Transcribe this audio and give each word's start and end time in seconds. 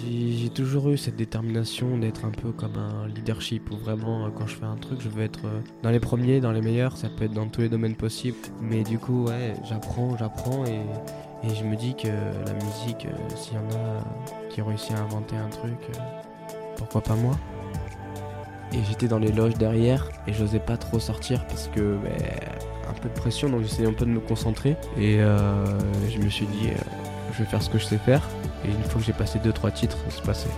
J'ai 0.00 0.48
toujours 0.48 0.90
eu 0.90 0.96
cette 0.96 1.16
détermination 1.16 1.98
d'être 1.98 2.24
un 2.24 2.30
peu 2.30 2.50
comme 2.50 2.76
un 2.76 3.06
leadership 3.08 3.70
où 3.70 3.76
vraiment 3.76 4.26
euh, 4.26 4.28
quand 4.30 4.46
je 4.46 4.56
fais 4.56 4.64
un 4.64 4.76
truc 4.76 5.00
je 5.00 5.08
veux 5.08 5.22
être 5.22 5.44
euh, 5.44 5.60
dans 5.82 5.90
les 5.90 6.00
premiers, 6.00 6.40
dans 6.40 6.52
les 6.52 6.60
meilleurs, 6.60 6.96
ça 6.96 7.08
peut 7.08 7.24
être 7.24 7.32
dans 7.32 7.46
tous 7.48 7.60
les 7.60 7.68
domaines 7.68 7.94
possibles. 7.94 8.36
Mais 8.60 8.82
du 8.82 8.98
coup 8.98 9.26
ouais 9.26 9.54
j'apprends, 9.68 10.16
j'apprends 10.16 10.64
et, 10.64 10.80
je 11.54 11.64
me 11.64 11.74
dis 11.76 11.94
que 11.96 12.06
la 12.06 12.52
musique, 12.54 13.06
euh, 13.06 13.36
s'il 13.36 13.54
y 13.54 13.58
en 13.58 13.68
a 13.70 14.48
qui 14.48 14.62
ont 14.62 14.66
réussi 14.66 14.92
à 14.92 15.00
inventer 15.00 15.36
un 15.36 15.48
truc, 15.48 15.78
pourquoi 16.76 17.00
pas 17.00 17.16
moi? 17.16 17.36
Et 18.72 18.78
j'étais 18.88 19.08
dans 19.08 19.18
les 19.18 19.32
loges 19.32 19.54
derrière 19.54 20.08
et 20.26 20.32
j'osais 20.32 20.60
pas 20.60 20.76
trop 20.76 21.00
sortir 21.00 21.44
parce 21.46 21.68
que 21.68 21.96
ben, 21.96 22.12
un 22.88 22.94
peu 22.94 23.08
de 23.08 23.14
pression 23.14 23.50
donc 23.50 23.62
j'essayais 23.62 23.88
un 23.88 23.92
peu 23.92 24.06
de 24.06 24.10
me 24.10 24.20
concentrer. 24.20 24.76
Et 24.96 25.18
je 25.18 26.18
me 26.18 26.30
suis 26.30 26.46
dit 26.46 26.70
je 27.32 27.38
vais 27.38 27.44
faire 27.44 27.62
ce 27.62 27.70
que 27.70 27.78
je 27.78 27.84
sais 27.84 27.98
faire 27.98 28.22
et 28.64 28.68
une 28.68 28.84
fois 28.84 29.00
que 29.00 29.06
j'ai 29.06 29.12
passé 29.12 29.38
2-3 29.38 29.72
titres, 29.72 29.98
ça 30.08 30.16
se 30.16 30.22
passait. 30.22 30.50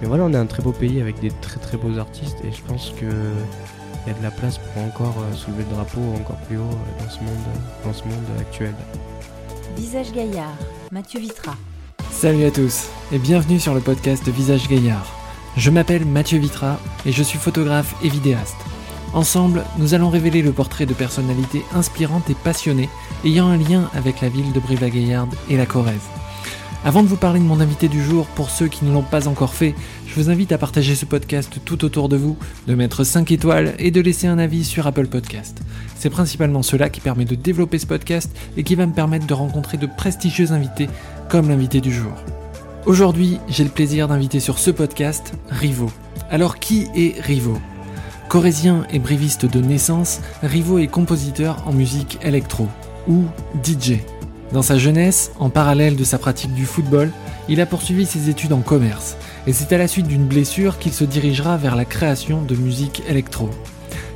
Mais 0.00 0.08
voilà, 0.08 0.24
on 0.24 0.32
est 0.32 0.36
un 0.36 0.46
très 0.46 0.62
beau 0.62 0.72
pays 0.72 1.00
avec 1.00 1.20
des 1.20 1.30
très 1.30 1.60
très 1.60 1.76
beaux 1.76 1.98
artistes 1.98 2.38
et 2.44 2.52
je 2.52 2.62
pense 2.62 2.92
qu'il 2.98 3.08
y 3.08 4.10
a 4.10 4.14
de 4.14 4.22
la 4.22 4.30
place 4.30 4.58
pour 4.58 4.82
encore 4.82 5.14
euh, 5.22 5.34
soulever 5.34 5.64
le 5.68 5.74
drapeau 5.74 6.00
encore 6.20 6.38
plus 6.48 6.56
haut 6.56 6.62
euh, 6.62 7.04
dans 7.04 7.10
ce 7.10 7.20
monde, 7.20 7.38
dans 7.84 7.92
ce 7.92 8.02
monde 8.04 8.40
actuel. 8.40 8.74
Visage 9.76 10.12
Gaillard, 10.12 10.56
Mathieu 10.90 11.20
Vitra. 11.20 11.54
Salut 12.10 12.44
à 12.44 12.50
tous 12.50 12.88
et 13.12 13.18
bienvenue 13.18 13.58
sur 13.58 13.74
le 13.74 13.80
podcast 13.80 14.28
Visage 14.28 14.68
Gaillard. 14.68 15.06
Je 15.56 15.70
m'appelle 15.70 16.04
Mathieu 16.04 16.38
Vitra 16.38 16.78
et 17.06 17.12
je 17.12 17.22
suis 17.22 17.38
photographe 17.38 17.94
et 18.02 18.08
vidéaste. 18.08 18.56
Ensemble, 19.14 19.64
nous 19.76 19.92
allons 19.92 20.08
révéler 20.08 20.40
le 20.40 20.52
portrait 20.52 20.86
de 20.86 20.94
personnalités 20.94 21.62
inspirantes 21.74 22.30
et 22.30 22.34
passionnées 22.34 22.88
ayant 23.24 23.48
un 23.48 23.58
lien 23.58 23.90
avec 23.94 24.22
la 24.22 24.30
ville 24.30 24.52
de 24.52 24.60
Brive-la-Gaillarde 24.60 25.34
et 25.50 25.58
la 25.58 25.66
Corrèze. 25.66 26.08
Avant 26.84 27.02
de 27.02 27.08
vous 27.08 27.16
parler 27.16 27.38
de 27.38 27.44
mon 27.44 27.60
invité 27.60 27.88
du 27.88 28.02
jour, 28.02 28.26
pour 28.26 28.50
ceux 28.50 28.68
qui 28.68 28.84
ne 28.84 28.92
l'ont 28.92 29.02
pas 29.02 29.28
encore 29.28 29.52
fait, 29.52 29.74
je 30.06 30.14
vous 30.14 30.30
invite 30.30 30.50
à 30.50 30.58
partager 30.58 30.94
ce 30.94 31.04
podcast 31.04 31.60
tout 31.64 31.84
autour 31.84 32.08
de 32.08 32.16
vous, 32.16 32.36
de 32.66 32.74
mettre 32.74 33.04
5 33.04 33.30
étoiles 33.30 33.74
et 33.78 33.90
de 33.90 34.00
laisser 34.00 34.26
un 34.26 34.38
avis 34.38 34.64
sur 34.64 34.86
Apple 34.86 35.06
Podcast. 35.06 35.60
C'est 35.96 36.10
principalement 36.10 36.62
cela 36.62 36.88
qui 36.88 37.00
permet 37.00 37.26
de 37.26 37.34
développer 37.34 37.78
ce 37.78 37.86
podcast 37.86 38.34
et 38.56 38.64
qui 38.64 38.74
va 38.74 38.86
me 38.86 38.94
permettre 38.94 39.26
de 39.26 39.34
rencontrer 39.34 39.76
de 39.76 39.86
prestigieux 39.86 40.52
invités 40.52 40.88
comme 41.28 41.48
l'invité 41.48 41.80
du 41.80 41.92
jour. 41.92 42.14
Aujourd'hui, 42.86 43.38
j'ai 43.48 43.62
le 43.62 43.70
plaisir 43.70 44.08
d'inviter 44.08 44.40
sur 44.40 44.58
ce 44.58 44.72
podcast 44.72 45.34
Rivo. 45.50 45.92
Alors 46.30 46.58
qui 46.58 46.88
est 46.96 47.20
Rivo 47.20 47.58
Corésien 48.32 48.86
et 48.90 48.98
briviste 48.98 49.44
de 49.44 49.60
naissance, 49.60 50.22
Rivo 50.42 50.78
est 50.78 50.86
compositeur 50.86 51.62
en 51.66 51.72
musique 51.74 52.18
électro, 52.22 52.66
ou 53.06 53.24
DJ. 53.62 53.98
Dans 54.54 54.62
sa 54.62 54.78
jeunesse, 54.78 55.32
en 55.38 55.50
parallèle 55.50 55.96
de 55.96 56.04
sa 56.04 56.16
pratique 56.16 56.54
du 56.54 56.64
football, 56.64 57.10
il 57.50 57.60
a 57.60 57.66
poursuivi 57.66 58.06
ses 58.06 58.30
études 58.30 58.54
en 58.54 58.62
commerce, 58.62 59.18
et 59.46 59.52
c'est 59.52 59.74
à 59.74 59.76
la 59.76 59.86
suite 59.86 60.06
d'une 60.06 60.24
blessure 60.24 60.78
qu'il 60.78 60.94
se 60.94 61.04
dirigera 61.04 61.58
vers 61.58 61.76
la 61.76 61.84
création 61.84 62.40
de 62.40 62.54
musique 62.54 63.02
électro. 63.06 63.50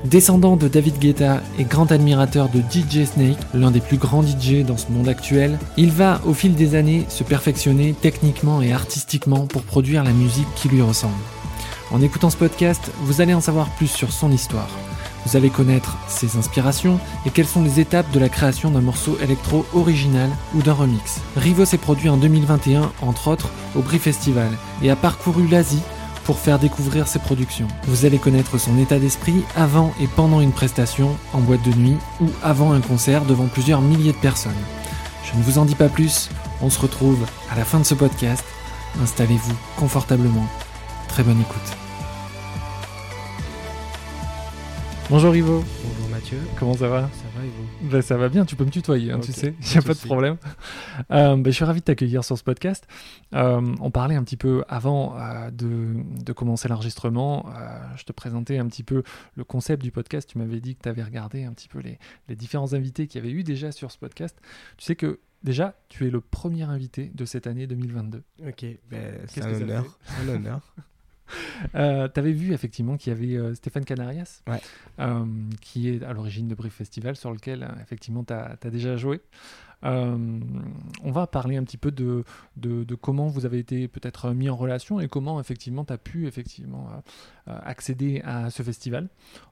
Descendant 0.07 0.57
de 0.57 0.67
David 0.67 0.99
Guetta 0.99 1.43
et 1.59 1.65
grand 1.65 1.93
admirateur 1.93 2.49
de 2.49 2.61
DJ 2.61 3.05
Snake, 3.05 3.37
l'un 3.53 3.71
des 3.71 3.81
plus 3.81 3.99
grands 3.99 4.23
DJ 4.23 4.65
dans 4.65 4.79
ce 4.79 4.91
monde 4.91 5.11
actuel, 5.11 5.59
il 5.77 5.91
va 5.91 6.23
au 6.25 6.33
fil 6.33 6.55
des 6.55 6.75
années 6.75 7.05
se 7.11 7.23
perfectionner 7.23 7.95
techniquement 8.01 8.63
et 8.63 8.73
artistiquement 8.73 9.47
pour 9.47 9.61
produire 9.61 10.05
la 10.05 10.13
musique 10.13 10.49
qui 10.55 10.71
lui 10.71 10.81
ressemble. 10.81 11.13
En 11.93 12.03
écoutant 12.03 12.31
ce 12.31 12.37
podcast, 12.37 12.91
vous 13.01 13.21
allez 13.21 13.35
en 13.35 13.41
savoir 13.41 13.71
plus 13.71 13.87
sur 13.87 14.13
son 14.13 14.33
histoire, 14.33 14.69
vous 15.27 15.37
allez 15.37 15.51
connaître 15.51 15.97
ses 16.09 16.37
inspirations 16.37 17.01
et 17.25 17.31
quelles 17.31 17.49
sont 17.49 17.63
les 17.63 17.81
étapes 17.81 18.11
de 18.13 18.21
la 18.21 18.29
création 18.29 18.71
d'un 18.71 18.81
morceau 18.81 19.19
électro 19.21 19.67
original 19.75 20.31
ou 20.55 20.63
d'un 20.63 20.73
remix. 20.73 21.21
Rivo 21.37 21.65
s'est 21.65 21.79
produit 21.79 22.09
en 22.09 22.17
2021, 22.17 22.93
entre 23.03 23.29
autres, 23.29 23.51
au 23.75 23.81
Brie 23.81 23.99
Festival 23.99 24.51
et 24.83 24.91
a 24.91 24.95
parcouru 24.95 25.49
l'Asie 25.49 25.83
pour 26.25 26.39
faire 26.39 26.61
découvrir 26.61 27.09
ses 27.09 27.19
productions. 27.19 27.67
Vous 27.89 28.05
allez 28.05 28.19
connaître 28.19 28.59
son 28.59 28.79
état 28.79 29.01
d'esprit 29.01 29.45
avant 29.57 29.93
et 30.01 30.07
pendant 30.07 30.41
une 30.41 30.53
prestation, 30.53 31.17
en 31.33 31.41
boîte 31.41 31.63
de 31.63 31.77
nuit 31.77 31.97
ou 32.21 32.29
avant 32.43 32.73
un 32.73 32.81
concert 32.81 33.25
devant 33.25 33.47
plusieurs 33.47 33.81
milliers 33.81 34.13
de 34.13 34.19
personnes. 34.19 34.53
Je 35.25 35.37
ne 35.37 35.43
vous 35.43 35.59
en 35.59 35.65
dis 35.65 35.75
pas 35.75 35.89
plus, 35.89 36.31
on 36.63 36.71
se 36.71 36.81
retrouve 36.81 37.25
à 37.51 37.57
la 37.57 37.65
fin 37.65 37.79
de 37.79 37.85
ce 37.85 37.95
podcast. 37.95 38.45
Installez-vous 39.03 39.55
confortablement. 39.77 40.47
Très 41.09 41.25
bonne 41.25 41.41
écoute. 41.41 41.86
Bonjour 45.09 45.37
Ivo. 45.37 45.63
Bonjour 45.85 46.09
Mathieu. 46.11 46.39
Comment 46.59 46.75
ça 46.75 46.89
va? 46.89 47.03
Ça 47.13 47.39
va 47.39 47.45
et 47.45 47.49
vous 47.49 47.89
ben, 47.89 48.03
Ça 48.03 48.17
va 48.17 48.29
bien, 48.29 48.45
tu 48.45 48.57
peux 48.57 48.65
me 48.65 48.71
tutoyer, 48.71 49.13
hein, 49.13 49.21
tu 49.21 49.33
sais, 49.33 49.55
il 49.61 49.69
n'y 49.73 49.79
a 49.79 49.83
pas 49.83 49.95
de 49.95 50.01
problème. 50.01 50.37
Euh, 51.13 51.37
ben, 51.37 51.47
je 51.47 51.51
suis 51.53 51.65
ravi 51.65 51.79
de 51.79 51.85
t'accueillir 51.85 52.25
sur 52.25 52.37
ce 52.37 52.43
podcast. 52.43 52.89
Euh, 53.33 53.61
on 53.81 53.93
parlait 53.93 54.17
un 54.17 54.25
petit 54.25 54.37
peu 54.37 54.65
avant 54.69 55.17
euh, 55.17 55.53
de, 55.53 56.33
commencer 56.33 56.67
l'enregistrement, 56.67 57.47
je 57.97 58.03
te 58.03 58.13
présentais 58.13 58.59
un 58.59 58.67
petit 58.67 58.83
peu 58.83 59.05
le 59.37 59.45
concept 59.45 59.81
du 59.81 59.93
podcast, 59.93 60.29
tu 60.29 60.39
m'avais 60.39 60.59
dit 60.59 60.75
que 60.75 60.83
tu 60.83 60.89
avais 60.89 61.05
regardé 61.05 61.45
un 61.45 61.53
petit 61.53 61.69
peu 61.69 61.79
les, 61.79 62.01
les 62.29 62.35
différents 62.35 62.75
invités 62.75 63.07
qu'il 63.07 63.23
y 63.23 63.25
avait 63.25 63.33
eu 63.33 63.45
déjà 63.45 63.71
sur 63.71 63.93
ce 63.93 63.99
podcast. 63.99 64.37
Tu 64.77 64.85
sais 64.85 64.97
que 64.97 65.21
Déjà, 65.43 65.79
tu 65.89 66.07
es 66.07 66.11
le 66.11 66.21
premier 66.21 66.65
invité 66.65 67.13
de 67.15 67.25
cette 67.25 67.47
année 67.47 67.69
2022. 67.69 68.25
Ok, 68.49 68.65
ben, 68.91 69.21
c'est 69.29 69.43
un, 69.43 69.55
honneur. 69.55 69.99
un 70.21 70.29
honneur. 70.29 70.75
Euh, 71.75 72.09
tu 72.13 72.21
avais 72.21 72.33
vu 72.33 72.53
effectivement 72.53 72.97
qu'il 72.97 73.13
y 73.13 73.17
avait 73.17 73.37
euh, 73.37 73.55
Stéphane 73.55 73.85
Canarias, 73.85 74.43
euh, 75.01 75.25
qui 75.61 75.89
est 75.89 76.03
à 76.03 76.13
l'origine 76.13 76.49
de 76.49 76.55
Brief 76.55 76.75
Festival, 76.75 77.17
sur 77.17 77.33
lequel 77.33 77.69
effectivement 77.83 78.25
tu 78.25 78.33
as, 78.33 78.57
déjà 78.71 78.97
joué. 78.97 79.21
On 79.83 81.13
va 81.13 81.27
parler 81.27 81.57
un 81.57 81.65
petit 81.65 81.77
peu 81.77 81.91
de, 81.91 82.25
de, 82.57 82.95
comment 82.95 83.29
vous 83.29 83.47
avez 83.47 83.59
été 83.59 83.89
peut-être 83.89 84.31
mis 84.31 84.49
en 84.49 84.57
relation 84.57 85.01
et 85.01 85.09
comment 85.09 85.39
effectivement 85.41 85.85
tu 85.85 85.93
as 85.93 85.99
pu 85.99 86.27
effectivement 86.27 86.89
accéder 87.47 88.21
à 88.25 88.51
ce 88.51 88.63
festival. 88.63 89.09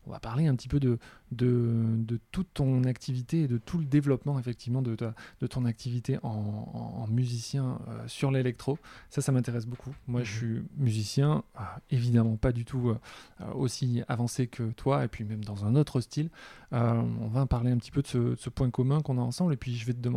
On 0.07 0.11
va 0.11 0.19
parler 0.19 0.47
un 0.47 0.57
petit 0.57 0.69
peu 0.69 0.81
de, 0.81 0.99
de, 1.35 2.19
toute 2.33 2.49
ton 2.55 2.85
activité 2.85 3.43
et 3.43 3.49
de 3.49 3.59
tout 3.59 3.79
le 3.79 3.85
développement 3.85 4.39
effectivement 4.39 4.83
de, 4.83 4.97
de 4.97 5.47
ton 5.47 5.65
activité 5.65 6.19
en, 6.23 7.07
musicien 7.09 7.79
euh, 7.89 8.09
sur 8.09 8.31
l'électro. 8.31 8.79
Ça, 9.11 9.21
ça 9.21 9.31
m'intéresse 9.31 9.67
beaucoup. 9.67 9.95
Moi, 10.09 10.23
je 10.25 10.33
mhm. 10.33 10.37
suis 10.37 10.63
musicien, 10.77 11.45
euh, 11.57 11.63
évidemment 11.91 12.37
pas 12.37 12.53
du 12.53 12.65
tout 12.65 12.91
euh, 12.91 13.53
aussi 13.55 14.03
avancé 14.09 14.47
que 14.47 14.71
toi, 14.73 15.05
et 15.05 15.09
puis 15.09 15.25
même 15.25 15.45
dans 15.45 15.65
un 15.65 15.75
autre 15.77 16.01
style. 16.01 16.31
on 16.73 17.29
va 17.29 17.47
parler 17.47 17.71
un 17.71 17.77
petit 17.77 17.91
peu 17.91 18.03
de 18.03 18.07
ce, 18.07 18.35
ce 18.37 18.51
point 18.51 18.71
commun 18.71 19.01
qu'on 19.01 19.19
a 19.19 19.21
ensemble, 19.21 19.53
et 19.53 19.57
puis 19.57 19.77
je 19.77 19.87
vais 19.87 19.93
te 19.93 20.01
demander 20.01 20.14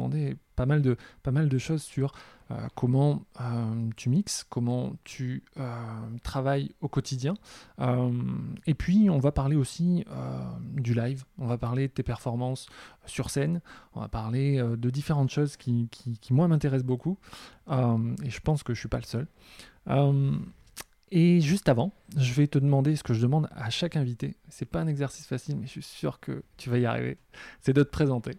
pas 0.55 0.65
mal 0.65 0.81
de, 0.81 0.97
pas 1.23 1.31
mal 1.31 1.49
de 1.49 1.57
choses 1.57 1.83
sur 1.83 2.13
euh, 2.49 2.67
comment 2.75 3.25
euh, 3.41 3.89
tu 3.97 4.09
mixes, 4.09 4.45
comment 4.49 4.95
tu 5.03 5.43
euh, 5.57 5.75
travailles 6.23 6.73
au 6.81 6.87
quotidien. 6.87 7.35
et 8.65 8.73
puis, 8.73 9.09
on 9.09 9.19
va 9.19 9.31
parler 9.31 9.55
aussi 9.55 10.05
du 10.73 10.93
live, 10.93 11.25
on 11.37 11.47
va 11.47 11.57
parler 11.57 11.87
de 11.87 11.93
tes 11.93 12.03
performances 12.03 12.67
sur 13.05 13.29
scène, 13.29 13.61
on 13.93 14.01
va 14.01 14.07
parler 14.07 14.59
de 14.59 14.89
différentes 14.89 15.29
choses 15.29 15.57
qui, 15.57 15.87
qui, 15.91 16.17
qui 16.17 16.33
moi, 16.33 16.47
m'intéressent 16.47 16.85
beaucoup. 16.85 17.17
et 17.69 18.29
je 18.29 18.39
pense 18.39 18.63
que 18.63 18.73
je 18.73 18.79
ne 18.79 18.81
suis 18.81 18.89
pas 18.89 18.99
le 18.99 19.03
seul. 19.03 19.27
Et 21.09 21.39
juste 21.39 21.69
avant, 21.69 21.93
je 22.17 22.33
vais 22.33 22.47
te 22.47 22.59
demander 22.59 22.95
ce 22.97 23.03
que 23.03 23.13
je 23.13 23.21
demande 23.21 23.47
à 23.55 23.69
chaque 23.69 23.95
invité. 23.95 24.35
C'est 24.49 24.65
pas 24.65 24.81
un 24.81 24.87
exercice 24.87 25.25
facile, 25.25 25.55
mais 25.55 25.65
je 25.65 25.71
suis 25.71 25.83
sûr 25.83 26.19
que 26.19 26.43
tu 26.57 26.69
vas 26.69 26.79
y 26.79 26.85
arriver. 26.85 27.17
C'est 27.61 27.73
de 27.73 27.83
te 27.83 27.89
présenter 27.89 28.33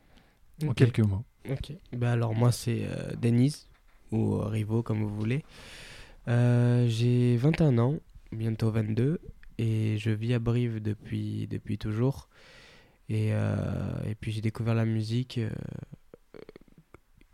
en 0.66 0.74
quelques 0.74 1.00
mots. 1.00 1.24
Ok. 1.50 1.72
Ben 1.92 2.08
alors 2.08 2.34
moi 2.34 2.52
c'est 2.52 2.86
Denise 3.20 3.68
ou 4.12 4.38
Rivo 4.38 4.82
comme 4.82 5.02
vous 5.02 5.14
voulez. 5.14 5.44
Euh, 6.28 6.86
j'ai 6.88 7.36
21 7.36 7.78
ans, 7.78 7.94
bientôt 8.32 8.70
22, 8.70 9.20
et 9.58 9.96
je 9.98 10.10
vis 10.10 10.34
à 10.34 10.38
Brive 10.38 10.80
depuis, 10.82 11.46
depuis 11.48 11.78
toujours. 11.78 12.28
Et, 13.08 13.30
euh, 13.32 13.56
et 14.06 14.14
puis 14.14 14.32
j'ai 14.32 14.42
découvert 14.42 14.74
la 14.74 14.84
musique 14.84 15.38
euh, 15.38 15.48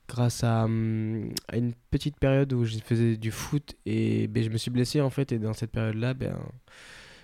grâce 0.07 0.45
à, 0.45 0.65
hum, 0.65 1.31
à, 1.49 1.57
une 1.57 1.75
petite 1.91 2.19
période 2.19 2.53
où 2.53 2.65
je 2.65 2.79
faisais 2.79 3.17
du 3.17 3.33
foot 3.33 3.75
et 3.85 4.29
ben, 4.29 4.45
je 4.45 4.51
me 4.51 4.59
suis 4.59 4.71
blessé 4.71 5.01
en 5.01 5.11
fait. 5.11 5.33
Et 5.33 5.39
dans 5.41 5.55
cette 5.55 5.73
période-là, 5.73 6.15
ben, 6.15 6.39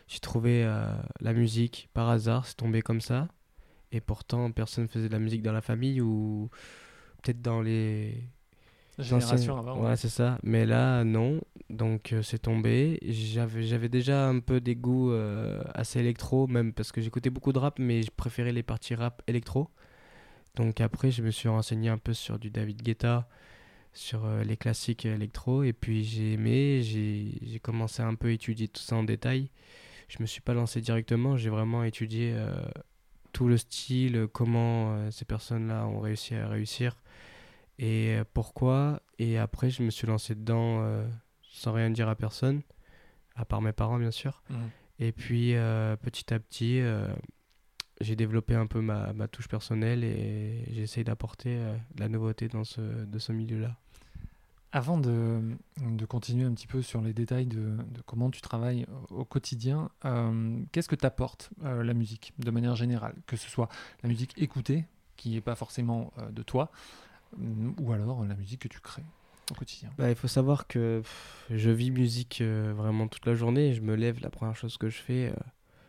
j'ai 0.08 0.18
trouvé 0.18 0.64
la 1.20 1.32
musique 1.32 1.88
par 1.94 2.08
hasard, 2.10 2.46
c'est 2.46 2.56
tombé 2.56 2.82
comme 2.82 3.00
ça. 3.00 3.28
Et 3.92 4.00
pourtant, 4.00 4.50
personne 4.52 4.88
faisait 4.88 5.08
de 5.08 5.12
la 5.12 5.18
musique 5.18 5.42
dans 5.42 5.52
la 5.52 5.60
famille 5.60 6.00
ou 6.00 6.48
peut-être 7.22 7.42
dans 7.42 7.60
les 7.60 8.22
Génération 9.02 9.58
avant. 9.58 9.80
Ouais, 9.82 9.96
c'est 9.96 10.08
ça. 10.08 10.38
Mais 10.42 10.66
là, 10.66 11.04
non. 11.04 11.40
Donc, 11.68 12.12
euh, 12.12 12.22
c'est 12.22 12.38
tombé. 12.38 12.98
J'avais, 13.02 13.62
j'avais 13.62 13.88
déjà 13.88 14.28
un 14.28 14.40
peu 14.40 14.60
des 14.60 14.76
goûts 14.76 15.12
euh, 15.12 15.62
assez 15.74 16.00
électro, 16.00 16.46
même 16.46 16.72
parce 16.72 16.92
que 16.92 17.00
j'écoutais 17.00 17.30
beaucoup 17.30 17.52
de 17.52 17.58
rap, 17.58 17.78
mais 17.78 18.02
je 18.02 18.10
préférais 18.10 18.52
les 18.52 18.62
parties 18.62 18.94
rap 18.94 19.22
électro. 19.26 19.68
Donc, 20.56 20.80
après, 20.80 21.10
je 21.10 21.22
me 21.22 21.30
suis 21.30 21.48
renseigné 21.48 21.88
un 21.88 21.98
peu 21.98 22.12
sur 22.12 22.38
du 22.38 22.50
David 22.50 22.82
Guetta, 22.82 23.28
sur 23.92 24.24
euh, 24.24 24.42
les 24.44 24.56
classiques 24.56 25.06
électro. 25.06 25.62
Et 25.62 25.72
puis, 25.72 26.04
j'ai 26.04 26.32
aimé. 26.34 26.82
J'ai, 26.82 27.38
j'ai 27.42 27.60
commencé 27.60 28.02
à 28.02 28.06
un 28.06 28.14
peu 28.14 28.32
étudier 28.32 28.68
tout 28.68 28.82
ça 28.82 28.96
en 28.96 29.04
détail. 29.04 29.50
Je 30.08 30.18
me 30.20 30.26
suis 30.26 30.40
pas 30.40 30.54
lancé 30.54 30.80
directement. 30.80 31.36
J'ai 31.36 31.50
vraiment 31.50 31.84
étudié 31.84 32.34
tout 33.32 33.48
le 33.48 33.56
style, 33.56 34.28
comment 34.32 35.10
ces 35.10 35.24
personnes-là 35.24 35.86
ont 35.86 36.00
réussi 36.00 36.34
à 36.34 36.48
réussir 36.48 36.96
Et 37.78 38.16
euh, 38.16 38.24
pourquoi 38.32 39.02
Et 39.18 39.38
après, 39.38 39.70
je 39.70 39.82
me 39.82 39.90
suis 39.90 40.06
lancé 40.06 40.34
dedans 40.34 40.82
euh, 40.82 41.06
sans 41.42 41.72
rien 41.72 41.90
dire 41.90 42.08
à 42.08 42.14
personne, 42.14 42.62
à 43.34 43.44
part 43.44 43.60
mes 43.60 43.72
parents, 43.72 43.98
bien 43.98 44.10
sûr. 44.10 44.42
Mhm. 44.50 44.70
Et 45.00 45.12
puis, 45.12 45.54
euh, 45.56 45.96
petit 45.96 46.32
à 46.32 46.38
petit, 46.38 46.80
euh, 46.80 47.08
j'ai 48.00 48.16
développé 48.16 48.54
un 48.54 48.66
peu 48.66 48.80
ma, 48.80 49.12
ma 49.14 49.28
touche 49.28 49.48
personnelle 49.48 50.04
et 50.04 50.64
j'essaye 50.72 51.04
d'apporter 51.04 51.56
euh, 51.58 51.74
de 51.94 52.00
la 52.00 52.08
nouveauté 52.08 52.48
dans 52.48 52.64
ce, 52.64 52.80
de 52.80 53.18
ce 53.18 53.32
milieu-là. 53.32 53.76
Avant 54.72 54.98
de, 54.98 55.40
de 55.80 56.04
continuer 56.04 56.44
un 56.44 56.52
petit 56.52 56.68
peu 56.68 56.80
sur 56.80 57.00
les 57.00 57.12
détails 57.12 57.46
de, 57.46 57.58
de 57.58 58.02
comment 58.06 58.30
tu 58.30 58.40
travailles 58.40 58.86
au 59.10 59.24
quotidien, 59.24 59.90
euh, 60.04 60.60
qu'est-ce 60.70 60.88
que 60.88 60.94
t'apporte 60.94 61.50
euh, 61.64 61.82
la 61.82 61.92
musique 61.92 62.32
de 62.38 62.52
manière 62.52 62.76
générale? 62.76 63.16
Que 63.26 63.36
ce 63.36 63.50
soit 63.50 63.68
la 64.04 64.08
musique 64.08 64.32
écoutée, 64.40 64.84
qui 65.16 65.30
n'est 65.30 65.40
pas 65.40 65.56
forcément 65.56 66.12
euh, 66.18 66.30
de 66.30 66.44
toi, 66.44 66.70
ou 67.80 67.92
alors 67.92 68.24
la 68.24 68.36
musique 68.36 68.60
que 68.60 68.68
tu 68.68 68.78
crées 68.78 69.04
au 69.50 69.54
quotidien? 69.54 69.90
Bah, 69.98 70.08
il 70.08 70.14
faut 70.14 70.28
savoir 70.28 70.68
que 70.68 71.02
je 71.50 71.70
vis 71.70 71.90
musique 71.90 72.40
vraiment 72.40 73.08
toute 73.08 73.26
la 73.26 73.34
journée. 73.34 73.74
Je 73.74 73.80
me 73.80 73.96
lève, 73.96 74.20
la 74.20 74.30
première 74.30 74.54
chose 74.54 74.78
que 74.78 74.88
je 74.88 74.98
fais, 74.98 75.32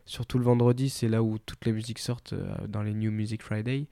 surtout 0.05 0.39
le 0.39 0.43
vendredi, 0.43 0.89
c'est 0.89 1.07
là 1.07 1.21
où 1.21 1.37
toutes 1.37 1.65
les 1.65 1.71
musiques 1.71 1.99
sortent 1.99 2.33
dans 2.67 2.81
les 2.81 2.95
New 2.95 3.11
Music 3.11 3.43
Friday. 3.43 3.85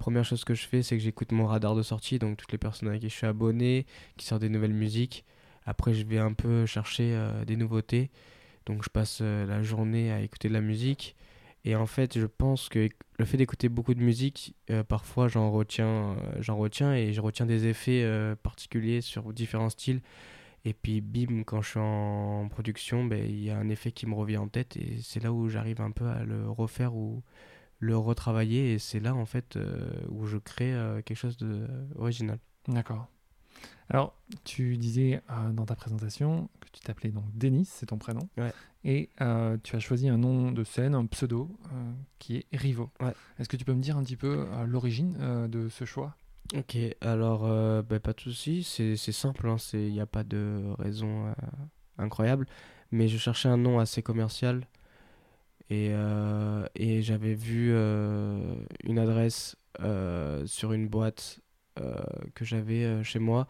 Première 0.00 0.24
chose 0.24 0.44
que 0.44 0.54
je 0.54 0.66
fais, 0.66 0.82
c'est 0.82 0.96
que 0.96 1.02
j'écoute 1.02 1.30
mon 1.30 1.46
radar 1.46 1.74
de 1.74 1.82
sortie, 1.82 2.18
donc 2.18 2.38
toutes 2.38 2.52
les 2.52 2.58
personnes 2.58 2.88
avec 2.88 3.02
qui 3.02 3.10
je 3.10 3.14
suis 3.14 3.26
abonné, 3.26 3.84
qui 4.16 4.24
sortent 4.24 4.40
des 4.40 4.48
nouvelles 4.48 4.72
musiques. 4.72 5.26
Après, 5.66 5.92
je 5.92 6.06
vais 6.06 6.16
un 6.16 6.32
peu 6.32 6.64
chercher 6.64 7.12
euh, 7.12 7.44
des 7.44 7.54
nouveautés. 7.54 8.10
Donc, 8.64 8.82
je 8.82 8.88
passe 8.88 9.18
euh, 9.20 9.44
la 9.44 9.62
journée 9.62 10.10
à 10.10 10.22
écouter 10.22 10.48
de 10.48 10.54
la 10.54 10.62
musique. 10.62 11.16
Et 11.66 11.76
en 11.76 11.84
fait, 11.84 12.18
je 12.18 12.24
pense 12.24 12.70
que 12.70 12.88
le 13.18 13.24
fait 13.26 13.36
d'écouter 13.36 13.68
beaucoup 13.68 13.92
de 13.92 14.00
musique, 14.00 14.54
euh, 14.70 14.82
parfois 14.82 15.28
j'en 15.28 15.50
retiens, 15.50 16.16
j'en 16.38 16.56
retiens 16.56 16.94
et 16.94 17.12
je 17.12 17.20
retiens 17.20 17.44
des 17.44 17.66
effets 17.66 18.02
particuliers 18.42 19.02
sur 19.02 19.34
différents 19.34 19.68
styles. 19.68 20.00
Et 20.64 20.72
puis, 20.72 21.02
bim, 21.02 21.42
quand 21.44 21.60
je 21.60 21.68
suis 21.68 21.78
en 21.78 22.48
production, 22.48 23.04
ben, 23.04 23.22
il 23.22 23.44
y 23.44 23.50
a 23.50 23.58
un 23.58 23.68
effet 23.68 23.92
qui 23.92 24.06
me 24.06 24.14
revient 24.14 24.38
en 24.38 24.48
tête 24.48 24.78
et 24.78 24.96
c'est 25.02 25.22
là 25.22 25.30
où 25.30 25.50
j'arrive 25.50 25.82
un 25.82 25.90
peu 25.90 26.06
à 26.06 26.24
le 26.24 26.48
refaire 26.48 26.94
ou 26.94 27.22
le 27.80 27.96
retravailler. 27.96 28.74
Et 28.74 28.78
c'est 28.78 29.00
là, 29.00 29.14
en 29.14 29.26
fait, 29.26 29.56
euh, 29.56 29.90
où 30.08 30.26
je 30.26 30.38
crée 30.38 30.72
euh, 30.72 31.02
quelque 31.02 31.18
chose 31.18 31.36
d'original. 31.36 32.38
D'accord. 32.68 33.08
Alors, 33.88 34.14
tu 34.44 34.76
disais 34.76 35.20
euh, 35.30 35.50
dans 35.50 35.66
ta 35.66 35.74
présentation 35.74 36.48
que 36.60 36.68
tu 36.72 36.80
t'appelais 36.80 37.10
donc 37.10 37.24
Denis, 37.34 37.64
c'est 37.64 37.86
ton 37.86 37.98
prénom. 37.98 38.28
Ouais. 38.38 38.52
Et 38.84 39.10
euh, 39.20 39.58
tu 39.64 39.74
as 39.74 39.80
choisi 39.80 40.08
un 40.08 40.16
nom 40.16 40.52
de 40.52 40.62
scène, 40.62 40.94
un 40.94 41.06
pseudo, 41.06 41.50
euh, 41.72 41.92
qui 42.20 42.36
est 42.36 42.46
Rivo. 42.56 42.90
Ouais. 43.00 43.12
Est-ce 43.38 43.48
que 43.48 43.56
tu 43.56 43.64
peux 43.64 43.74
me 43.74 43.82
dire 43.82 43.96
un 43.96 44.04
petit 44.04 44.16
peu 44.16 44.46
euh, 44.48 44.64
l'origine 44.64 45.16
euh, 45.20 45.48
de 45.48 45.68
ce 45.68 45.84
choix? 45.84 46.14
Ok, 46.56 46.76
alors 47.00 47.44
euh, 47.44 47.82
ben, 47.82 48.00
pas 48.00 48.12
de 48.12 48.20
souci, 48.20 48.62
c'est 48.64 48.96
simple, 48.96 49.48
hein, 49.48 49.58
c'est- 49.58 49.86
il 49.86 49.92
n'y 49.92 50.00
a 50.00 50.06
pas 50.06 50.24
de 50.24 50.62
raison 50.78 51.26
euh, 51.26 51.32
incroyable, 51.98 52.46
mais 52.90 53.06
je 53.06 53.18
cherchais 53.18 53.48
un 53.48 53.56
nom 53.56 53.78
assez 53.78 54.02
commercial 54.02 54.66
et, 55.70 55.88
euh, 55.92 56.66
et 56.74 57.00
j'avais 57.02 57.34
vu 57.34 57.70
euh, 57.72 58.54
une 58.84 58.98
adresse 58.98 59.56
euh, 59.80 60.44
sur 60.46 60.72
une 60.72 60.88
boîte 60.88 61.40
que 62.34 62.44
j'avais 62.44 63.02
chez 63.04 63.18
moi 63.20 63.46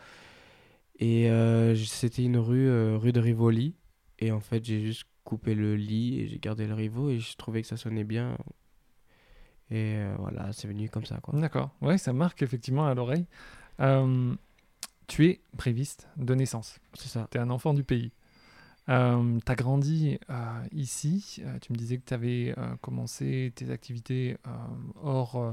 et 1.01 1.29
c'était 1.75 2.23
une 2.23 2.37
rue, 2.37 2.95
rue 2.95 3.11
de 3.11 3.19
Rivoli 3.19 3.75
et 4.21 4.31
en 4.31 4.39
fait 4.39 4.65
j'ai 4.65 4.81
juste 4.81 5.03
coupé 5.25 5.57
le 5.57 5.75
lit 5.75 6.21
et 6.21 6.29
j'ai 6.29 6.39
gardé 6.39 6.69
le 6.69 6.75
Rivo 6.75 7.11
et 7.11 7.19
je 7.19 7.37
trouvais 7.37 7.63
que 7.63 7.67
ça 7.67 7.77
sonnait 7.77 8.05
bien 8.05 8.37
et 9.71 9.95
euh, 9.97 10.15
voilà, 10.19 10.53
c'est 10.53 10.67
venu 10.67 10.89
comme 10.89 11.05
ça 11.05 11.19
quoi. 11.23 11.39
D'accord. 11.39 11.71
Ouais, 11.81 11.97
ça 11.97 12.13
marque 12.13 12.43
effectivement 12.43 12.87
à 12.87 12.95
l'oreille. 12.95 13.27
Euh, 13.81 14.35
tu 15.07 15.27
es 15.27 15.41
préviste 15.57 16.09
de 16.17 16.35
naissance. 16.35 16.79
C'est 16.95 17.09
ça. 17.09 17.29
Tu 17.31 17.39
es 17.39 17.41
un 17.41 17.51
enfant 17.51 17.73
du 17.73 17.85
pays. 17.85 18.13
Tu 18.91 19.53
as 19.53 19.55
grandi 19.55 20.19
euh, 20.29 20.63
ici. 20.73 21.43
Euh, 21.45 21.59
tu 21.61 21.73
me 21.73 21.79
disais 21.79 21.99
que 21.99 22.05
tu 22.07 22.15
avais 22.15 22.55
commencé 22.81 23.53
tes 23.55 23.71
activités 23.71 24.37
euh, 24.47 24.51
hors 25.03 25.37
euh, 25.37 25.53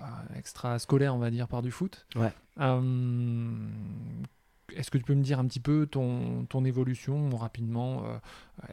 euh, 0.00 0.04
extra-scolaire, 0.36 1.14
on 1.14 1.18
va 1.18 1.30
dire, 1.30 1.48
par 1.48 1.62
du 1.62 1.70
foot. 1.70 2.06
Ouais. 2.16 2.32
Euh, 2.60 2.80
Est-ce 4.74 4.90
que 4.90 4.98
tu 4.98 5.04
peux 5.04 5.14
me 5.14 5.22
dire 5.22 5.38
un 5.38 5.46
petit 5.46 5.60
peu 5.60 5.86
ton, 5.86 6.44
ton 6.46 6.64
évolution 6.64 7.30
rapidement 7.36 8.02
euh, 8.04 8.18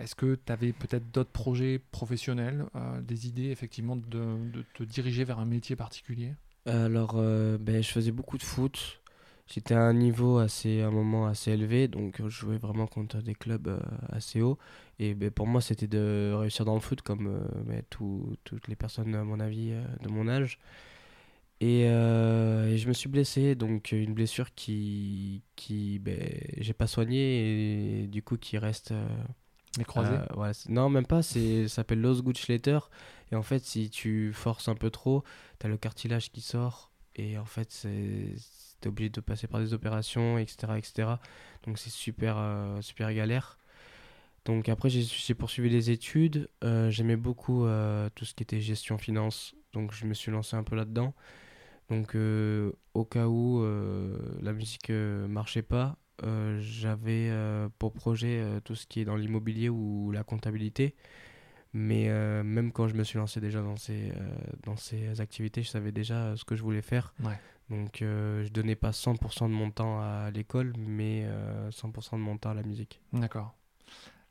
Est-ce 0.02 0.16
que 0.16 0.38
tu 0.46 0.52
avais 0.52 0.74
peut-être 0.74 1.12
d'autres 1.12 1.32
projets 1.32 1.80
professionnels, 1.92 2.66
euh, 2.76 3.00
des 3.02 3.28
idées 3.28 3.52
effectivement 3.52 3.96
de, 3.96 4.04
de 4.10 4.66
te 4.74 4.84
diriger 4.84 5.24
vers 5.24 5.40
un 5.40 5.46
métier 5.46 5.76
particulier? 5.76 6.34
Alors, 6.66 7.16
euh, 7.18 7.58
ben, 7.58 7.84
je 7.84 7.90
faisais 7.90 8.12
beaucoup 8.12 8.38
de 8.38 8.44
foot. 8.44 9.02
J'étais 9.46 9.74
à 9.76 9.82
un 9.82 9.94
niveau 9.94 10.38
assez, 10.40 10.82
à 10.82 10.88
un 10.88 10.92
moment 10.92 11.28
assez 11.28 11.52
élevé, 11.52 11.88
donc 11.88 12.22
euh, 12.22 12.30
je 12.30 12.40
jouais 12.40 12.58
vraiment 12.58 12.88
contre 12.88 13.18
des 13.22 13.36
clubs 13.36 13.68
euh, 13.68 13.80
assez 14.10 14.42
hauts. 14.42 14.58
Et 15.00 15.14
ben, 15.16 15.32
pour 15.32 15.48
moi, 15.48 15.62
c'était 15.62 15.88
de 15.88 16.34
réussir 16.36 16.66
dans 16.66 16.74
le 16.76 16.80
foot, 16.80 17.02
comme 17.02 17.28
euh, 17.28 17.64
ben, 17.66 17.84
tout- 17.90 18.36
toutes 18.46 18.68
les 18.70 18.76
personnes, 18.76 19.14
à 19.16 19.24
mon 19.24 19.40
avis, 19.40 19.72
euh, 19.72 19.84
de 20.02 20.10
mon 20.10 20.28
âge. 20.30 20.60
Et, 21.62 21.82
et 21.84 22.78
je 22.78 22.88
me 22.88 22.94
suis 22.94 23.08
blessé, 23.10 23.56
donc 23.56 23.92
une 23.94 24.14
blessure 24.14 24.54
qui, 24.54 25.44
qui 25.56 26.00
ben, 26.00 26.20
j'ai 26.58 26.74
pas 26.74 26.88
soignée 26.88 28.02
et 28.04 28.08
du 28.08 28.22
coup 28.22 28.38
qui 28.38 28.58
reste. 28.58 28.94
Les 29.78 29.86
croisés 29.86 30.20
ouais, 30.38 30.52
non, 30.70 30.90
même 30.90 31.06
pas, 31.08 31.24
ça 31.24 31.40
s'appelle 31.68 32.02
Losgutschleiter. 32.02 32.80
Et 33.32 33.36
en 33.36 33.44
fait, 33.44 33.64
si 33.66 33.90
tu 33.90 34.32
forces 34.34 34.68
un 34.70 34.76
peu 34.76 34.90
trop, 34.92 35.24
t'as 35.60 35.68
le 35.70 35.78
cartilage 35.78 36.32
qui 36.32 36.42
sort. 36.42 36.92
Et 37.16 37.38
en 37.38 37.46
fait, 37.46 37.72
c'est, 37.72 38.36
obligé 38.90 39.10
de 39.10 39.22
passer 39.22 39.48
par 39.48 39.60
des 39.60 39.74
opérations, 39.74 40.38
etc. 40.38 40.74
etc. 40.78 41.10
Donc 41.66 41.78
c'est 41.78 41.90
super, 41.90 42.36
euh, 42.38 42.82
super 42.82 43.14
galère. 43.14 43.58
Donc 44.46 44.68
après, 44.68 44.90
j'ai, 44.90 45.34
poursuivi 45.34 45.70
les 45.70 45.90
études. 45.90 46.50
Euh, 46.64 46.90
j'aimais 46.90 47.16
beaucoup 47.16 47.66
euh, 47.66 48.10
tout 48.16 48.26
ce 48.26 48.34
qui 48.34 48.44
était 48.44 48.60
gestion 48.60 48.98
finance. 48.98 49.56
Donc 49.72 49.94
je 49.94 50.06
me 50.06 50.14
suis 50.14 50.32
lancé 50.32 50.56
un 50.56 50.64
peu 50.64 50.76
là-dedans. 50.76 51.14
Donc 51.90 52.16
euh, 52.16 52.72
au 52.94 53.06
cas 53.06 53.28
où 53.28 53.62
euh, 53.62 54.18
la 54.42 54.54
musique 54.54 54.90
euh, 54.90 55.28
marchait 55.28 55.62
pas, 55.62 55.98
j'avais 56.60 57.32
pour 57.80 57.92
projet 57.92 58.46
tout 58.64 58.76
ce 58.76 58.88
qui 58.88 59.02
est 59.02 59.06
dans 59.06 59.18
l'immobilier 59.18 59.68
ou 59.68 60.12
la 60.12 60.24
comptabilité. 60.24 60.96
Mais 61.74 62.08
euh, 62.08 62.44
même 62.44 62.72
quand 62.72 62.88
je 62.88 62.94
me 62.94 63.04
suis 63.04 63.18
lancé 63.18 63.42
déjà 63.42 63.62
dans 63.62 63.76
ces, 63.76 64.12
euh, 64.12 64.36
dans 64.64 64.78
ces 64.78 65.20
activités, 65.22 65.64
je 65.64 65.70
savais 65.70 65.92
déjà 65.92 66.16
euh, 66.16 66.36
ce 66.36 66.46
que 66.46 66.56
je 66.56 66.62
voulais 66.62 66.84
faire. 66.84 67.14
Ouais. 67.24 67.40
Donc 67.70 68.02
euh, 68.02 68.44
je 68.44 68.50
donnais 68.52 68.76
pas 68.76 68.92
100% 68.92 69.48
de 69.50 69.54
mon 69.54 69.72
temps 69.72 70.00
à 70.00 70.30
l'école, 70.32 70.74
mais 70.78 71.24
euh, 71.26 71.70
100% 71.72 72.18
de 72.18 72.22
mon 72.24 72.38
temps 72.38 72.52
à 72.52 72.54
la 72.54 72.64
musique. 72.64 73.02
D'accord. 73.14 73.56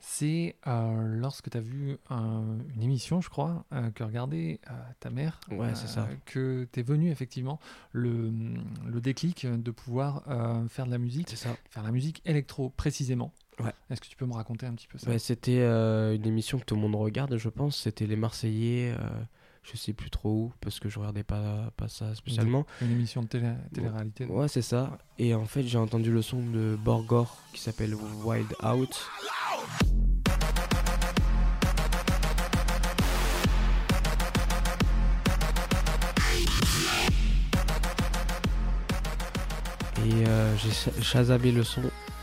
C'est 0.04 0.56
euh, 0.66 1.06
lorsque 1.20 1.48
tu 1.48 1.56
as 1.56 1.60
vu 1.60 1.96
un- 2.10 2.58
une 2.74 2.82
émission, 2.82 3.20
je 3.20 3.30
crois, 3.30 3.64
euh, 3.72 3.90
que 3.92 4.02
regardait 4.02 4.60
euh, 4.68 4.72
ta 4.98 5.10
mère, 5.10 5.38
Ouais, 5.50 5.74
c'est 5.76 5.86
ça. 5.86 6.08
que 6.26 6.66
tu 6.72 6.80
es 6.80 6.82
venu 6.82 7.10
effectivement 7.10 7.60
le, 7.92 8.32
le 8.84 9.00
déclic 9.00 9.46
de 9.46 9.70
pouvoir 9.70 10.24
euh, 10.28 10.66
faire 10.68 10.86
de 10.86 10.90
la 10.90 10.98
musique, 10.98 11.30
C'est 11.30 11.36
ça. 11.36 11.56
faire 11.70 11.84
de 11.84 11.88
la 11.88 11.92
musique 11.92 12.20
électro 12.24 12.70
précisément. 12.70 13.32
Ouais. 13.60 13.72
Est-ce 13.90 14.00
que 14.00 14.08
tu 14.08 14.16
peux 14.16 14.26
me 14.26 14.32
raconter 14.34 14.66
un 14.66 14.74
petit 14.74 14.88
peu 14.88 14.98
ça? 14.98 15.08
Ouais, 15.08 15.20
c'était 15.20 15.60
euh, 15.60 16.16
une 16.16 16.26
émission 16.26 16.58
que 16.58 16.64
tout 16.64 16.74
le 16.74 16.80
monde 16.80 16.96
regarde, 16.96 17.36
je 17.36 17.48
pense. 17.48 17.76
C'était 17.76 18.06
Les 18.08 18.16
Marseillais, 18.16 18.92
euh, 18.98 19.22
je 19.62 19.76
sais 19.76 19.92
plus 19.92 20.10
trop 20.10 20.30
où, 20.30 20.52
parce 20.60 20.80
que 20.80 20.88
je 20.88 20.98
regardais 20.98 21.22
pas, 21.22 21.70
pas 21.76 21.88
ça 21.88 22.14
spécialement. 22.14 22.66
Une 22.80 22.90
émission 22.92 23.22
de 23.22 23.28
télé- 23.28 23.52
télé-réalité 23.72 24.26
Ouais, 24.26 24.48
c'est 24.48 24.62
ça. 24.62 24.98
Et 25.18 25.34
en 25.34 25.44
fait, 25.44 25.62
j'ai 25.62 25.78
entendu 25.78 26.10
le 26.10 26.20
son 26.22 26.42
de 26.44 26.76
Borgor 26.82 27.38
qui 27.52 27.60
s'appelle 27.60 27.94
Wild 28.24 28.52
Out. 28.64 29.06
Et 40.06 40.26
euh, 40.26 40.56
j'ai 40.56 40.70
cha- 40.70 41.00
chasabé 41.00 41.52
le 41.52 41.62
son, 41.62 41.82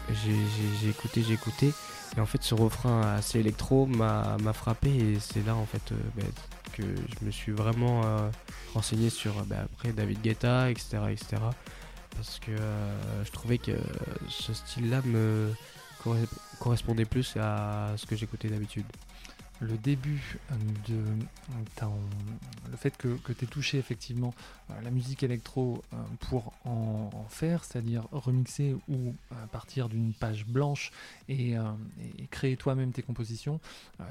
j'ai 0.09 0.31
j'ai- 0.31 0.77
j'ai 0.81 0.89
écouté, 0.89 1.23
j'ai 1.25 1.33
écouté. 1.33 1.73
Et 2.17 2.19
en 2.19 2.25
fait, 2.25 2.41
ce 2.43 2.55
refrain 2.55 3.01
assez 3.15 3.39
électro 3.39 3.85
m'a 3.85 4.37
m'a 4.41 4.53
frappé 4.53 4.89
et 4.89 5.19
c'est 5.19 5.45
là 5.45 5.55
en 5.55 5.65
fait 5.65 5.91
euh, 5.91 5.95
bah, 6.17 6.23
je 6.81 7.25
me 7.25 7.31
suis 7.31 7.51
vraiment 7.51 8.01
euh, 8.05 8.29
renseigné 8.73 9.09
sur 9.09 9.37
euh, 9.37 9.43
bah, 9.45 9.57
après 9.63 9.91
David 9.91 10.21
Guetta, 10.21 10.69
etc. 10.69 10.97
etc. 11.11 11.37
parce 12.15 12.39
que 12.39 12.51
euh, 12.51 13.23
je 13.25 13.31
trouvais 13.31 13.57
que 13.57 13.71
ce 14.29 14.53
style-là 14.53 15.01
me 15.05 15.51
corre- 16.03 16.17
correspondait 16.59 17.05
plus 17.05 17.35
à 17.37 17.93
ce 17.97 18.05
que 18.05 18.15
j'écoutais 18.15 18.49
d'habitude. 18.49 18.85
Le 19.59 19.77
début 19.77 20.37
de 20.87 20.99
le 22.69 22.77
fait 22.77 22.95
que, 22.97 23.07
que 23.17 23.33
tu 23.33 23.45
aies 23.45 23.47
touché 23.47 23.77
effectivement 23.77 24.33
euh, 24.69 24.73
la 24.81 24.91
musique 24.91 25.23
électro 25.23 25.83
euh, 25.93 25.97
pour 26.29 26.53
en, 26.65 27.09
faire, 27.29 27.63
c'est-à-dire 27.63 28.07
remixer 28.11 28.75
ou 28.87 29.15
euh, 29.31 29.35
partir 29.51 29.89
d'une 29.89 30.13
page 30.13 30.45
blanche 30.45 30.91
et, 31.27 31.55
créer 32.31 32.57
toi-même 32.57 32.91
tes 32.91 33.01
compositions, 33.01 33.59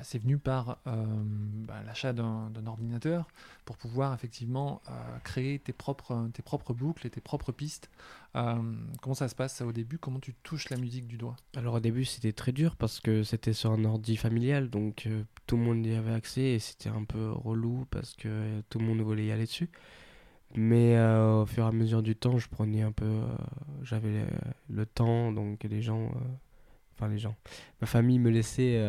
c'est 0.02 0.18
venu 0.18 0.38
par 0.38 0.78
bah, 0.84 1.82
l'achat 1.86 2.12
d'un 2.12 2.66
ordinateur 2.66 3.26
pour 3.68 3.76
pouvoir 3.76 4.14
effectivement 4.14 4.80
créer 5.24 5.58
tes 5.58 5.74
propres, 5.74 6.30
tes 6.32 6.40
propres 6.40 6.72
boucles 6.72 7.06
et 7.06 7.10
tes 7.10 7.20
propres 7.20 7.52
pistes. 7.52 7.90
comment 8.32 9.14
ça 9.14 9.28
se 9.28 9.34
passe 9.34 9.60
au 9.60 9.72
début? 9.72 9.98
Comment 9.98 10.20
tu 10.20 10.32
touches 10.32 10.70
la 10.70 10.78
musique 10.78 11.06
du 11.06 11.18
doigt? 11.18 11.36
Alors 11.54 11.74
au 11.74 11.80
début 11.80 12.06
c'était 12.06 12.32
très 12.32 12.52
dur 12.52 12.76
parce 12.76 12.98
que 12.98 13.22
c'était 13.24 13.52
sur 13.52 13.70
un 13.70 13.84
ordi 13.84 14.16
familial, 14.16 14.70
donc 14.70 15.06
tout 15.46 15.58
le 15.58 15.62
monde 15.64 15.84
y 15.84 15.94
avait 15.94 16.14
accès 16.14 16.40
et 16.40 16.58
c'était 16.58 16.88
un 16.88 17.04
peu 17.04 17.30
relou 17.30 17.84
parce 17.90 18.14
que 18.14 18.62
tout 18.70 18.78
le 18.78 18.86
monde 18.86 19.02
voulait 19.02 19.26
y 19.26 19.32
aller 19.32 19.44
dessus. 19.44 19.68
Mais 20.54 20.96
euh, 20.96 21.42
au 21.42 21.46
fur 21.46 21.64
et 21.64 21.66
à 21.66 21.72
mesure 21.72 22.02
du 22.02 22.16
temps, 22.16 22.38
je 22.38 22.48
prenais 22.48 22.82
un 22.82 22.92
peu. 22.92 23.04
Euh, 23.04 23.36
j'avais 23.82 24.24
le, 24.70 24.86
temps, 24.86 25.32
donc 25.32 25.64
les 25.64 25.82
gens. 25.82 26.06
Euh, 26.06 26.18
enfin, 26.94 27.08
les 27.08 27.18
gens. 27.18 27.36
Ma 27.80 27.86
famille 27.86 28.18
me 28.18 28.30
laissait 28.30 28.82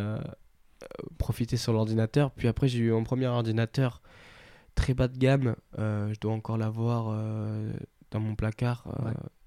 profiter 1.17 1.57
sur 1.57 1.73
l'ordinateur. 1.73 2.31
Puis 2.31 2.47
après, 2.47 2.67
j'ai 2.67 2.79
eu 2.79 2.93
un 2.93 3.03
premier 3.03 3.27
ordinateur 3.27 4.01
très 4.75 4.93
bas 4.93 5.07
de 5.07 5.17
gamme. 5.17 5.55
je 5.77 6.19
dois 6.19 6.33
encore 6.33 6.57
l'avoir 6.57 7.05
dans 8.11 8.19
mon 8.19 8.35
placard. 8.35 8.87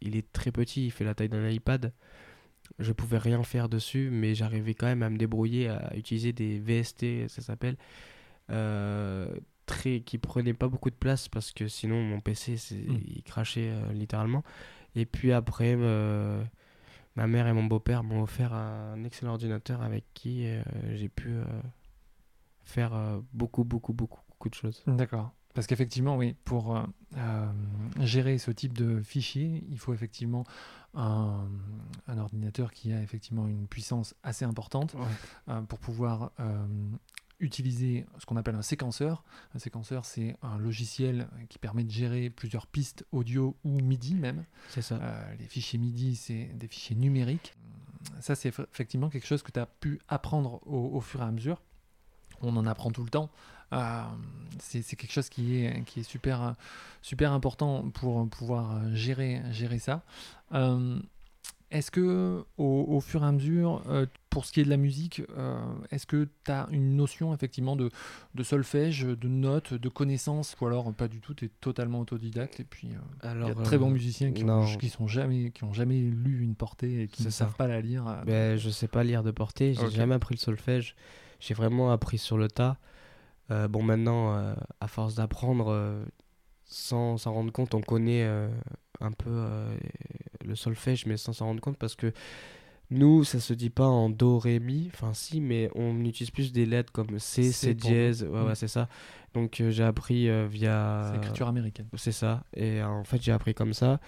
Il 0.00 0.17
est 0.17 0.31
très 0.33 0.52
petit, 0.52 0.87
il 0.87 0.91
fait 0.91 1.05
la 1.05 1.14
taille 1.14 1.29
d'un 1.29 1.49
iPad. 1.49 1.93
Je 2.79 2.93
pouvais 2.93 3.19
rien 3.19 3.43
faire 3.43 3.69
dessus, 3.69 4.09
mais 4.11 4.35
j'arrivais 4.35 4.75
quand 4.75 4.87
même 4.87 5.02
à 5.02 5.11
me 5.11 5.19
débrouiller, 5.19 5.69
à 5.69 5.95
utiliser 5.97 6.33
des 6.33 6.59
VST, 6.59 7.29
ça 7.29 7.43
s'appelle 7.43 7.76
très 9.67 10.00
qui 10.00 10.19
prenait 10.19 10.55
pas 10.55 10.69
beaucoup 10.69 10.91
de 10.91 10.95
place 10.95 11.29
parce 11.29 11.52
que 11.52 11.69
sinon 11.69 12.02
mon 12.02 12.21
PC 12.21 12.55
hmm. 12.55 12.99
il 13.07 13.23
crachait 13.23 13.71
euh, 13.71 13.93
littéralement 13.93 14.43
et 14.95 15.07
puis 15.07 15.33
après 15.33 15.75
euh, 15.79 16.43
ma 17.17 17.26
mère 17.26 17.47
et 17.47 17.52
mon 17.52 17.64
beau-père 17.64 18.02
m'ont 18.02 18.23
offert 18.23 18.52
un 18.52 19.02
excellent 19.05 19.33
ordinateur 19.33 19.83
avec 19.83 20.05
qui 20.14 20.47
euh, 20.47 20.62
j'ai 20.95 21.09
pu 21.09 21.37
faire 22.64 22.93
beaucoup 23.33 23.64
beaucoup 23.64 23.93
beaucoup 23.93 24.21
beaucoup 24.42 24.49
de 24.49 24.54
choses 24.54 24.82
d'accord 24.87 25.32
parce 25.54 25.66
qu'effectivement, 25.66 26.16
oui, 26.16 26.34
pour 26.46 26.82
gérer 28.00 28.38
ce 28.38 28.50
type 28.50 28.72
de 28.72 29.02
fichier, 29.02 29.62
il 29.68 29.78
faut 29.78 29.92
effectivement 29.92 30.44
un, 30.94 31.46
ordinateur 32.08 32.72
qui 32.72 32.90
a 32.90 33.02
effectivement 33.02 33.46
une 33.46 33.66
puissance 33.66 34.14
assez 34.22 34.46
importante 34.46 34.96
pour 35.68 35.78
pouvoir 35.78 36.32
utiliser 37.40 38.06
ce 38.18 38.25
qu'on 38.25 38.37
appelle 38.37 38.54
un 38.54 38.62
séquenceur. 38.62 39.25
Un 39.54 39.58
séquenceur, 39.58 40.04
c'est 40.06 40.37
un 40.42 40.58
logiciel 40.58 41.28
qui 41.49 41.58
permet 41.58 41.84
de 41.84 41.90
gérer 41.90 42.30
plusieurs 42.30 42.66
pistes 42.66 43.04
audio 43.12 43.56
ou 43.64 43.80
MIDI 43.80 44.14
même. 44.14 44.44
C'est 44.68 44.80
ça. 44.82 44.96
Euh, 45.02 45.34
les 45.38 45.46
fichiers 45.46 45.78
MIDI, 45.78 46.16
c'est 46.16 46.50
des 46.54 46.68
fichiers 46.68 46.96
numériques. 46.96 47.54
Ça, 48.20 48.34
c'est 48.37 48.49
effectivement 48.49 49.11
quelque 49.11 49.26
chose 49.26 49.42
que 49.42 49.50
tu 49.50 49.61
as 49.61 49.66
pu 49.66 50.00
apprendre 50.08 50.61
au, 50.66 51.00
fur 51.00 51.20
et 51.20 51.25
à 51.25 51.30
mesure. 51.30 51.61
On 52.42 52.56
en 52.56 52.66
apprend 52.66 52.90
tout 52.90 53.04
le 53.04 53.11
temps. 53.11 53.30
Euh, 53.72 54.02
c'est 54.58 54.82
quelque 54.96 55.12
chose 55.12 55.28
qui 55.28 55.64
est, 55.64 55.82
qui 55.84 56.00
est 56.00 56.02
super, 56.02 56.54
super 57.00 57.32
important 57.32 57.88
pour 57.94 58.28
pouvoir 58.28 58.94
gérer, 58.94 59.40
gérer 59.50 59.78
ça. 59.78 60.02
Euh, 60.52 60.99
est-ce 61.70 61.90
que 61.90 62.44
au, 62.58 63.00
fur 63.00 63.25
et 63.25 63.26
à 63.26 63.32
mesure, 63.32 63.82
euh, 63.88 64.04
pour 64.28 64.44
ce 64.44 64.52
qui 64.52 64.61
est 64.61 64.64
de 64.64 64.68
la 64.68 64.76
musique, 64.76 65.22
est-ce 65.90 66.04
que 66.04 66.28
tu 66.44 66.50
as 66.50 66.68
une 66.70 66.96
notion 66.96 67.32
effectivement 67.32 67.76
de, 67.76 67.90
solfège, 68.42 69.04
de 69.04 69.28
notes, 69.28 69.72
de 69.72 69.88
connaissances, 69.88 70.54
ou 70.61 70.66
alors 70.66 70.92
pas 70.92 71.08
du 71.08 71.20
tout, 71.20 71.32
tu 71.32 71.46
es 71.46 71.50
totalement 71.62 72.00
autodidacte 72.00 72.61
et 72.61 72.64
puis 72.64 72.88
il 72.88 73.26
y 73.26 73.26
a 73.26 73.54
de 73.54 73.62
très 73.62 73.78
bons 73.78 73.88
musiciens 73.88 74.32
qui, 74.32 74.44
ont, 74.44 74.66
sont 74.66 75.06
jamais, 75.06 75.50
qui 75.50 75.64
ont 75.64 75.72
jamais 75.72 75.99
lu 75.99 76.42
une 76.42 76.56
portée 76.56 77.04
et 77.04 77.08
qui 77.08 77.25
ne 77.25 77.30
savent 77.30 77.54
pas 77.54 77.68
la 77.68 77.80
lire. 77.80 78.04
Ben, 78.26 78.58
je 78.58 78.68
sais 78.68 78.88
pas 78.88 79.02
lire 79.02 79.22
de 79.22 79.30
portée, 79.30 79.72
j'ai 79.72 79.90
jamais 79.90 80.16
appris 80.16 80.34
le 80.34 80.40
solfège, 80.40 80.94
j'ai 81.42 81.54
vraiment 81.54 81.90
appris 81.90 82.18
sur 82.18 82.38
le 82.38 82.49
tas. 82.49 82.78
bon 83.50 83.82
maintenant, 83.82 84.54
à 84.80 84.88
force 84.88 85.16
d'apprendre, 85.16 86.04
sans 86.64 87.18
s'en 87.18 87.34
rendre 87.34 87.52
compte, 87.52 87.75
on 87.75 87.82
connaît 87.82 88.26
un 89.02 89.12
peu 89.12 89.30
euh, 89.30 89.76
le 90.44 90.54
solfège, 90.54 91.06
mais 91.06 91.16
sans 91.16 91.32
s'en 91.32 91.46
rendre 91.46 91.61
compte 91.61 91.76
parce 91.76 91.94
que 91.94 92.12
nous, 92.90 93.25
ça 93.25 93.40
se 93.40 93.54
dit 93.54 93.70
pas 93.70 93.87
en 93.87 94.11
do, 94.11 94.38
ré, 94.38 94.61
mi, 94.61 94.90
enfin 94.92 95.14
si, 95.14 95.40
mais 95.40 95.70
on 95.75 96.04
utilise 96.04 96.30
plus 96.30 96.52
des 96.52 96.66
lettres 96.66 96.92
comme 96.92 97.18
C, 97.18 97.50
C 97.50 97.75
dièse, 97.75 98.22
ouais, 98.22 98.42
ouais, 98.42 98.52
mm. 98.52 98.54
c'est 98.54 98.68
ça. 98.68 98.88
Donc 99.34 99.61
euh, 99.61 99.70
j'ai 99.70 99.84
appris 99.84 100.28
euh, 100.28 100.46
via... 100.46 101.04
C'est 101.06 101.18
l'écriture 101.18 101.49
américaine. 101.49 101.88
C'est 101.94 102.12
ça, 102.12 102.44
et 102.54 102.82
en 102.82 103.04
fait 103.04 103.22
j'ai 103.22 103.32
appris 103.32 103.54
comme 103.54 103.72
ça. 103.72 103.99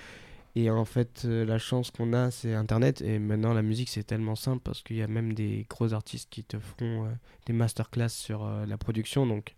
Et 0.57 0.71
en 0.71 0.85
fait, 0.85 1.25
la 1.25 1.59
chance 1.59 1.91
qu'on 1.91 2.13
a, 2.13 2.31
c'est 2.31 2.55
Internet. 2.55 3.01
Et 3.01 3.19
maintenant, 3.19 3.53
la 3.55 3.63
musique, 3.63 3.89
c'est 3.89 4.05
tellement 4.05 4.37
simple 4.37 4.61
parce 4.63 4.83
qu'il 4.83 4.97
y 4.97 5.03
a 5.03 5.09
même 5.09 5.33
des 5.33 5.67
gros 5.69 5.93
artistes 5.93 6.31
qui 6.31 6.45
te 6.45 6.59
feront 6.59 7.09
des 7.47 7.53
masterclass 7.53 8.09
sur 8.09 8.47
la 8.47 8.79
production. 8.79 9.27
Donc, 9.27 9.55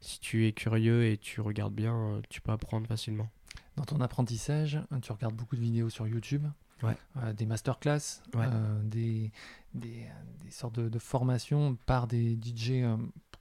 si 0.00 0.20
tu 0.20 0.46
es 0.46 0.52
curieux 0.52 1.06
et 1.06 1.18
tu 1.18 1.40
regardes 1.40 1.74
bien, 1.74 2.20
tu 2.28 2.40
peux 2.40 2.52
apprendre 2.52 2.86
facilement. 2.86 3.28
Dans 3.76 3.84
ton 3.84 4.00
apprentissage, 4.00 4.80
tu 5.02 5.12
regardes 5.12 5.34
beaucoup 5.34 5.56
de 5.56 5.60
vidéos 5.60 5.90
sur 5.90 6.06
YouTube, 6.06 6.46
euh, 6.84 7.32
des 7.32 7.46
masterclass, 7.46 8.22
euh, 8.34 8.82
des, 8.84 9.32
des, 9.74 10.06
sortes 10.50 10.78
de, 10.78 10.98
formations 10.98 11.76
par 11.86 12.06
des 12.06 12.34
DJ 12.36 12.84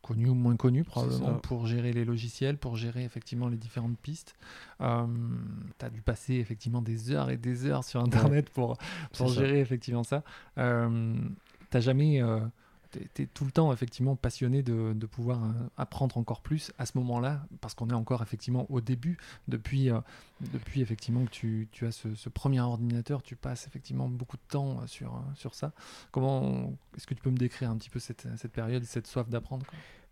euh, 0.06 0.14
connus 0.14 0.30
ou 0.30 0.36
moins 0.36 0.56
connus 0.56 0.84
probablement 0.84 1.36
pour 1.36 1.68
gérer 1.68 1.94
les 1.94 2.06
logiciels, 2.06 2.58
pour 2.58 2.76
gérer 2.76 3.04
effectivement 3.04 3.48
les 3.48 3.58
différentes 3.58 3.98
pistes. 3.98 4.36
tu 4.80 4.86
as 4.86 5.90
dû 5.90 6.02
passer 6.02 6.36
effectivement 6.36 6.82
des 6.82 7.12
heures 7.12 7.30
et 7.30 7.38
des 7.38 7.66
heures 7.66 7.84
sur 7.84 8.02
Internet 8.02 8.50
pour, 8.50 8.78
pour 9.18 9.30
gérer 9.30 9.60
effectivement 9.60 10.04
ça. 10.04 10.24
T'as 10.56 11.80
jamais 11.80 12.22
tu 13.14 13.22
es, 13.22 13.26
tout 13.28 13.46
le 13.46 13.52
temps 13.52 13.72
effectivement 13.72 14.16
passionné 14.16 14.64
de, 14.64 15.06
pouvoir 15.06 15.44
euh, 15.44 15.52
apprendre 15.78 16.18
encore 16.18 16.42
plus 16.42 16.72
à 16.78 16.86
ce 16.86 16.98
moment-là, 16.98 17.46
parce 17.62 17.74
qu'on 17.74 17.90
est 17.90 17.94
encore 17.94 18.22
effectivement 18.22 18.66
au 18.70 18.82
début, 18.82 19.18
depuis, 19.48 19.90
euh, 19.90 20.00
depuis 20.54 20.82
effectivement 20.82 21.26
que 21.26 21.32
tu, 21.32 21.68
tu 21.72 21.86
as 21.86 21.92
ce, 21.92 22.16
ce, 22.16 22.30
premier 22.30 22.60
ordinateur, 22.60 23.24
tu 23.24 23.36
passes 23.36 23.68
effectivement 23.68 24.10
beaucoup 24.10 24.38
de 24.38 24.42
temps 24.48 24.80
euh, 24.82 24.88
sur, 24.88 25.22
sur 25.36 25.54
ça. 25.54 25.74
Comment 26.12 26.74
est-ce 26.96 27.08
que 27.08 27.14
tu 27.14 27.22
peux 27.22 27.32
me 27.32 27.38
décrire 27.38 27.70
un 27.70 27.78
petit 27.78 27.90
peu 27.90 28.00
cette, 28.00 28.28
cette 28.38 28.52
période, 28.52 28.84
cette 28.84 29.08
soif 29.08 29.30
d'apprendre 29.30 29.66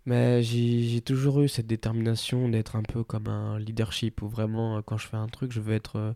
mais 0.06 0.44
j'ai 0.44 1.00
toujours 1.00 1.40
eu 1.40 1.48
cette 1.48 1.66
détermination 1.66 2.50
d'être 2.50 2.76
un 2.76 2.84
peu 2.84 3.06
comme 3.06 3.30
un 3.30 3.58
leadership, 3.58 4.22
où 4.22 4.28
vraiment 4.28 4.82
quand 4.82 4.98
je 4.98 5.08
fais 5.08 5.16
un 5.16 5.30
truc, 5.30 5.54
je 5.54 5.62
veux 5.62 5.74
être 5.74 6.14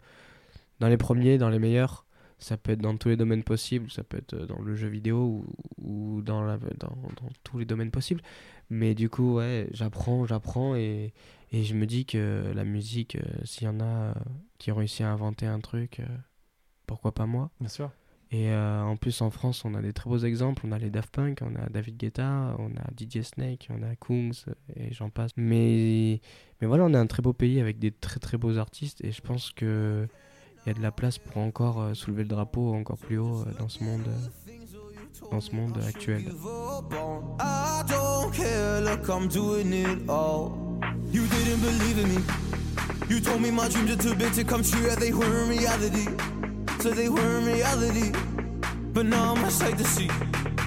dans 0.82 0.90
les 0.90 0.98
premiers, 0.98 1.38
dans 1.38 1.48
les 1.48 1.58
meilleurs. 1.58 2.06
Ça 2.40 2.56
peut 2.56 2.74
être 2.74 2.82
dans 2.82 2.96
tous 2.98 3.10
les 3.10 3.18
domaines 3.18 3.44
possibles, 3.44 3.90
ça 3.90 4.04
peut 4.04 4.18
être 4.18 4.36
dans 4.46 4.62
le 4.62 4.76
jeu 4.76 4.88
vidéo 4.88 5.46
ou, 5.82 6.22
dans, 6.22 6.44
la, 6.44 6.58
dans, 6.58 6.96
dans, 6.96 7.30
tous 7.44 7.58
les 7.58 7.66
domaines 7.66 7.90
possibles. 7.90 8.22
Mais 8.70 8.94
du 8.94 9.10
coup, 9.10 9.36
ouais, 9.36 9.68
j'apprends, 9.72 10.26
j'apprends 10.26 10.76
et, 10.76 11.14
et, 11.52 11.64
je 11.64 11.74
me 11.74 11.86
dis 11.86 12.06
que 12.06 12.52
la 12.54 12.64
musique, 12.64 13.16
euh, 13.16 13.24
s'il 13.44 13.64
y 13.64 13.68
en 13.68 13.80
a 13.80 13.84
euh, 13.84 14.14
qui 14.60 14.72
ont 14.72 14.76
réussi 14.76 15.04
à 15.04 15.12
inventer 15.12 15.48
un 15.48 15.60
truc, 15.60 16.00
euh, 16.00 16.06
pourquoi 16.86 17.14
pas 17.14 17.26
moi? 17.26 17.50
Bien 17.60 17.70
sûr. 17.70 17.92
Et 18.30 18.54
en 18.54 18.98
plus, 18.98 19.22
en 19.22 19.30
France, 19.30 19.64
on 19.64 19.74
a 19.74 19.82
des 19.82 19.94
très 19.94 20.10
beaux 20.10 20.18
exemples. 20.18 20.64
On 20.68 20.74
a 20.74 20.78
les 20.78 20.90
Daft 20.90 21.16
Punk, 21.16 21.40
on 21.42 21.56
a 21.56 21.70
David 21.70 21.96
Guetta, 21.96 22.58
on 22.60 22.72
a 22.76 22.84
DJ 22.94 23.22
Snake, 23.22 23.70
on 23.70 23.82
a 23.84 23.96
Kungs, 23.96 24.44
et 24.76 24.92
j'en 24.92 25.10
passe. 25.10 25.32
Mais, 25.38 26.20
mais 26.60 26.68
voilà, 26.68 26.84
on 26.84 26.94
est 26.94 26.98
un 26.98 27.08
très 27.08 27.22
beau 27.22 27.32
pays 27.32 27.62
avec 27.62 27.80
des 27.80 27.90
très 27.90 28.20
très 28.20 28.38
beaux 28.38 28.58
artistes. 28.58 29.02
Et 29.06 29.14
je 29.14 29.22
pense 29.22 29.54
que 29.54 30.10
il 30.68 30.72
y 30.72 30.72
a 30.72 30.74
de 30.74 30.84
la 30.84 30.92
place 30.92 31.18
pour 31.18 31.38
encore 31.38 31.82
euh, 31.82 31.94
soulever 31.94 32.24
le 32.24 32.28
drapeau 32.28 32.74
encore 32.76 32.98
plus 32.98 33.18
haut 33.18 33.46
euh, 33.48 33.54
dans 33.58 33.70
ce 33.70 33.82
monde 33.86 34.02
euh, 34.06 35.32
dans 35.32 35.40
ce 35.40 35.56
monde 35.56 35.78
actuel. 35.88 36.26
You 43.10 43.22
told 43.22 43.40
me 43.40 43.50
my 43.52 43.70
dreams 43.70 43.92
are 43.92 43.96
too 43.96 44.14
big 44.16 44.34
to 44.34 44.44
come 44.44 44.62
true, 44.64 44.86
yeah, 44.86 44.96
they 44.96 45.14
were 45.14 45.44
in 45.44 45.48
reality. 45.48 46.06
So 46.82 46.92
they 46.92 47.08
were 47.08 47.38
in 47.38 47.46
reality. 47.46 48.12
But 48.94 49.06
now 49.06 49.34
I'm 49.34 49.50
sight 49.50 49.78
to 49.78 49.86
see. 49.86 50.10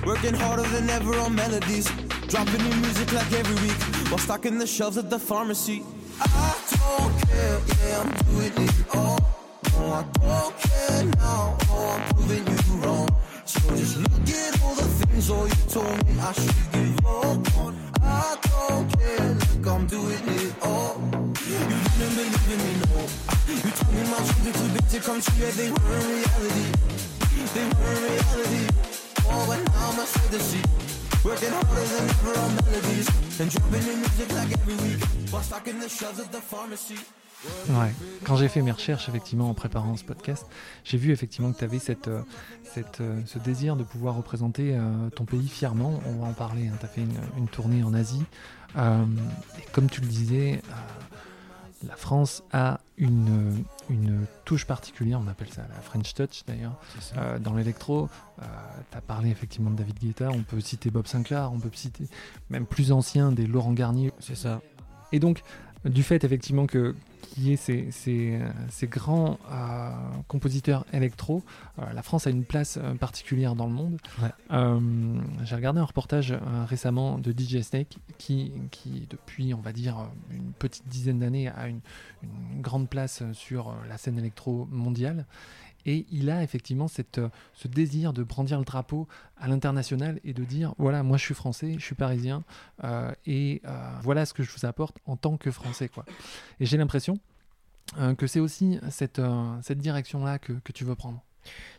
Working 0.06 0.32
harder 0.32 0.62
than 0.62 0.88
ever 0.88 1.14
on 1.18 1.34
melodies. 1.34 1.90
Dropping 2.28 2.62
new 2.62 2.76
music 2.76 3.12
like 3.12 3.30
every 3.34 3.56
week. 3.56 3.76
While 4.08 4.16
stocking 4.16 4.56
the 4.56 4.66
shelves 4.66 4.96
at 4.96 5.10
the 5.10 5.18
pharmacy. 5.18 5.82
I 6.18 6.54
don't 6.70 7.12
care, 7.28 7.60
yeah, 7.86 8.00
I'm 8.00 8.10
doing 8.24 8.66
it 8.66 8.96
all. 8.96 9.39
I 9.92 10.02
don't 10.02 10.58
care 10.58 11.04
now. 11.18 11.58
Oh, 11.68 11.98
I'm 11.98 12.14
proving 12.14 12.46
you 12.46 12.74
wrong. 12.82 13.08
So 13.44 13.60
just 13.76 13.96
look 13.98 14.28
at 14.30 14.62
all 14.62 14.74
the 14.74 14.84
things 14.84 15.30
all 15.30 15.48
you 15.48 15.62
told 15.68 16.06
me 16.06 16.20
I 16.20 16.32
should 16.32 16.72
give 16.72 17.06
up 17.06 17.58
on. 17.58 17.74
I 18.02 18.36
don't 18.50 18.86
care, 18.98 19.28
look 19.34 19.66
I'm 19.66 19.86
doing 19.86 20.24
it 20.38 20.54
all. 20.62 20.94
You 21.42 21.58
didn't 21.58 22.14
believe 22.14 22.52
in 22.54 22.60
me, 22.66 22.72
no. 22.86 23.02
You 23.50 23.70
told 23.78 23.94
me 23.94 24.02
my 24.06 24.20
dreams 24.22 24.46
were 24.46 24.54
too 24.54 24.68
big 24.74 24.86
to 24.94 25.00
come 25.00 25.20
true, 25.20 25.38
yeah 25.42 25.50
they 25.58 25.70
were 25.74 25.96
in 25.98 26.06
reality. 26.14 26.66
They 27.54 27.66
were 27.74 27.90
in 27.90 28.02
reality. 28.06 28.62
Oh, 29.26 29.44
but 29.48 29.60
now 29.74 29.90
I'm 29.90 29.98
a 29.98 30.06
see. 30.06 30.62
Working 31.24 31.50
harder 31.50 31.84
than 31.84 32.08
ever 32.10 32.38
on 32.38 32.54
melodies. 32.54 33.08
And 33.40 33.50
dropping 33.50 33.86
in 33.92 33.98
music 34.00 34.32
like 34.32 34.52
every 34.52 34.76
week. 34.86 35.02
While 35.30 35.42
stocking 35.42 35.80
the 35.80 35.88
shelves 35.88 36.20
at 36.20 36.30
the 36.30 36.40
pharmacy. 36.40 36.96
Ouais. 37.70 37.92
Quand 38.24 38.36
j'ai 38.36 38.48
fait 38.48 38.60
mes 38.62 38.72
recherches, 38.72 39.08
effectivement, 39.08 39.48
en 39.48 39.54
préparant 39.54 39.96
ce 39.96 40.04
podcast, 40.04 40.46
j'ai 40.84 40.98
vu 40.98 41.10
effectivement 41.12 41.52
que 41.52 41.58
tu 41.58 41.64
avais 41.64 41.78
cette, 41.78 42.08
euh, 42.08 42.22
cette, 42.64 43.00
euh, 43.00 43.20
ce 43.26 43.38
désir 43.38 43.76
de 43.76 43.84
pouvoir 43.84 44.16
représenter 44.16 44.74
euh, 44.74 45.08
ton 45.10 45.24
pays 45.24 45.48
fièrement. 45.48 46.00
On 46.06 46.22
va 46.22 46.28
en 46.28 46.32
parler. 46.32 46.70
tu 46.78 46.84
as 46.84 46.88
fait 46.88 47.00
une, 47.00 47.18
une 47.38 47.48
tournée 47.48 47.82
en 47.82 47.94
Asie. 47.94 48.24
Euh, 48.76 49.04
et 49.58 49.62
comme 49.72 49.88
tu 49.88 50.00
le 50.00 50.06
disais, 50.06 50.60
euh, 50.68 51.86
la 51.88 51.96
France 51.96 52.42
a 52.52 52.80
une, 52.98 53.64
une 53.88 54.26
touche 54.44 54.66
particulière. 54.66 55.18
On 55.24 55.28
appelle 55.28 55.50
ça 55.50 55.62
la 55.74 55.80
French 55.80 56.12
Touch 56.12 56.44
d'ailleurs. 56.46 56.78
Euh, 57.16 57.38
dans 57.38 57.54
l'électro, 57.54 58.10
tu 58.90 58.98
as 58.98 59.00
parlé 59.00 59.30
effectivement 59.30 59.70
de 59.70 59.76
David 59.76 59.98
Guetta. 59.98 60.28
On 60.30 60.42
peut 60.42 60.60
citer 60.60 60.90
Bob 60.90 61.06
Sinclair. 61.06 61.50
On 61.52 61.58
peut 61.58 61.70
citer 61.72 62.04
même 62.50 62.66
plus 62.66 62.92
ancien 62.92 63.32
des 63.32 63.46
Laurent 63.46 63.72
Garnier. 63.72 64.12
C'est 64.20 64.36
ça. 64.36 64.60
Et 65.12 65.20
donc, 65.20 65.42
du 65.84 66.02
fait 66.02 66.24
effectivement 66.24 66.66
que 66.66 66.94
qu'il 67.30 67.44
y 67.44 67.52
ait 67.52 67.56
ces, 67.56 67.90
ces, 67.90 68.40
euh, 68.40 68.48
ces 68.70 68.86
grands 68.86 69.38
euh, 69.50 69.90
compositeurs 70.26 70.84
électro, 70.92 71.42
euh, 71.78 71.92
la 71.92 72.02
France 72.02 72.26
a 72.26 72.30
une 72.30 72.44
place 72.44 72.78
particulière 72.98 73.54
dans 73.54 73.66
le 73.66 73.72
monde. 73.72 73.98
Ouais. 74.20 74.30
J'ai 75.44 75.54
regardé 75.54 75.80
un 75.80 75.84
reportage 75.84 76.34
récemment 76.66 77.18
de 77.18 77.32
DJ 77.32 77.62
Snake 77.62 77.98
qui, 78.18 78.52
qui, 78.70 79.06
depuis, 79.08 79.54
on 79.54 79.60
va 79.60 79.72
dire, 79.72 80.08
une 80.30 80.52
petite 80.52 80.88
dizaine 80.88 81.20
d'années, 81.20 81.48
a 81.48 81.68
une, 81.68 81.80
une 82.22 82.60
grande 82.60 82.88
place 82.88 83.22
sur 83.32 83.74
la 83.88 83.96
scène 83.96 84.18
électro 84.18 84.66
mondiale. 84.70 85.24
Et 85.86 86.06
il 86.10 86.30
a 86.30 86.42
effectivement 86.42 86.88
cette, 86.88 87.18
euh, 87.18 87.28
ce 87.54 87.68
désir 87.68 88.12
de 88.12 88.22
brandir 88.22 88.58
le 88.58 88.64
drapeau 88.64 89.08
à 89.36 89.48
l'international 89.48 90.20
et 90.24 90.32
de 90.32 90.44
dire 90.44 90.74
voilà, 90.78 91.02
moi 91.02 91.16
je 91.16 91.24
suis 91.24 91.34
français, 91.34 91.74
je 91.78 91.84
suis 91.84 91.94
parisien, 91.94 92.42
euh, 92.84 93.12
et 93.26 93.62
euh, 93.66 93.90
voilà 94.02 94.26
ce 94.26 94.34
que 94.34 94.42
je 94.42 94.50
vous 94.50 94.66
apporte 94.66 94.98
en 95.06 95.16
tant 95.16 95.36
que 95.36 95.50
français. 95.50 95.88
Quoi. 95.88 96.04
Et 96.58 96.66
j'ai 96.66 96.76
l'impression 96.76 97.18
que 98.18 98.28
c'est 98.28 98.38
aussi 98.38 98.78
cette, 98.88 99.20
cette 99.62 99.78
direction-là 99.78 100.38
que, 100.38 100.52
que 100.52 100.70
tu 100.70 100.84
veux 100.84 100.94
prendre. 100.94 101.24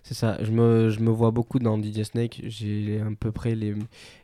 C'est 0.04 0.14
ça, 0.14 0.44
je 0.44 0.52
me, 0.52 0.90
je 0.90 1.00
me 1.00 1.10
vois 1.10 1.32
beaucoup 1.32 1.58
dans 1.58 1.82
DJ 1.82 2.04
Snake, 2.04 2.42
j'ai 2.48 3.00
à 3.00 3.06
peu 3.18 3.32
près 3.32 3.56
les, 3.56 3.76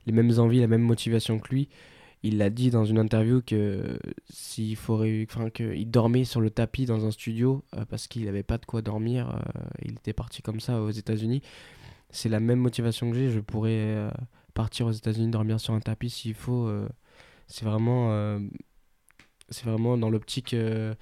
les 0.06 0.12
mêmes 0.12 0.38
envies, 0.38 0.60
la 0.60 0.68
même 0.68 0.82
motivation 0.82 1.40
que 1.40 1.48
lui. 1.50 1.70
Il 2.24 2.38
l'a 2.38 2.50
dit 2.50 2.72
dans 2.72 2.86
une 2.86 2.98
interview 2.98 3.42
que 3.42 4.00
s'il 4.30 4.76
faudrait, 4.76 5.26
enfin 5.30 5.50
qu'il 5.50 5.90
dormait 5.90 6.24
sur 6.24 6.42
le 6.42 6.50
tapis 6.50 6.86
dans 6.86 7.06
un 7.06 7.12
studio 7.12 7.64
euh, 7.76 7.86
parce 7.86 8.08
qu'il 8.08 8.26
n'avait 8.26 8.44
pas 8.44 8.58
de 8.58 8.66
quoi 8.66 8.82
dormir, 8.82 9.30
euh, 9.30 9.62
il 9.84 9.94
était 9.94 10.14
parti 10.14 10.42
comme 10.42 10.60
ça 10.60 10.82
aux 10.82 10.90
États-Unis. 10.90 11.42
C'est 12.10 12.30
la 12.30 12.40
même 12.40 12.60
motivation 12.60 13.12
que 13.12 13.18
j'ai, 13.18 13.30
je 13.30 13.40
pourrais 13.40 13.72
euh, 13.72 14.10
partir 14.56 14.88
aux 14.88 14.92
États-Unis 14.92 15.30
dormir 15.30 15.60
sur 15.60 15.74
un 15.74 15.80
tapis 15.80 16.10
s'il 16.10 16.34
faut. 16.34 16.72
c'est 17.48 17.66
vraiment, 17.66 18.40
c'est 19.50 19.66
vraiment 19.66 19.98
dans 19.98 20.10
l'optique 20.10 20.56
de 20.56 20.96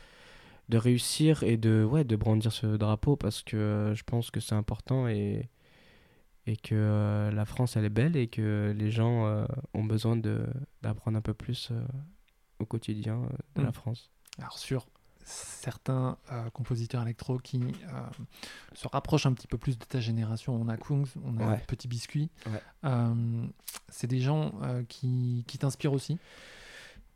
réussir 0.77 1.43
et 1.43 1.57
de, 1.57 1.83
ouais, 1.89 2.03
de 2.03 2.15
brandir 2.15 2.51
ce 2.51 2.65
drapeau 2.75 3.15
parce 3.15 3.43
que 3.43 3.93
je 3.95 4.03
pense 4.03 4.31
que 4.31 4.39
c'est 4.39 4.55
important 4.55 5.07
et, 5.07 5.47
et 6.47 6.57
que 6.57 6.75
euh, 6.75 7.31
la 7.31 7.45
France 7.45 7.75
elle 7.75 7.85
est 7.85 7.89
belle 7.89 8.15
et 8.15 8.27
que 8.27 8.73
les 8.77 8.91
gens 8.91 9.25
euh, 9.25 9.45
ont 9.73 9.83
besoin 9.83 10.15
d'apprendre 10.81 11.17
un 11.17 11.21
peu 11.21 11.33
plus 11.33 11.69
euh, 11.71 11.83
au 12.59 12.65
quotidien 12.65 13.21
de 13.55 13.61
Mm. 13.61 13.65
la 13.65 13.71
France. 13.71 14.11
Alors 14.37 14.57
sur 14.57 14.87
certains 15.27 16.17
compositeurs 16.53 17.01
électro 17.01 17.39
qui 17.39 17.59
se 18.73 18.87
rapprochent 18.87 19.25
un 19.25 19.33
petit 19.33 19.47
peu 19.47 19.57
plus 19.57 19.75
de 19.79 19.83
ta 19.83 19.99
génération, 19.99 20.53
on 20.55 20.67
a 20.67 20.77
Kungs, 20.77 21.07
on 21.23 21.39
a 21.39 21.47
Ouais. 21.53 21.63
Petit 21.67 21.87
Biscuit. 21.87 22.29
Ouais. 22.45 22.91
C'est 23.89 24.05
des 24.05 24.19
gens 24.19 24.53
qui, 24.87 25.43
qui 25.47 25.57
t'inspirent 25.57 25.93
aussi? 25.93 26.19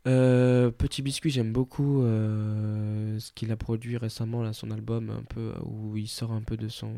Euh, 0.06 0.70
Petit 0.70 1.02
Biscuit, 1.02 1.30
j'aime 1.30 1.52
beaucoup 1.52 2.02
euh, 2.02 3.18
ce 3.18 3.32
qu'il 3.32 3.52
a 3.52 3.56
produit 3.56 3.96
récemment, 3.96 4.42
là, 4.42 4.52
son 4.52 4.70
album, 4.70 5.10
un 5.10 5.22
peu, 5.24 5.52
où 5.64 5.96
il 5.96 6.08
sort 6.08 6.32
un 6.32 6.40
peu 6.42 6.56
de 6.56 6.68
son, 6.68 6.94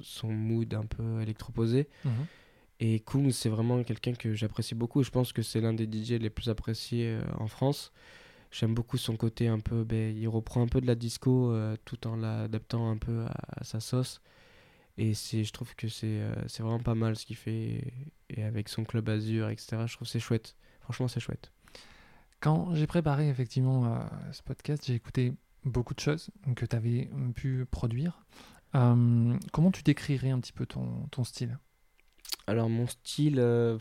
son 0.00 0.28
mood 0.28 0.72
un 0.74 0.86
peu 0.86 1.20
électroposé. 1.20 1.88
Et 2.80 3.00
Kungs, 3.00 3.32
c'est 3.32 3.48
vraiment 3.48 3.82
quelqu'un 3.82 4.14
que 4.14 4.34
j'apprécie 4.34 4.74
beaucoup. 4.74 5.02
Je 5.02 5.10
pense 5.10 5.32
que 5.32 5.42
c'est 5.42 5.60
l'un 5.60 5.74
des 5.74 5.84
DJ 5.90 6.12
les 6.12 6.30
plus 6.30 6.48
appréciés 6.48 7.08
euh, 7.08 7.22
en 7.38 7.48
France. 7.48 7.92
J'aime 8.50 8.72
beaucoup 8.74 8.96
son 8.96 9.16
côté 9.16 9.48
un 9.48 9.58
peu. 9.60 9.84
ben, 9.84 10.16
il 10.16 10.28
reprend 10.28 10.62
un 10.62 10.68
peu 10.68 10.80
de 10.80 10.86
la 10.86 10.94
disco 10.94 11.52
euh, 11.52 11.76
tout 11.84 12.06
en 12.06 12.16
l'adaptant 12.16 12.88
un 12.90 12.96
peu 12.96 13.24
à, 13.26 13.60
à 13.60 13.64
sa 13.64 13.80
sauce. 13.80 14.20
Et 14.96 15.14
je 15.14 15.52
trouve 15.52 15.74
que 15.76 15.88
c'est, 15.88 16.06
euh, 16.06 16.34
c'est 16.48 16.62
vraiment 16.62 16.80
pas 16.80 16.94
mal 16.94 17.16
ce 17.16 17.26
qu'il 17.26 17.36
fait. 17.36 17.92
Et 18.30 18.42
avec 18.42 18.68
son 18.68 18.84
club 18.84 19.08
Azur, 19.08 19.48
etc., 19.48 19.84
je 19.86 19.94
trouve 19.94 20.06
que 20.06 20.12
c'est 20.12 20.20
chouette. 20.20 20.56
Franchement, 20.80 21.08
c'est 21.08 21.20
chouette. 21.20 21.52
Quand 22.40 22.74
j'ai 22.74 22.86
préparé 22.86 23.28
effectivement 23.28 23.86
euh, 23.86 23.98
ce 24.32 24.42
podcast, 24.42 24.84
j'ai 24.86 24.94
écouté 24.94 25.32
beaucoup 25.64 25.94
de 25.94 26.00
choses 26.00 26.30
que 26.56 26.66
tu 26.66 26.76
avais 26.76 27.10
pu 27.34 27.66
produire. 27.70 28.24
Euh, 28.74 29.36
comment 29.52 29.70
tu 29.70 29.82
décrirais 29.82 30.30
un 30.30 30.40
petit 30.40 30.52
peu 30.52 30.66
ton, 30.66 31.24
style? 31.24 31.58
Alors 32.46 32.68
mon 32.68 32.86
style, 32.86 33.38
euh, 33.38 33.78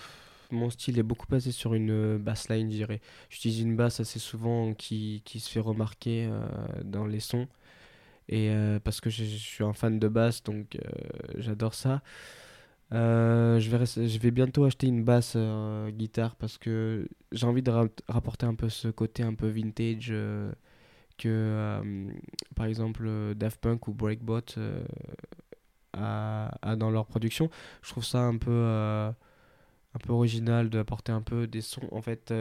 mon 0.52 0.70
style 0.70 0.98
est 1.00 1.04
beaucoup 1.04 1.28
basé 1.28 1.52
sur 1.52 1.74
une 1.74 1.92
euh, 1.92 2.18
bassline, 2.18 2.70
je 2.72 2.78
dirais. 2.78 3.02
J'utilise 3.30 3.62
une 3.62 3.76
basse 3.76 4.00
assez 4.00 4.20
souvent 4.20 4.74
qui, 4.74 5.22
qui 5.26 5.40
se 5.40 5.50
fait 5.50 5.60
remarquer 5.60 6.30
dans 6.84 7.06
les 7.06 7.20
sons. 7.20 7.48
Et 8.30 8.52
parce 8.84 9.00
que 9.00 9.10
je 9.10 9.24
suis 9.24 9.64
un 9.64 9.72
fan 9.72 10.00
de 10.00 10.08
basse, 10.10 10.44
donc 10.44 10.78
j'adore 11.38 11.74
ça. 11.74 12.02
Euh, 12.94 13.60
je 13.60 13.70
vais, 13.76 13.86
je 14.08 14.20
vais 14.20 14.32
bientôt 14.32 14.64
acheter 14.64 14.88
une 14.88 15.04
basse 15.04 15.34
euh, 15.36 15.90
guitare 15.92 16.36
parce 16.38 16.58
que 16.58 17.08
j'ai 17.34 17.46
envie 17.46 17.62
de 17.62 17.70
ra- 17.72 17.88
rapporter 18.08 18.46
un 18.46 18.56
peu 18.56 18.70
ce 18.70 18.88
côté 18.88 19.24
un 19.24 19.34
peu 19.34 19.48
vintage 19.50 20.08
euh, 20.12 20.52
que 21.18 22.08
par 22.56 22.66
exemple 22.68 23.10
Daft 23.36 23.60
Punk 23.62 23.88
ou 23.90 23.94
Breakbot 23.94 24.42
a, 25.94 26.52
a 26.62 26.76
dans 26.76 26.90
leur 26.92 27.06
production. 27.06 27.50
Je 27.82 27.90
trouve 27.92 28.06
ça 28.06 28.20
un 28.22 28.38
peu, 28.38 28.52
un 28.52 30.00
peu 30.04 30.14
original 30.14 30.70
d'apporter 30.70 31.12
un 31.12 31.22
peu 31.22 31.48
des 31.48 31.62
sons 31.62 31.88
en 31.92 32.02
fait 32.02 32.34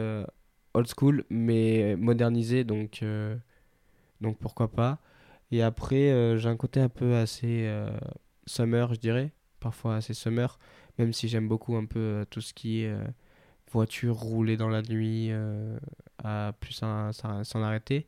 old 0.73 0.87
school 0.97 1.25
mais 1.29 1.95
modernisés 1.97 2.63
donc, 2.63 3.03
donc 4.21 4.37
pourquoi 4.37 4.69
pas. 4.71 4.99
Et 5.51 5.61
après 5.63 6.37
j'ai 6.37 6.49
un 6.49 6.57
côté 6.57 6.79
un 6.79 6.89
peu 6.89 7.15
assez 7.15 7.69
summer 8.45 8.93
je 8.93 8.99
dirais, 8.99 9.31
parfois 9.59 9.95
assez 9.97 10.13
summer, 10.13 10.57
même 10.97 11.13
si 11.13 11.27
j'aime 11.27 11.47
beaucoup 11.47 11.75
un 11.75 11.85
peu 11.85 11.99
euh, 11.99 12.25
tout 12.25 12.41
ce 12.41 12.53
qui 12.53 12.81
est 12.81 12.89
euh, 12.89 13.05
voiture 13.71 14.15
roulée 14.15 14.57
dans 14.57 14.69
la 14.69 14.81
nuit 14.81 15.27
euh, 15.31 15.77
à 16.23 16.53
plus 16.59 16.73
s'en 16.73 17.61
arrêter. 17.63 18.07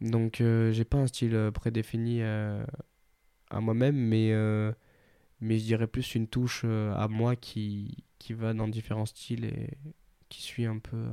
Donc 0.00 0.40
euh, 0.40 0.72
j'ai 0.72 0.84
pas 0.84 0.98
un 0.98 1.06
style 1.06 1.50
prédéfini 1.54 2.22
à 2.22 3.60
moi-même, 3.60 3.96
mais, 3.96 4.32
mais 5.40 5.58
je 5.58 5.64
dirais 5.64 5.86
plus 5.86 6.14
une 6.14 6.26
touche 6.26 6.64
à 6.64 7.06
moi 7.08 7.36
qui, 7.36 8.04
qui 8.18 8.32
va 8.32 8.52
dans 8.52 8.68
différents 8.68 9.06
styles 9.06 9.44
et 9.44 9.78
qui 10.28 10.42
suit 10.42 10.66
un 10.66 10.78
peu 10.78 11.06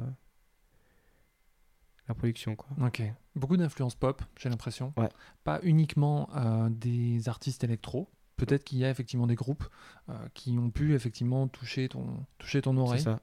la 2.08 2.16
production. 2.16 2.56
Quoi. 2.56 2.88
Ok. 2.88 3.04
Beaucoup 3.36 3.56
d'influence 3.58 3.96
pop, 3.96 4.22
j'ai 4.38 4.50
l'impression. 4.50 4.92
Ouais. 4.98 5.10
Pas 5.44 5.60
uniquement 5.64 6.30
euh, 6.36 6.70
des 6.70 7.30
artistes 7.30 7.64
électro. 7.64 8.10
Peut-être 8.46 8.64
qu'il 8.64 8.80
y 8.80 8.86
a 8.86 8.90
effectivement 8.90 9.28
des 9.28 9.36
groupes 9.36 9.64
euh, 10.10 10.14
qui 10.34 10.58
ont 10.58 10.70
pu 10.72 10.94
effectivement 10.96 11.48
toucher 11.48 11.88
ton, 11.90 12.26
toucher 12.40 12.62
ton 12.62 12.74
C'est 12.74 12.80
oreille. 12.82 13.02
ça. 13.02 13.20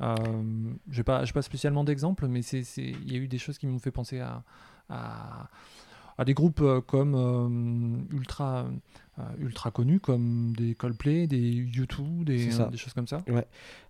Euh, 0.00 0.16
j'ai 0.90 1.02
pas, 1.02 1.24
j'ai 1.24 1.32
pas 1.32 1.42
spécialement 1.42 1.84
d'exemples, 1.84 2.28
mais 2.28 2.42
c'est, 2.42 2.62
c'est, 2.62 2.82
il 2.84 3.12
y 3.12 3.16
a 3.16 3.18
eu 3.18 3.28
des 3.28 3.38
choses 3.38 3.58
qui 3.58 3.66
m'ont 3.66 3.78
fait 3.80 3.90
penser 3.90 4.20
à, 4.20 4.44
à, 4.88 5.48
à 6.16 6.24
des 6.24 6.34
groupes 6.34 6.60
euh, 6.60 6.80
comme 6.80 7.14
euh, 7.16 8.16
ultra, 8.16 8.66
euh, 9.18 9.22
ultra 9.38 9.70
connus, 9.72 9.98
comme 10.00 10.52
des 10.56 10.74
Coldplay, 10.76 11.26
des 11.26 11.50
U2, 11.64 12.22
des, 12.24 12.50
C'est 12.50 12.70
des 12.70 12.76
choses 12.76 12.92
comme 12.92 13.08
ça. 13.08 13.24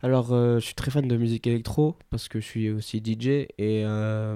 Alors, 0.03 0.33
euh, 0.33 0.59
je 0.61 0.65
suis 0.65 0.75
très 0.75 0.91
fan 0.91 1.07
de 1.07 1.17
musique 1.19 1.47
électro 1.47 1.97
parce 2.11 2.29
que 2.29 2.41
je 2.41 2.45
suis 2.47 2.71
aussi 2.71 3.03
DJ 3.05 3.47
et 3.59 3.85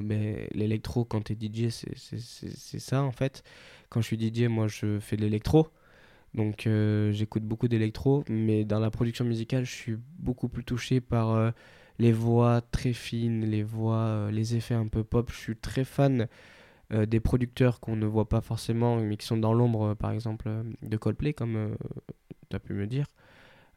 mais 0.03 0.49
l'électro, 0.55 1.05
quand 1.07 1.23
tu 1.25 1.33
es 1.33 1.37
DJ, 1.37 1.71
c'est- 1.71 1.97
c'est 1.97 2.18
c'est- 2.21 2.57
c'est 2.57 2.79
ça 2.81 3.03
en 3.03 3.12
fait. 3.12 3.42
Quand 3.88 4.01
je 4.03 4.07
suis 4.07 4.18
DJ, 4.18 4.49
moi 4.49 4.68
je 4.68 4.99
fais 5.01 5.16
de 5.16 5.23
l'électro. 5.23 5.68
Donc 6.35 6.66
euh, 6.66 7.12
j'écoute 7.12 7.42
beaucoup 7.42 7.68
d'électro, 7.68 8.25
mais 8.29 8.64
dans 8.64 8.81
la 8.81 8.90
production 8.90 9.25
musicale, 9.25 9.64
je 9.64 9.71
suis 9.73 9.97
beaucoup 10.18 10.49
plus 10.49 10.64
touché 10.64 11.01
par 11.01 11.31
euh, 11.31 11.51
les 11.99 12.12
voix 12.12 12.62
très 12.62 12.95
fines, 12.95 13.45
les 13.45 13.62
voix, 13.62 13.97
euh, 13.97 14.31
les 14.31 14.57
effets 14.57 14.75
un 14.75 14.88
peu 14.88 15.05
pop. 15.05 15.31
Je 15.31 15.37
suis 15.37 15.57
très 15.57 15.85
fan 15.85 16.29
des 16.90 17.21
producteurs 17.21 17.81
qu'on 17.81 17.97
ne 17.97 18.05
voit 18.05 18.29
pas 18.29 18.42
forcément, 18.42 18.97
mais 18.97 19.16
qui 19.16 19.27
sont 19.27 19.38
dans 19.38 19.55
l'ombre, 19.55 19.95
par 19.95 20.11
exemple, 20.11 20.51
de 20.83 20.97
Coldplay, 20.99 21.33
comme 21.33 21.75
tu 22.51 22.57
as 22.57 22.59
pu 22.59 22.75
me 22.75 22.87
dire 22.87 23.07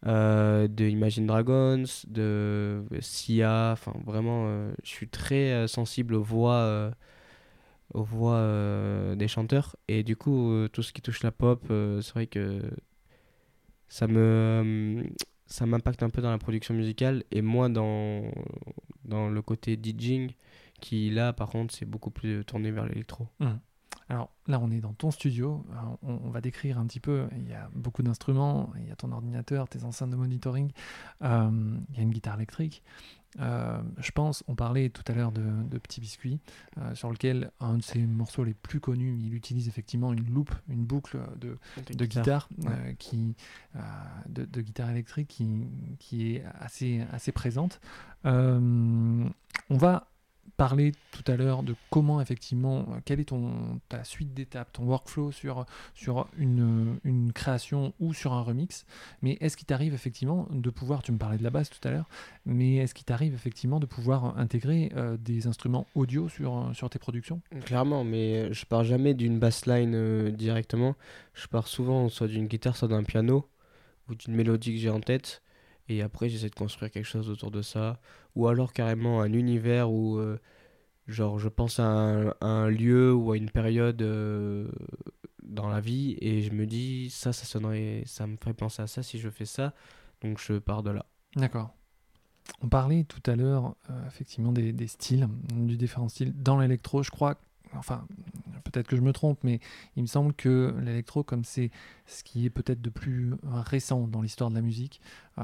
de 0.04 0.84
Imagine 0.86 1.26
Dragons, 1.26 1.86
de 2.10 2.84
Sia, 3.00 3.70
enfin 3.72 3.94
vraiment, 4.06 4.68
je 4.84 4.90
suis 4.90 5.08
très 5.08 5.66
sensible 5.70 6.14
aux 6.16 6.24
voix, 6.24 6.92
aux 7.96 8.04
voix 8.04 8.36
euh, 8.36 9.16
des 9.16 9.28
chanteurs. 9.28 9.76
Et 9.88 10.04
du 10.04 10.16
coup 10.16 10.52
euh, 10.52 10.68
tout 10.68 10.84
ce 10.84 10.94
qui 10.94 11.02
touche 11.02 11.24
la 11.24 11.32
pop, 11.32 11.66
euh, 11.72 12.02
c'est 12.02 12.14
vrai 12.14 12.28
que 12.28 12.62
ça 13.88 14.08
me, 14.08 15.06
ça 15.46 15.66
m'impacte 15.66 16.04
un 16.04 16.10
peu 16.10 16.22
dans 16.22 16.32
la 16.32 16.38
production 16.38 16.74
musicale. 16.74 17.24
Et 17.32 17.42
moins 17.42 17.70
dans, 17.70 18.24
dans 19.06 19.30
le 19.30 19.42
côté 19.42 19.80
DJing 19.82 20.32
qui 20.82 21.10
là 21.10 21.32
par 21.32 21.50
contre 21.50 21.74
c'est 21.74 21.86
beaucoup 21.86 22.12
plus 22.12 22.44
tourné 22.44 22.70
vers 22.70 22.86
l'électro. 22.86 23.28
Alors 24.10 24.30
là, 24.48 24.60
on 24.62 24.70
est 24.72 24.82
dans 24.82 24.94
ton 24.94 25.12
studio. 25.12 25.66
On, 26.04 26.20
on 26.24 26.30
va 26.30 26.42
décrire 26.42 26.78
un 26.78 26.86
petit 26.86 27.00
peu. 27.00 27.28
Il 27.36 27.50
y 27.50 27.54
a 27.54 27.70
beaucoup 27.74 28.04
d'instruments. 28.04 28.72
Il 28.80 28.88
y 28.88 28.92
a 28.92 28.96
ton 28.96 29.12
ordinateur, 29.12 29.68
tes 29.68 29.84
enceintes 29.84 30.12
de 30.12 30.16
monitoring. 30.16 30.72
euh, 31.24 31.78
il 31.90 31.96
y 31.96 32.00
a 32.00 32.04
une 32.04 32.12
guitare 32.12 32.36
électrique. 32.36 32.84
Euh, 33.42 33.82
je 33.98 34.12
pense, 34.12 34.46
on 34.48 34.56
parlait 34.56 34.90
tout 34.90 35.04
à 35.10 35.14
l'heure 35.14 35.34
de, 35.34 35.44
de 35.44 35.78
Petit 35.78 36.00
Biscuit, 36.00 36.40
euh, 36.78 36.96
sur 36.96 37.12
lequel 37.12 37.52
un 37.60 37.78
de 37.78 37.84
ses 37.84 38.00
morceaux 38.00 38.46
les 38.46 38.54
plus 38.54 38.80
connus, 38.80 39.18
il 39.20 39.34
utilise 39.34 39.68
effectivement 39.68 40.14
une 40.14 40.26
loupe, 40.34 40.56
une 40.70 40.86
boucle 40.86 41.20
de, 41.36 41.58
de 41.94 42.06
guitare, 42.06 42.48
ouais. 42.60 42.70
euh, 42.70 42.94
qui, 42.94 43.36
de, 44.30 44.46
de 44.46 44.62
guitare 44.62 44.90
électrique 44.90 45.28
qui, 45.28 45.68
qui 46.00 46.36
est 46.36 46.46
assez, 46.62 47.04
assez 47.12 47.34
présente. 47.34 47.82
On 48.24 49.32
va 49.70 50.08
parler 50.58 50.94
tout 51.12 51.30
à 51.32 51.36
l'heure 51.36 51.64
de 51.64 51.76
comment 51.90 52.22
effectivement, 52.22 52.80
euh, 52.80 53.00
quelle 53.04 53.20
est 53.20 53.26
ton, 53.26 53.80
ta 53.90 54.04
suite 54.04 54.34
d'étapes, 54.34 54.72
ton 54.74 54.84
workflow 54.86 55.32
sur, 55.32 55.66
sur 55.94 56.28
une, 56.38 56.98
une 57.04 57.34
création 57.34 57.94
ou 58.00 58.14
sur 58.14 58.34
un 58.34 58.42
remix. 58.42 58.86
Mais 59.22 59.38
est-ce 59.42 59.58
qu'il 59.58 59.66
t'arrive 59.66 59.94
effectivement 59.94 60.48
de 60.52 60.70
pouvoir, 60.70 61.04
tu 61.04 61.12
me 61.12 61.18
parlais 61.18 61.38
de 61.38 61.44
la 61.44 61.50
basse 61.50 61.70
tout 61.70 61.86
à 61.88 61.92
l'heure, 61.92 62.08
mais 62.46 62.76
est-ce 62.76 62.94
qu'il 62.94 63.06
t'arrive 63.06 63.34
effectivement 63.34 63.80
de 63.80 63.86
pouvoir 63.86 64.38
intégrer 64.38 64.92
euh, 64.96 65.18
des 65.18 65.48
instruments 65.48 65.88
audio 65.96 66.30
sur, 66.30 66.72
sur 66.74 66.90
tes 66.90 67.00
productions? 67.00 67.42
Clairement, 67.66 68.04
mais 68.04 68.54
je 68.54 68.66
pars 68.66 68.84
jamais 68.84 69.14
d'une 69.14 69.40
bassline 69.40 69.94
euh, 69.96 70.32
directement. 70.32 70.96
Je 71.34 71.48
pars 71.48 71.68
souvent 71.68 72.10
soit 72.10 72.28
d'une 72.28 72.48
guitare, 72.48 72.76
soit 72.76 72.88
d'un 72.88 73.04
piano 73.04 73.48
ou 74.10 74.16
d'une 74.16 74.36
mélodie 74.36 74.74
que 74.74 74.80
j'ai 74.80 74.90
en 74.90 75.02
tête. 75.02 75.42
Et 75.88 76.02
après, 76.02 76.30
j'essaie 76.30 76.50
de 76.50 76.56
construire 76.56 76.92
quelque 76.92 77.06
chose 77.06 77.30
autour 77.30 77.52
de 77.52 77.62
ça. 77.62 78.00
Ou 78.36 78.48
alors 78.48 78.74
carrément 78.74 79.22
un 79.22 79.32
univers 79.34 79.92
où, 79.92 80.18
euh, 80.18 80.40
genre, 81.08 81.40
je 81.40 81.50
pense 81.50 81.80
à 81.80 81.86
un, 82.42 82.70
lieu 82.70 83.14
ou 83.14 83.32
à 83.32 83.38
une 83.38 83.52
période 83.52 84.02
euh, 84.02 84.68
dans 85.44 85.70
la 85.70 85.80
vie 85.80 86.18
et 86.20 86.42
je 86.42 86.52
me 86.52 86.66
dis, 86.66 87.10
ça, 87.12 87.34
ça 87.34 87.46
sonnerait, 87.46 88.04
ça 88.06 88.26
me 88.26 88.36
ferait 88.38 88.54
penser 88.54 88.82
à 88.82 88.88
ça 88.88 89.04
si 89.04 89.20
je 89.20 89.30
fais 89.30 89.46
ça. 89.46 89.74
Donc 90.22 90.40
je 90.40 90.54
pars 90.54 90.82
de 90.82 90.92
là. 90.92 91.06
D'accord. 91.36 91.76
On 92.62 92.70
parlait 92.70 93.04
tout 93.04 93.22
à 93.30 93.36
l'heure 93.36 93.76
euh, 93.90 94.08
effectivement 94.08 94.52
des, 94.52 94.72
des 94.72 94.88
styles, 94.88 95.28
du 95.54 95.78
différents 95.78 96.10
styles 96.10 96.34
dans 96.36 96.60
l'électro. 96.60 97.04
Je 97.04 97.12
crois, 97.12 97.38
enfin, 97.74 98.08
peut-être 98.64 98.88
que 98.88 98.96
je 98.96 99.02
me 99.02 99.14
trompe, 99.14 99.40
mais 99.44 99.60
il 99.96 100.04
me 100.04 100.08
semble 100.08 100.34
que 100.34 100.76
l'électro, 100.84 101.24
comme 101.24 101.44
c'est 101.44 101.72
ce 102.06 102.24
qui 102.24 102.46
est 102.46 102.50
peut-être 102.50 102.82
de 102.82 102.90
plus 102.90 103.34
récent 103.44 104.08
dans 104.08 104.22
l'histoire 104.22 104.50
de 104.50 104.56
la 104.56 104.62
musique, 104.62 105.02
euh, 105.38 105.44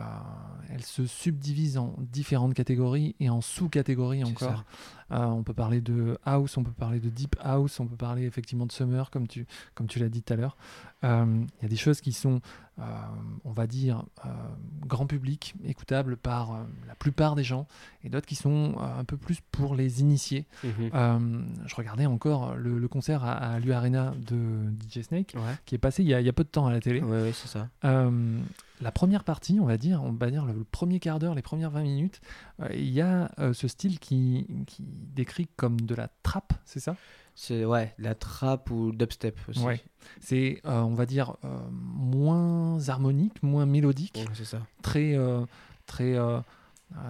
elle 0.70 0.84
se 0.84 1.06
subdivise 1.06 1.78
en 1.78 1.96
différentes 2.00 2.54
catégories 2.54 3.16
et 3.20 3.30
en 3.30 3.42
sous-catégories 3.42 4.24
encore. 4.24 4.64
Euh, 5.12 5.26
on 5.26 5.44
peut 5.44 5.54
parler 5.54 5.82
de 5.82 6.18
house, 6.24 6.56
on 6.56 6.64
peut 6.64 6.72
parler 6.72 7.02
de 7.02 7.10
deep 7.10 7.36
house, 7.42 7.82
on 7.82 7.88
peut 7.88 7.98
parler 7.98 8.24
effectivement 8.26 8.66
de 8.66 8.72
summer, 8.72 9.12
comme 9.12 9.28
tu, 9.28 9.46
comme 9.76 9.88
tu 9.88 10.00
l'as 10.00 10.08
dit 10.08 10.22
tout 10.24 10.32
à 10.32 10.38
l'heure. 10.38 10.56
Euh, 11.04 11.44
Il 11.60 11.64
y 11.64 11.66
a 11.66 11.68
des 11.68 11.76
choses 11.76 12.00
qui 12.00 12.14
sont, 12.14 12.40
euh, 12.80 12.84
on 13.44 13.52
va 13.52 13.68
dire, 13.68 14.06
grand 14.88 15.08
public, 15.08 15.56
écoutables 15.66 16.16
par 16.16 16.66
la 16.88 16.96
plupart 16.96 17.36
des 17.36 17.44
gens, 17.44 17.68
et 18.06 18.10
d'autres 18.10 18.26
qui 18.28 18.36
sont 18.36 18.76
un 18.80 19.04
peu 19.04 19.18
plus 19.18 19.40
pour 19.52 19.76
les 19.76 20.00
initiés. 20.00 20.46
Euh, 20.64 21.42
je 21.66 21.76
regardais 21.76 22.06
encore 22.06 22.56
le, 22.56 22.80
le 22.80 22.88
concert 22.88 23.26
à, 23.26 23.34
à 23.34 23.60
l'U-Arena 23.60 24.14
de 24.18 24.72
DJ 24.90 25.02
Snake, 25.02 25.34
Ouais. 25.36 25.56
qui 25.66 25.76
est 25.76 25.80
passé 25.80 26.04
il 26.04 26.08
y 26.08 26.14
a, 26.14 26.22
il 26.22 26.26
y 26.26 26.30
a 26.30 26.34
peu 26.34 26.46
de 26.46 26.50
temps 26.50 26.68
à 26.68 26.72
la 26.72 26.80
télé. 26.80 27.02
Ouais, 27.02 27.24
ouais, 27.24 27.34
c'est 27.34 27.50
ça. 27.50 27.68
La 28.82 28.92
première 28.92 29.24
partie, 29.24 29.60
on 29.60 29.66
va 29.66 29.78
dire, 29.78 30.02
on 30.04 30.12
va 30.12 30.30
dire 30.32 30.46
le 30.46 30.64
premier 30.64 31.00
quart 31.00 31.20
d'heure, 31.20 31.36
les 31.36 31.42
premières 31.42 31.70
20 31.72 31.84
minutes, 31.84 32.22
euh, 32.62 32.68
il 32.74 32.90
y 32.90 33.02
a 33.02 33.32
euh, 33.40 33.54
ce 33.54 33.68
style 33.68 34.00
qui, 34.00 34.48
qui 34.68 34.84
décrit 34.84 35.48
comme 35.56 35.80
de 35.82 35.94
la 35.96 36.08
trappe, 36.24 36.54
c'est 36.66 36.80
ça? 36.80 36.96
C'est 37.36 37.64
ouais, 37.64 37.94
la 37.98 38.14
trappe 38.16 38.72
ou 38.72 38.92
dubstep 38.92 39.40
aussi. 39.48 39.64
Ouais. 39.64 39.82
C'est, 40.20 40.62
euh, 40.66 40.82
on 40.82 40.94
va 40.94 41.06
dire, 41.06 41.38
euh, 41.46 41.60
moins 41.72 42.90
harmonique, 42.90 43.42
moins 43.42 43.66
mélodique, 43.66 44.18
Ouais, 44.18 44.34
c'est 44.34 44.46
ça. 44.46 44.60
très, 44.82 45.16
euh, 45.16 45.46
très, 45.86 46.16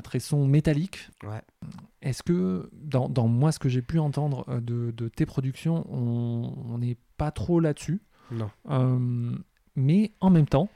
très 0.03 0.19
son 0.19 0.45
métallique. 0.45 1.09
Ouais. 1.23 1.41
Est-ce 2.01 2.21
que, 2.21 2.69
dans, 2.73 3.09
dans 3.09 3.27
moi, 3.27 3.51
ce 3.51 3.59
que 3.59 3.67
j'ai 3.69 3.81
pu 3.81 3.97
entendre 3.97 4.45
de, 4.61 4.91
de 4.91 5.07
tes 5.07 5.25
productions, 5.25 5.85
on 5.91 6.77
n'est 6.77 6.97
pas 7.17 7.31
trop 7.31 7.59
là-dessus? 7.59 8.01
Non. 8.31 8.49
Mais 9.75 10.11
en 10.19 10.29
même 10.29 10.47
temps, 10.47 10.69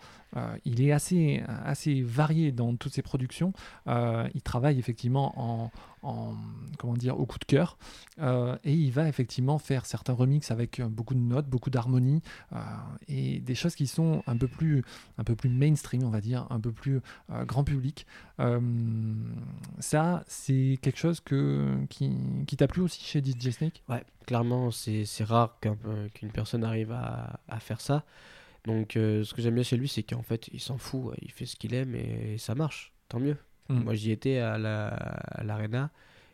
il 0.66 0.82
est 0.82 0.92
assez, 0.92 1.44
assez 1.48 2.02
varié 2.02 2.52
dans 2.52 2.76
toutes 2.76 2.94
ses 2.94 3.02
productions. 3.02 3.54
Euh, 3.88 4.28
il 4.34 4.42
travaille 4.42 4.80
effectivement 4.80 5.34
en, 5.40 5.72
en- 6.04 6.36
comment 6.78 6.94
dire, 6.94 7.20
au 7.20 7.26
coup 7.26 7.40
de 7.40 7.46
cœur. 7.46 7.78
Euh, 8.20 8.58
et 8.64 8.74
il 8.74 8.92
va 8.92 9.08
effectivement 9.08 9.58
faire 9.58 9.86
certains 9.86 10.14
remixes 10.14 10.52
avec 10.52 10.80
euh, 10.80 10.88
beaucoup 10.88 11.14
de 11.16 11.20
notes, 11.20 11.48
beaucoup 11.48 11.70
d'harmonie 11.70 12.22
euh, 12.54 12.58
et 13.08 13.40
des 13.40 13.56
choses 13.56 13.76
qui 13.76 13.88
sont 13.88 14.24
un 14.28 14.38
peu 14.38 14.48
plus, 14.48 14.84
un 15.18 15.24
peu 15.24 15.36
plus 15.36 15.50
mainstream, 15.50 16.04
on 16.04 16.10
va 16.10 16.22
dire, 16.22 16.48
un 16.50 16.60
peu 16.60 16.72
plus 16.72 17.02
euh, 17.32 17.46
grand 17.46 17.64
public. 17.64 18.06
Euh, 18.40 18.60
ça, 19.80 20.24
c'est 20.28 20.78
quelque 20.82 20.98
chose 21.00 21.20
que, 21.20 21.76
qui, 21.90 22.10
t'a 22.58 22.68
plu 22.68 22.82
aussi 22.82 23.04
chez 23.04 23.22
DJ 23.22 23.52
Snake? 23.52 23.84
Ouais, 23.90 24.04
clairement, 24.26 24.72
c'est 24.72 25.06
rare 25.22 25.58
qu'une 25.60 26.32
personne 26.32 26.64
arrive 26.64 26.92
à, 26.92 27.40
à 27.48 27.60
faire 27.60 27.82
ça. 27.82 28.04
Donc, 28.66 28.98
euh, 28.98 29.24
ce 29.24 29.34
que 29.34 29.42
j'aime 29.42 29.54
bien 29.56 29.64
chez 29.64 29.78
lui, 29.78 29.88
c'est 29.88 30.04
qu'en 30.04 30.24
fait, 30.24 30.48
il 30.52 30.60
s'en 30.60 30.78
fout, 30.78 31.14
il 31.22 31.32
fait 31.32 31.46
ce 31.46 31.56
qu'il 31.56 31.74
aime 31.74 31.94
et 31.96 32.38
ça 32.38 32.56
marche. 32.56 32.94
Tant 33.10 33.20
mieux. 33.20 33.38
Mm. 33.70 33.80
Moi, 33.84 33.94
j'y 33.96 34.12
étais 34.12 34.38
à 34.40 34.58
la- 34.58 34.88
à 34.88 35.44
l'Arena 35.44 35.92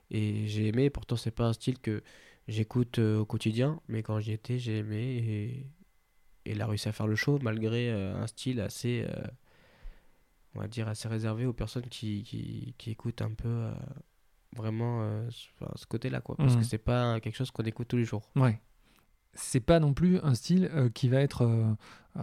et 0.10 0.48
j'ai 0.48 0.68
aimé. 0.68 0.90
Pourtant, 0.90 1.16
c'est 1.18 1.32
pas 1.32 1.46
un 1.48 1.54
style 1.54 1.80
que 1.80 2.04
j'écoute 2.48 3.00
euh, 3.00 3.20
au 3.20 3.26
quotidien, 3.26 3.80
mais 3.88 4.02
quand 4.04 4.20
j'y 4.20 4.32
étais, 4.32 4.60
j'ai 4.60 4.78
aimé 4.78 4.98
et, 5.02 5.44
et 6.46 6.52
il 6.54 6.62
a 6.62 6.68
réussi 6.68 6.88
à 6.90 6.92
faire 6.94 7.08
le 7.08 7.16
show 7.16 7.38
malgré 7.42 7.90
euh, 7.92 8.16
un 8.16 8.28
style 8.28 8.60
assez, 8.62 9.06
on 10.56 10.60
va 10.62 10.68
dire, 10.68 10.88
assez 10.88 11.08
réservé 11.08 11.46
aux 11.46 11.54
personnes 11.54 11.88
qui, 11.88 12.24
qui, 12.24 12.74
qui 12.78 12.92
écoutent 12.92 13.22
un 13.22 13.32
peu 13.34 13.70
vraiment 14.56 15.28
ce 15.30 15.86
côté-là, 15.86 16.20
quoi. 16.22 16.36
Parce 16.36 16.56
Mhm. 16.56 16.60
que 16.62 16.66
c'est 16.66 16.78
pas 16.78 17.20
quelque 17.22 17.36
chose 17.36 17.52
qu'on 17.52 17.64
écoute 17.64 17.88
tous 17.88 17.98
les 17.98 18.04
jours. 18.06 18.30
Ouais. 18.36 18.60
C'est 19.34 19.60
pas 19.62 19.80
non 19.80 19.94
plus 19.94 20.20
un 20.24 20.34
style 20.34 20.70
euh, 20.74 20.90
qui 20.90 21.08
va 21.08 21.22
être, 21.22 21.44
euh, 21.44 21.74
euh, 22.18 22.22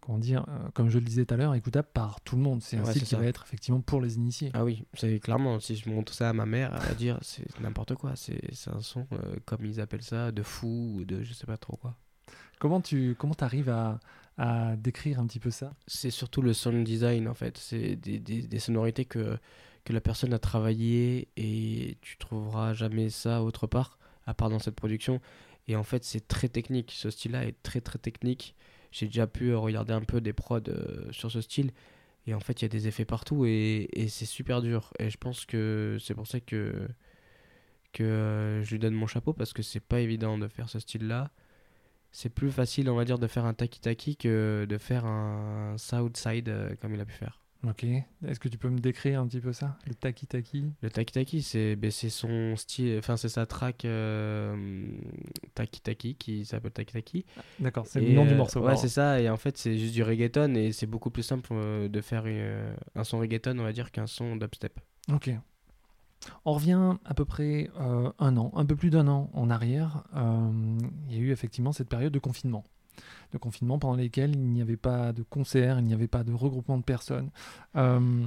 comment 0.00 0.18
dire, 0.18 0.44
comme 0.74 0.88
je 0.90 0.98
le 0.98 1.04
disais 1.04 1.24
tout 1.24 1.34
à 1.34 1.36
l'heure, 1.36 1.54
écoutable 1.54 1.88
par 1.94 2.20
tout 2.22 2.34
le 2.36 2.42
monde. 2.42 2.60
C'est 2.62 2.76
un 2.76 2.82
Ouais, 2.84 2.90
style 2.90 3.02
qui 3.04 3.10
ça. 3.10 3.18
va 3.18 3.26
être 3.26 3.44
effectivement 3.46 3.80
pour 3.80 4.00
les 4.00 4.16
initiés. 4.16 4.50
Ah 4.54 4.64
oui, 4.64 4.84
c'est 4.94 5.20
clairement, 5.20 5.60
si 5.60 5.76
je 5.76 5.88
montre 5.88 6.12
ça 6.12 6.28
à 6.28 6.32
ma 6.32 6.46
mère, 6.46 6.74
elle 6.74 6.88
va 6.88 6.94
dire 6.94 7.18
c'est 7.22 7.46
n'importe 7.60 7.94
quoi, 7.94 8.16
c'est 8.16 8.40
c'est 8.52 8.70
un 8.70 8.80
son, 8.80 9.06
comme 9.44 9.64
ils 9.64 9.80
appellent 9.80 10.02
ça, 10.02 10.32
de 10.32 10.42
fou 10.42 10.96
ou 10.96 11.04
de 11.04 11.22
je 11.22 11.32
sais 11.32 11.46
pas 11.46 11.56
trop 11.56 11.76
quoi. 11.76 11.94
Comment 12.58 12.80
tu 12.80 13.14
comment 13.16 13.34
arrives 13.40 13.70
à, 13.70 14.00
à 14.36 14.74
décrire 14.76 15.20
un 15.20 15.26
petit 15.26 15.38
peu 15.40 15.50
ça? 15.50 15.72
C'est 15.86 16.10
surtout 16.10 16.42
le 16.42 16.52
sound 16.52 16.84
design 16.84 17.28
en 17.28 17.34
fait, 17.34 17.56
c'est 17.58 17.94
des, 17.96 18.18
des, 18.18 18.42
des 18.42 18.58
sonorités 18.58 19.04
que, 19.04 19.38
que 19.84 19.92
la 19.92 20.00
personne 20.00 20.34
a 20.34 20.38
travaillé 20.40 21.28
et 21.36 21.96
tu 22.02 22.18
trouveras 22.18 22.74
jamais 22.74 23.08
ça 23.08 23.42
autre 23.42 23.66
part, 23.66 23.98
à 24.26 24.34
part 24.34 24.50
dans 24.50 24.58
cette 24.58 24.74
production. 24.74 25.20
Et 25.70 25.76
en 25.76 25.84
fait, 25.84 26.02
c'est 26.02 26.26
très 26.26 26.48
technique, 26.48 26.90
ce 26.92 27.10
style-là 27.10 27.44
est 27.44 27.62
très 27.62 27.80
très 27.80 28.00
technique. 28.00 28.56
J'ai 28.90 29.06
déjà 29.06 29.28
pu 29.28 29.50
euh, 29.50 29.58
regarder 29.58 29.92
un 29.92 30.00
peu 30.00 30.20
des 30.20 30.32
prods 30.32 30.58
euh, 30.66 31.06
sur 31.12 31.30
ce 31.30 31.40
style. 31.40 31.70
Et 32.26 32.34
en 32.34 32.40
fait, 32.40 32.60
il 32.60 32.64
y 32.64 32.66
a 32.66 32.68
des 32.68 32.88
effets 32.88 33.04
partout 33.04 33.44
et, 33.46 33.88
c'est 34.08 34.26
super 34.26 34.62
dur. 34.62 34.92
Et 34.98 35.10
je 35.10 35.16
pense 35.16 35.44
que 35.46 35.96
c'est 36.00 36.14
pour 36.14 36.26
ça 36.26 36.40
que, 36.40 36.88
que 37.92 38.02
euh, 38.02 38.64
je 38.64 38.72
lui 38.72 38.80
donne 38.80 38.94
mon 38.94 39.06
chapeau 39.06 39.32
parce 39.32 39.52
que 39.52 39.62
c'est 39.62 39.78
pas 39.78 40.00
évident 40.00 40.38
de 40.38 40.48
faire 40.48 40.68
ce 40.68 40.80
style-là. 40.80 41.30
C'est 42.10 42.30
plus 42.30 42.50
facile, 42.50 42.90
on 42.90 42.96
va 42.96 43.04
dire, 43.04 43.20
de 43.20 43.28
faire 43.28 43.44
un 43.44 43.54
taki-taki 43.54 44.16
que 44.16 44.66
de 44.68 44.78
faire 44.78 45.04
un 45.06 45.76
Southside 45.78 46.48
euh, 46.48 46.74
comme 46.80 46.94
il 46.94 47.00
a 47.00 47.04
pu 47.04 47.14
faire. 47.14 47.40
Ok. 47.66 47.84
Est-ce 47.84 48.40
que 48.40 48.48
tu 48.48 48.56
peux 48.56 48.70
me 48.70 48.78
décrire 48.78 49.20
un 49.20 49.26
petit 49.26 49.40
peu 49.40 49.52
ça 49.52 49.76
Le 49.86 49.94
taki 49.94 50.26
taki 50.26 50.64
Le 50.82 50.90
taki-taki, 50.90 51.42
c'est 51.42 51.76
ben, 51.76 51.90
c'est 51.90 52.08
son 52.08 52.56
style, 52.56 52.96
enfin, 52.98 53.18
c'est 53.18 53.28
sa 53.28 53.44
track 53.44 53.84
euh, 53.84 54.86
taki-taki 55.54 56.14
qui 56.14 56.46
s'appelle 56.46 56.72
taki-taki. 56.72 57.26
D'accord, 57.58 57.86
c'est 57.86 58.00
le 58.00 58.14
nom 58.14 58.24
du 58.24 58.32
euh, 58.32 58.36
morceau. 58.36 58.60
Ouais, 58.60 58.76
c'est 58.76 58.88
ça. 58.88 59.20
Et 59.20 59.28
en 59.28 59.36
fait, 59.36 59.58
c'est 59.58 59.76
juste 59.76 59.92
du 59.92 60.02
reggaeton 60.02 60.54
et 60.54 60.72
c'est 60.72 60.86
beaucoup 60.86 61.10
plus 61.10 61.22
simple 61.22 61.50
euh, 61.52 61.88
de 61.88 62.00
faire 62.00 62.22
euh, 62.26 62.74
un 62.94 63.04
son 63.04 63.18
reggaeton, 63.18 63.58
on 63.58 63.64
va 63.64 63.72
dire, 63.72 63.90
qu'un 63.90 64.06
son 64.06 64.36
dubstep. 64.36 64.80
Ok. 65.12 65.30
On 66.46 66.52
revient 66.52 66.96
à 67.04 67.14
peu 67.14 67.24
près 67.24 67.70
un 67.78 68.36
an, 68.36 68.52
un 68.54 68.66
peu 68.66 68.76
plus 68.76 68.90
d'un 68.90 69.08
an 69.08 69.30
en 69.32 69.48
arrière. 69.48 70.04
il 70.14 71.14
y 71.14 71.18
a 71.18 71.20
eu 71.20 71.30
effectivement 71.30 71.72
cette 71.72 71.88
période 71.88 72.12
de 72.12 72.18
confinement. 72.18 72.62
De 73.32 73.38
confinement 73.38 73.78
pendant 73.78 73.96
lesquels 73.96 74.34
il 74.34 74.50
n'y 74.50 74.62
avait 74.62 74.76
pas 74.76 75.12
de 75.12 75.22
concert, 75.22 75.78
il 75.78 75.84
n'y 75.84 75.94
avait 75.94 76.08
pas 76.08 76.24
de 76.24 76.32
regroupement 76.32 76.78
de 76.78 76.82
personnes. 76.82 77.30
Euh, 77.76 78.26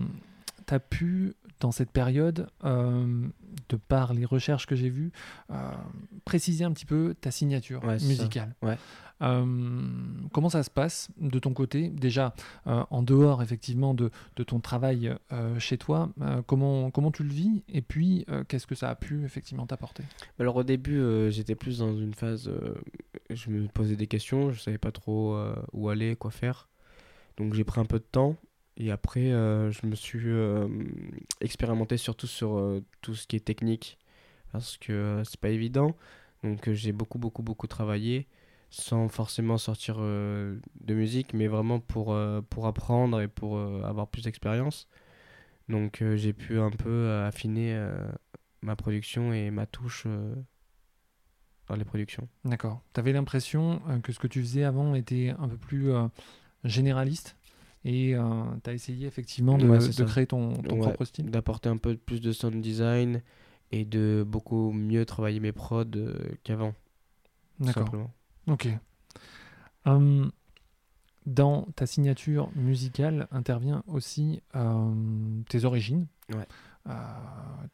tu 0.68 0.74
as 0.74 0.80
pu, 0.80 1.34
dans 1.60 1.72
cette 1.72 1.92
période, 1.92 2.48
euh, 2.64 3.28
de 3.70 3.76
par 3.76 4.14
les 4.14 4.26
recherches 4.26 4.66
que 4.66 4.76
j'ai 4.76 4.90
vues, 4.90 5.12
euh, 5.52 5.72
préciser 6.26 6.64
un 6.64 6.72
petit 6.72 6.86
peu 6.86 7.16
ta 7.20 7.32
signature 7.32 7.84
Ouais, 7.84 7.96
musicale. 7.96 8.56
Ouais. 8.62 8.78
Euh, 9.24 9.46
comment 10.34 10.50
ça 10.50 10.64
se 10.64 10.70
passe 10.70 11.10
de 11.18 11.40
ton 11.40 11.54
côté 11.54 11.90
Déjà, 11.90 12.34
euh, 12.68 12.84
en 12.90 13.04
dehors 13.04 13.42
effectivement 13.42 13.94
de, 13.94 14.12
ton 14.44 14.60
travail 14.60 15.16
euh, 15.32 15.58
chez 15.60 15.78
toi, 15.78 16.12
comment, 16.48 16.92
comment 16.92 17.12
tu 17.12 17.24
le 17.24 17.30
vis 17.30 17.64
Et 17.70 17.82
puis, 17.82 18.26
qu'est-ce 18.48 18.68
que 18.68 18.76
ça 18.76 18.90
a 18.90 18.96
pu 18.96 19.24
effectivement 19.26 19.66
t'apporter? 19.66 20.04
Alors 20.40 20.56
au 20.58 20.64
début, 20.64 21.02
j'étais 21.32 21.56
plus 21.56 21.80
dans 21.80 21.96
une 21.96 22.14
phase, 22.14 22.52
je 23.30 23.50
me 23.50 23.68
posais 23.68 23.96
des 23.96 24.08
questions, 24.08 24.52
je 24.52 24.60
savais 24.60 24.78
pas 24.78 24.92
trop 24.92 25.38
où 25.72 25.90
aller, 25.90 26.16
quoi 26.16 26.32
faire. 26.32 26.68
Donc 27.38 27.54
j'ai 27.54 27.64
pris 27.64 27.80
un 27.80 27.86
peu 27.86 28.00
de 28.00 28.04
temps 28.04 28.36
et 28.78 28.92
après 28.92 29.30
je 29.30 29.86
me 29.88 29.96
suis 29.96 30.30
expérimenté 31.42 31.98
surtout 31.98 32.28
sur 32.28 32.82
tout 33.02 33.16
ce 33.16 33.28
qui 33.28 33.36
est 33.36 33.46
technique 33.46 33.98
parce 34.52 34.78
que 34.78 35.22
c'est 35.26 35.40
pas 35.40 35.50
évident. 35.50 35.96
Donc 36.44 36.70
j'ai 36.72 36.92
beaucoup 36.92 37.18
beaucoup 37.18 37.44
beaucoup 37.44 37.68
travaillé 37.68 38.28
sans 38.74 39.08
forcément 39.08 39.60
sortir 39.60 39.98
euh, 40.00 40.58
de 40.82 40.96
musique, 40.96 41.34
mais 41.36 41.46
vraiment 41.46 41.80
pour, 41.80 42.12
euh, 42.12 42.42
pour 42.42 42.66
apprendre 42.66 43.22
et 43.22 43.28
pour 43.28 43.56
euh, 43.58 43.84
avoir 43.84 44.08
plus 44.08 44.24
d'expérience. 44.24 44.88
Donc 45.70 46.04
j'ai 46.16 46.34
pu 46.34 46.60
un 46.60 46.72
peu 46.72 47.10
affiner 47.26 47.82
ma 48.62 48.76
production 48.76 49.32
et 49.32 49.50
ma 49.50 49.66
touche 49.66 50.06
dans 51.68 51.76
les 51.78 51.86
productions. 51.86 52.28
D'accord. 52.44 52.82
Tu 52.94 53.00
avais 53.00 53.14
l'impression 53.14 53.82
que 54.04 54.12
ce 54.12 54.20
que 54.20 54.28
tu 54.28 54.42
faisais 54.42 54.66
avant 54.66 54.94
était 54.94 55.34
un 55.40 55.48
peu 55.48 55.56
plus 55.56 55.94
généraliste 56.66 57.38
et 57.86 58.14
tu 58.62 58.70
as 58.70 58.74
essayé 58.74 59.08
effectivement 59.08 59.58
de, 59.58 59.70
Ouais, 59.70 60.06
créer 60.06 60.28
ton, 60.28 60.52
ton 60.52 60.76
Ouais. 60.76 60.82
propre 60.82 61.06
style. 61.06 61.32
D'apporter 61.32 61.70
un 61.70 61.78
peu 61.78 61.96
plus 61.96 62.20
de 62.20 62.34
sound 62.34 62.62
design 62.62 63.22
et 63.72 63.86
de 63.86 64.26
beaucoup 64.28 64.74
mieux 64.74 65.06
travailler 65.06 65.40
mes 65.40 65.54
prods 65.54 65.86
qu'avant. 66.44 66.74
D'accord. 67.62 67.90
Ok. 68.48 68.68
Hum, 69.86 70.32
dans 71.26 71.64
ta 71.76 71.86
signature 71.86 72.50
musicale 72.56 73.28
intervient 73.32 73.84
aussi 73.88 74.42
euh, 74.56 75.42
tes 75.50 75.64
origines. 75.66 76.08
Ouais. 76.34 76.46
Euh, 76.90 76.94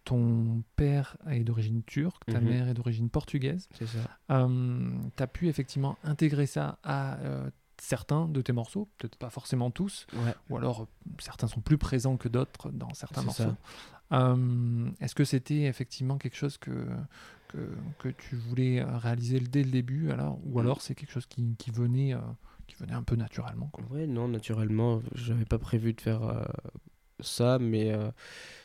ton 0.03 0.63
père 0.75 1.17
est 1.29 1.43
d'origine 1.43 1.82
turque, 1.84 2.23
ta 2.27 2.39
Mhm. 2.39 2.47
mère 2.49 2.67
est 2.67 2.73
d'origine 2.75 3.10
portugaise. 3.10 3.67
C'est 3.73 3.88
ça. 3.88 3.99
tu 4.27 5.23
as 5.23 5.27
pu 5.27 5.47
effectivement 5.47 5.97
intégrer 6.03 6.45
ça 6.45 6.77
à 6.84 7.15
euh, 7.19 7.49
certains 7.79 8.27
de 8.27 8.41
tes 8.41 8.51
morceaux, 8.53 8.88
peut-être 8.99 9.15
pas 9.17 9.29
forcément 9.32 9.71
tous, 9.71 10.05
Ouais. 10.13 10.36
ou 10.49 10.58
alors 10.58 10.88
certains 11.19 11.47
sont 11.47 11.62
plus 11.62 11.77
présents 11.79 12.17
que 12.17 12.27
d'autres 12.27 12.69
dans 12.69 12.93
certains 12.93 13.23
morceaux. 13.23 13.55
Est-ce 14.99 15.15
que 15.15 15.23
c'était 15.23 15.63
effectivement 15.63 16.17
quelque 16.19 16.36
chose 16.36 16.58
que, 16.60 16.88
que, 17.49 17.57
que 17.97 18.07
tu 18.09 18.35
voulais 18.38 18.79
euh, 18.79 18.97
réaliser 18.97 19.39
dès 19.41 19.63
le 19.63 19.69
début, 19.71 20.12
alors, 20.12 20.39
ou 20.45 20.57
Mm. 20.57 20.62
alors 20.62 20.81
c'est 20.81 20.95
quelque 20.95 21.12
chose 21.12 21.25
qui, 21.25 21.55
qui 21.57 21.71
venait, 21.71 22.13
euh, 22.13 22.19
qui 22.67 22.75
venait 22.77 22.93
un 22.93 23.03
peu 23.03 23.15
naturellement 23.17 23.67
quoi. 23.73 23.83
Ouais, 23.91 24.07
non, 24.07 24.27
naturellement, 24.29 25.01
j'avais 25.15 25.43
pas 25.45 25.59
prévu 25.59 25.93
de 25.93 25.99
faire 25.99 26.23
euh, 26.23 26.43
ça, 27.19 27.59
mais 27.59 27.91
euh, 27.91 28.09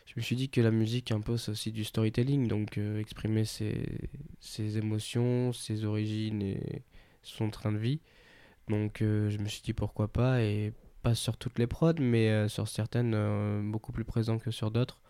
je 0.07 0.13
me 0.17 0.23
suis 0.23 0.37
dit 0.37 0.49
que 0.49 0.61
la 0.61 0.71
musique, 0.71 1.11
un 1.11 1.21
peu, 1.21 1.37
c'est 1.37 1.51
aussi 1.51 1.73
du 1.73 1.83
storytelling, 1.83 2.47
donc 2.47 2.79
exprimer 2.79 3.45
ses, 3.45 4.09
ses 4.39 4.79
émotions, 4.79 5.53
ses 5.53 5.85
origines 5.85 6.41
et 6.43 6.83
son 7.23 7.51
train 7.51 7.73
de 7.73 7.79
vie. 7.79 8.01
Donc 8.69 8.99
je 9.01 9.37
me 9.39 9.49
suis 9.49 9.63
dit 9.63 9.73
pourquoi 9.73 10.09
pas, 10.09 10.41
et 10.43 10.73
pas 11.03 11.15
sur 11.15 11.37
toutes 11.37 11.59
les 11.59 11.67
prods, 11.67 11.95
mais 12.01 12.49
sur 12.49 12.69
certaines, 12.69 13.71
beaucoup 13.73 13.93
plus 13.93 14.05
présent 14.05 14.39
que 14.39 14.51
sur 14.51 14.71
d'autres. 14.71 15.01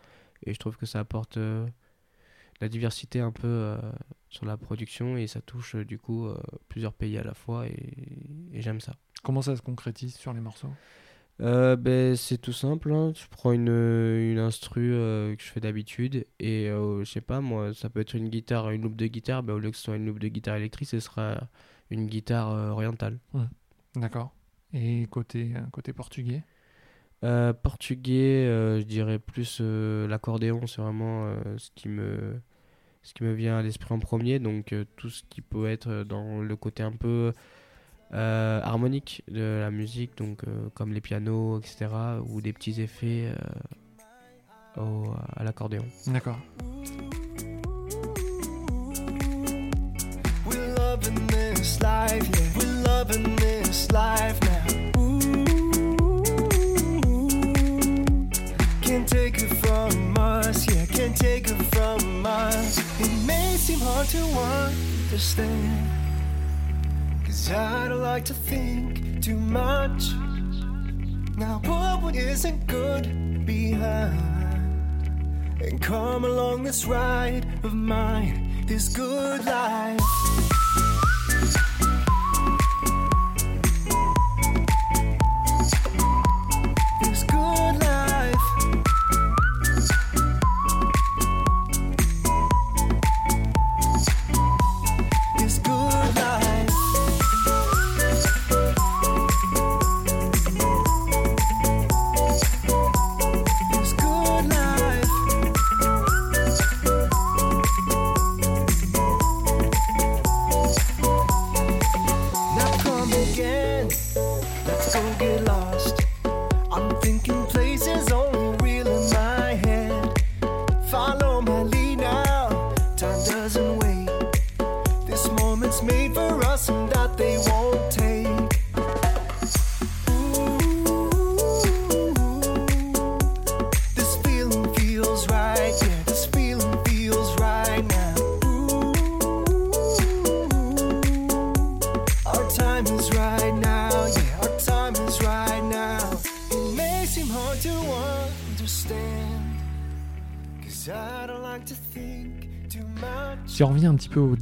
Et 0.45 0.53
je 0.53 0.59
trouve 0.59 0.75
que 0.75 0.85
ça 0.85 0.99
apporte 0.99 1.37
la 2.61 2.69
diversité 2.69 3.19
un 3.19 3.31
peu 3.31 3.47
euh, 3.47 3.77
sur 4.29 4.45
la 4.45 4.57
production, 4.57 5.17
et 5.17 5.27
ça 5.27 5.41
touche 5.41 5.75
euh, 5.75 5.85
du 5.85 5.99
coup 5.99 6.27
euh, 6.27 6.37
plusieurs 6.69 6.93
pays 6.93 7.17
à 7.17 7.23
la 7.23 7.33
fois, 7.33 7.67
et, 7.67 7.93
et 8.53 8.61
j'aime 8.61 8.79
ça. 8.79 8.95
Comment 9.23 9.41
ça 9.41 9.55
se 9.55 9.61
concrétise 9.61 10.15
sur 10.15 10.33
les 10.33 10.41
morceaux? 10.41 10.71
Euh, 11.41 11.75
ben, 11.75 12.15
c'est 12.15 12.37
tout 12.37 12.53
simple, 12.53 12.93
hein. 12.93 13.11
Je 13.13 13.25
prends 13.29 13.51
une, 13.51 13.67
une 13.67 14.39
instru 14.39 14.93
euh, 14.93 15.35
que 15.35 15.43
je 15.43 15.49
fais 15.49 15.59
d'habitude 15.59 16.25
et 16.39 16.69
euh, 16.69 17.03
je 17.03 17.11
sais 17.11 17.19
pas 17.19 17.41
moi, 17.41 17.73
ça 17.73 17.89
peut 17.89 17.99
être 17.99 18.15
une 18.15 18.29
guitare, 18.29 18.71
une 18.71 18.83
loupe 18.83 18.95
de 18.95 19.07
guitare, 19.07 19.43
ben, 19.43 19.53
au 19.53 19.59
lieu 19.59 19.69
que 19.71 19.75
ce 19.75 19.83
soit 19.83 19.97
une 19.97 20.05
loupe 20.05 20.19
de 20.19 20.29
guitare 20.29 20.55
électrique, 20.55 20.87
ce 20.87 21.01
sera 21.01 21.49
une 21.89 22.07
guitare 22.07 22.71
orientale. 22.71 23.19
D'accord. 23.95 24.33
Et 24.73 25.07
côté, 25.09 25.53
côté 25.71 25.91
portugais? 25.91 26.43
Euh, 27.23 27.53
portugais, 27.53 28.45
euh, 28.45 28.79
je 28.79 28.85
dirais 28.85 29.17
plus 29.19 29.59
euh, 29.61 30.07
l'accordéon, 30.07 30.67
c'est 30.67 30.81
vraiment 30.81 31.25
euh, 31.25 31.35
ce 31.57 31.69
qui 31.73 31.87
me 31.87 32.39
ce 33.01 33.13
qui 33.13 33.23
me 33.23 33.33
vient 33.33 33.57
à 33.57 33.61
l'esprit 33.61 33.93
en 33.93 33.99
premier, 33.99 34.39
donc 34.39 34.73
euh, 34.73 34.83
tout 34.95 35.09
ce 35.09 35.23
qui 35.29 35.41
peut 35.41 35.67
être 35.67 36.03
dans 36.03 36.41
le 36.41 36.55
côté 36.55 36.81
un 36.83 36.91
peu 36.91 37.33
euh, 38.13 38.61
harmonique 38.63 39.23
de 39.31 39.59
la 39.61 39.71
musique, 39.71 40.17
donc 40.17 40.43
euh, 40.47 40.69
comme 40.73 40.91
les 40.91 41.01
pianos, 41.01 41.59
etc., 41.59 41.87
ou 42.27 42.41
des 42.41 42.51
petits 42.53 42.81
effets 42.81 43.31
euh, 44.77 44.81
au- 44.81 45.13
à 45.35 45.43
l'accordéon. 45.43 45.85
D'accord. 46.07 46.37
We're 50.45 50.75
loving 50.77 51.27
this 51.27 51.79
life, 51.81 52.27
yeah. 52.33 52.57
We're 52.57 52.83
loving 52.83 53.35
this 53.37 53.87
life 53.91 54.39
now. 54.41 54.64
Can't 58.95 59.09
take 59.09 59.43
it 59.43 59.53
from 59.57 60.17
us, 60.17 60.73
yeah. 60.73 60.85
Can't 60.85 61.17
take 61.17 61.49
it 61.49 61.61
from 61.75 62.25
us. 62.25 62.77
It 63.01 63.11
may 63.27 63.57
seem 63.57 63.79
hard 63.79 64.07
to 64.07 64.23
understand. 64.23 65.89
Cause 67.25 67.51
I 67.51 67.89
don't 67.89 68.01
like 68.01 68.23
to 68.25 68.33
think 68.33 69.21
too 69.21 69.35
much. 69.35 70.13
Now, 71.35 71.59
put 71.61 72.03
what 72.03 72.15
isn't 72.15 72.67
good 72.67 73.45
behind 73.45 74.17
and 75.61 75.81
come 75.81 76.23
along 76.23 76.63
this 76.63 76.85
ride 76.85 77.45
of 77.65 77.73
mine, 77.73 78.63
this 78.65 78.87
good 78.87 79.45
life. 79.45 80.64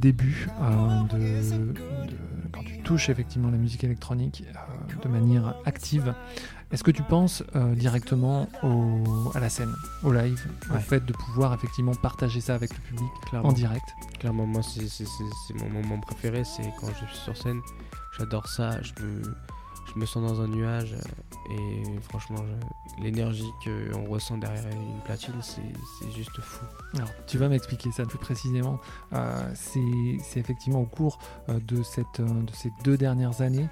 Début 0.08 0.46
euh, 0.60 1.02
de, 1.04 1.18
de- 1.72 2.16
quand 2.52 2.62
tu 2.62 2.78
touches 2.82 3.08
effectivement 3.08 3.50
la 3.50 3.56
musique 3.56 3.84
électronique 3.84 4.44
euh, 4.46 5.02
de 5.02 5.08
manière 5.08 5.54
active, 5.64 6.14
est-ce 6.70 6.84
que 6.84 6.90
tu 6.90 7.02
penses 7.02 7.42
euh, 7.56 7.74
directement 7.74 8.48
au- 8.62 9.32
à 9.34 9.40
la 9.40 9.48
scène, 9.48 9.72
au 10.02 10.12
live, 10.12 10.40
au 10.74 10.78
fait 10.78 11.02
de 11.04 11.12
pouvoir 11.14 11.54
effectivement 11.54 11.94
partager 11.94 12.40
ça 12.42 12.54
avec 12.54 12.70
le 12.74 12.80
public 12.88 13.08
Clairement. 13.30 13.48
en 13.48 13.52
direct? 13.52 13.84
Clairement, 14.20 14.46
moi, 14.46 14.60
c'est 14.62 15.54
mon 15.54 15.70
moment 15.70 15.98
préféré, 16.00 16.44
c'est 16.44 16.70
quand 16.78 16.88
je 16.88 17.06
suis 17.06 17.24
sur 17.24 17.36
scène. 17.36 17.60
J'adore 18.18 18.46
ça, 18.46 18.80
je 18.82 18.92
me, 19.02 19.22
je 19.94 20.00
me 20.00 20.06
sens 20.06 20.22
dans 20.26 20.40
un 20.40 20.48
nuage 20.48 20.94
euh, 20.94 21.54
et 21.54 22.00
franchement, 22.00 22.44
l'énergie 22.98 23.50
qu'on 23.62 24.06
ressent 24.06 24.38
derrière 24.38 24.64
une 24.72 25.00
platine, 25.04 25.34
c'est 25.42 26.10
juste 26.10 26.40
fou. 26.40 26.64
Alors, 26.94 27.10
tu 27.26 27.38
vas 27.38 27.48
m'expliquer 27.48 27.92
ça 27.92 28.04
plus 28.04 28.18
précisément. 28.18 28.80
Euh, 29.12 29.52
c'est 29.54 30.38
effectivement 30.38 30.80
au 30.80 30.86
cours 30.86 31.18
euh, 31.48 31.60
de, 31.60 31.82
cette, 31.82 32.20
de 32.20 32.52
ces 32.52 32.72
deux 32.82 32.96
dernières 32.96 33.40
années 33.40 33.68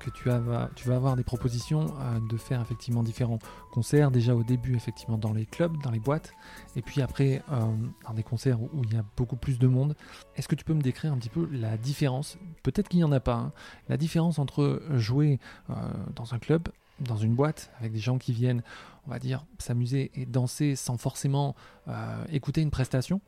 que 0.00 0.10
tu, 0.10 0.30
as, 0.30 0.40
tu 0.74 0.88
vas 0.88 0.96
avoir 0.96 1.16
des 1.16 1.24
propositions 1.24 1.86
de 2.28 2.36
faire 2.36 2.60
effectivement 2.60 3.02
différents 3.02 3.38
concerts. 3.76 4.10
Déjà 4.10 4.34
au 4.34 4.42
début, 4.42 4.74
effectivement, 4.74 5.18
dans 5.18 5.34
les 5.34 5.44
clubs, 5.44 5.76
dans 5.82 5.90
les 5.90 6.00
boîtes, 6.00 6.32
et 6.76 6.82
puis 6.82 7.02
après, 7.02 7.42
euh, 7.52 7.66
dans 8.06 8.14
des 8.14 8.22
concerts 8.22 8.58
où 8.62 8.82
il 8.84 8.94
y 8.94 8.96
a 8.96 9.04
beaucoup 9.18 9.36
plus 9.36 9.58
de 9.58 9.66
monde. 9.66 9.94
Est-ce 10.34 10.48
que 10.48 10.54
tu 10.54 10.64
peux 10.64 10.72
me 10.72 10.80
décrire 10.80 11.12
un 11.12 11.18
petit 11.18 11.28
peu 11.28 11.46
la 11.52 11.76
différence? 11.76 12.38
Peut-être 12.62 12.88
qu'il 12.88 13.00
n'y 13.00 13.04
en 13.04 13.12
a 13.12 13.20
pas. 13.20 13.34
hein, 13.34 13.52
la 13.88 13.98
différence 13.98 14.38
entre 14.38 14.82
jouer 14.94 15.38
euh, 15.68 15.74
dans 16.14 16.32
un 16.32 16.38
club, 16.38 16.68
dans 17.00 17.18
une 17.18 17.34
boîte, 17.34 17.70
avec 17.78 17.92
des 17.92 17.98
gens 17.98 18.16
qui 18.16 18.32
viennent, 18.32 18.62
on 19.06 19.10
va 19.10 19.18
dire, 19.18 19.44
s'amuser 19.58 20.10
et 20.14 20.24
danser 20.24 20.74
sans 20.74 20.96
forcément 20.96 21.54
euh, 21.88 22.24
écouter 22.32 22.62
une 22.62 22.70
prestation, 22.70 23.20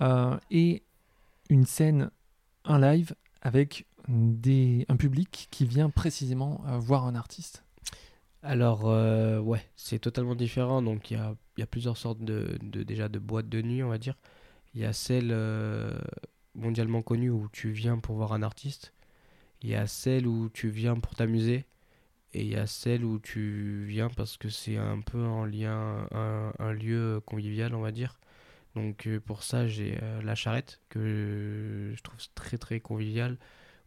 euh, 0.00 0.38
et 0.50 0.82
une 1.50 1.66
scène, 1.66 2.10
un 2.64 2.78
live 2.80 3.14
avec 3.42 3.86
des, 4.08 4.86
un 4.88 4.96
public 4.96 5.48
qui 5.50 5.66
vient 5.66 5.90
précisément 5.90 6.62
euh, 6.66 6.78
voir 6.78 7.04
un 7.04 7.14
artiste? 7.14 7.64
Alors, 8.42 8.88
euh, 8.88 9.38
ouais, 9.38 9.62
c'est 9.76 9.98
totalement 9.98 10.34
différent. 10.34 10.82
Donc, 10.82 11.10
il 11.10 11.18
y 11.58 11.62
a, 11.62 11.66
plusieurs 11.66 11.96
sortes 11.96 12.20
de, 12.20 12.58
déjà 12.62 13.08
de 13.08 13.18
boîtes 13.18 13.48
de 13.48 13.60
nuit, 13.62 13.82
on 13.82 13.88
va 13.88 13.98
dire. 13.98 14.16
Il 14.74 14.80
y 14.80 14.84
a 14.84 14.92
celle 14.92 15.30
euh, 15.32 15.98
mondialement 16.54 17.02
connue 17.02 17.30
où 17.30 17.48
tu 17.52 17.70
viens 17.70 17.98
pour 17.98 18.16
voir 18.16 18.32
un 18.32 18.42
artiste. 18.42 18.94
Il 19.62 19.70
y 19.70 19.74
a 19.74 19.86
celle 19.86 20.26
où 20.26 20.48
tu 20.50 20.70
viens 20.70 20.96
pour 20.96 21.14
t'amuser. 21.14 21.66
Et 22.34 22.42
il 22.42 22.48
y 22.48 22.56
a 22.56 22.66
celle 22.66 23.04
où 23.04 23.18
tu 23.18 23.84
viens 23.86 24.08
parce 24.10 24.36
que 24.36 24.48
c'est 24.48 24.76
un 24.76 25.00
peu 25.00 25.24
en 25.24 25.44
lien, 25.44 26.08
un, 26.12 26.72
lieu 26.72 27.20
convivial, 27.26 27.74
on 27.74 27.80
va 27.80 27.92
dire. 27.92 28.20
Donc, 28.76 29.06
euh, 29.06 29.20
pour 29.20 29.42
ça, 29.42 29.66
j'ai 29.68 29.98
la 30.22 30.34
charrette 30.34 30.80
que 30.88 31.92
je 31.94 32.02
trouve 32.02 32.20
très 32.34 32.58
très 32.58 32.80
convivial, 32.80 33.38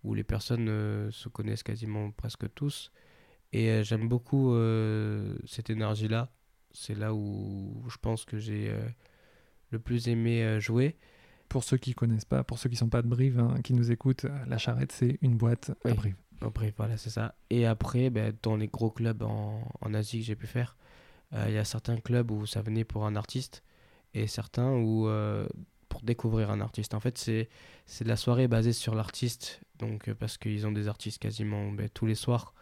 où 0.04 0.14
les 0.14 0.24
personnes 0.24 1.12
se 1.12 1.30
connaissent 1.30 1.64
quasiment 1.64 2.12
presque 2.12 2.54
tous. 2.54 2.92
Et 3.54 3.70
euh, 3.70 3.84
j'aime 3.84 4.10
beaucoup 4.10 4.54
euh, 4.54 5.36
cette 5.46 5.70
énergie-là. 5.70 6.30
C'est 6.72 6.98
là 6.98 7.14
où 7.14 7.84
je 7.88 7.98
pense 7.98 8.26
que 8.26 8.40
j'ai 8.40 8.70
euh, 8.70 8.82
le 9.70 9.80
plus 9.80 10.10
aimé 10.10 10.60
jouer. 10.60 10.98
Pour 11.48 11.64
ceux 11.64 11.78
qui 11.78 11.94
connaissent 11.94 12.26
pas, 12.26 12.44
pour 12.44 12.58
ceux 12.58 12.68
qui 12.68 12.76
sont 12.76 12.90
pas 12.90 13.04
de 13.04 13.08
Brive, 13.08 13.40
hein, 13.40 13.56
qui 13.64 13.74
nous 13.74 13.92
écoutent, 13.92 14.26
la 14.48 14.58
charrette 14.58 14.92
c'est 14.92 15.20
une 15.22 15.38
boîte 15.38 15.72
à. 15.86 15.94
Brive. 15.94 16.16
Après, 16.42 16.74
voilà, 16.76 16.98
c'est 16.98 17.12
ça. 17.12 17.36
Et 17.50 17.66
après, 17.66 18.10
ben, 18.10 18.34
dans 18.42 18.58
les 18.58 18.68
gros 18.68 18.90
clubs 18.90 19.22
en, 19.24 19.64
en 19.80 19.94
Asie 19.94 20.20
que 20.20 20.26
j'ai 20.26 20.36
pu 20.36 20.48
faire, 20.48 20.76
euh, 21.34 21.46
il 21.48 21.54
y 21.54 21.58
a 21.58 21.66
certains 21.66 21.98
clubs 21.98 22.32
où 22.32 22.46
ça 22.46 22.62
venait 22.62 22.84
pour 22.84 23.06
un 23.06 23.16
artiste 23.16 23.64
et 24.14 24.28
certains 24.28 24.72
où 24.72 25.08
euh, 25.08 25.48
pour 25.90 26.02
découvrir 26.02 26.52
un 26.52 26.62
artiste. 26.62 26.94
En 26.94 27.00
fait, 27.00 27.18
c'est 27.18 27.50
c'est 27.86 28.04
de 28.04 28.10
la 28.10 28.18
soirée 28.18 28.48
basée 28.48 28.74
sur 28.74 28.96
l'artiste. 28.96 29.62
Donc, 29.80 30.12
parce 30.14 30.38
qu'ils 30.38 30.68
ont 30.68 30.72
des 30.72 30.88
artistes 30.88 31.20
quasiment 31.20 31.72
ben, 31.72 31.90
tous 31.90 32.06
les 32.06 32.16
soirs. 32.16 32.54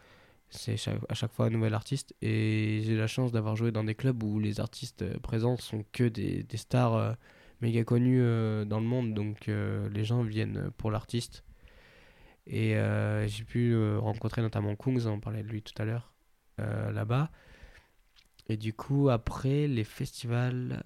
C'est 0.51 0.75
à 1.07 1.13
chaque 1.13 1.31
fois 1.31 1.45
un 1.45 1.49
nouvel 1.49 1.73
artiste. 1.73 2.13
Et 2.21 2.81
j'ai 2.83 2.95
la 2.95 3.07
chance 3.07 3.31
d'avoir 3.31 3.55
joué 3.55 3.71
dans 3.71 3.85
des 3.85 3.95
clubs 3.95 4.21
où 4.21 4.37
les 4.37 4.59
artistes 4.59 5.01
euh, 5.01 5.17
présents 5.19 5.55
sont 5.57 5.85
que 5.93 6.03
des, 6.03 6.43
des 6.43 6.57
stars 6.57 6.93
euh, 6.93 7.13
méga 7.61 7.83
connues 7.85 8.21
euh, 8.21 8.65
dans 8.65 8.81
le 8.81 8.85
monde. 8.85 9.13
Donc, 9.13 9.47
les 9.47 10.03
gens 10.03 10.23
viennent 10.23 10.69
pour 10.77 10.91
l'artiste. 10.91 11.43
Et 12.47 12.75
j'ai 13.27 13.43
pu 13.45 13.77
rencontrer 13.97 14.41
notamment 14.41 14.75
Kungs, 14.75 15.05
on 15.05 15.19
parlait 15.19 15.43
de 15.43 15.47
lui 15.47 15.61
tout 15.61 15.79
à 15.81 15.85
l'heure, 15.85 16.11
là-bas. 16.57 17.29
Et 18.49 18.57
du 18.57 18.73
coup, 18.73 19.09
après, 19.09 19.67
les 19.67 19.83
festivals, 19.83 20.83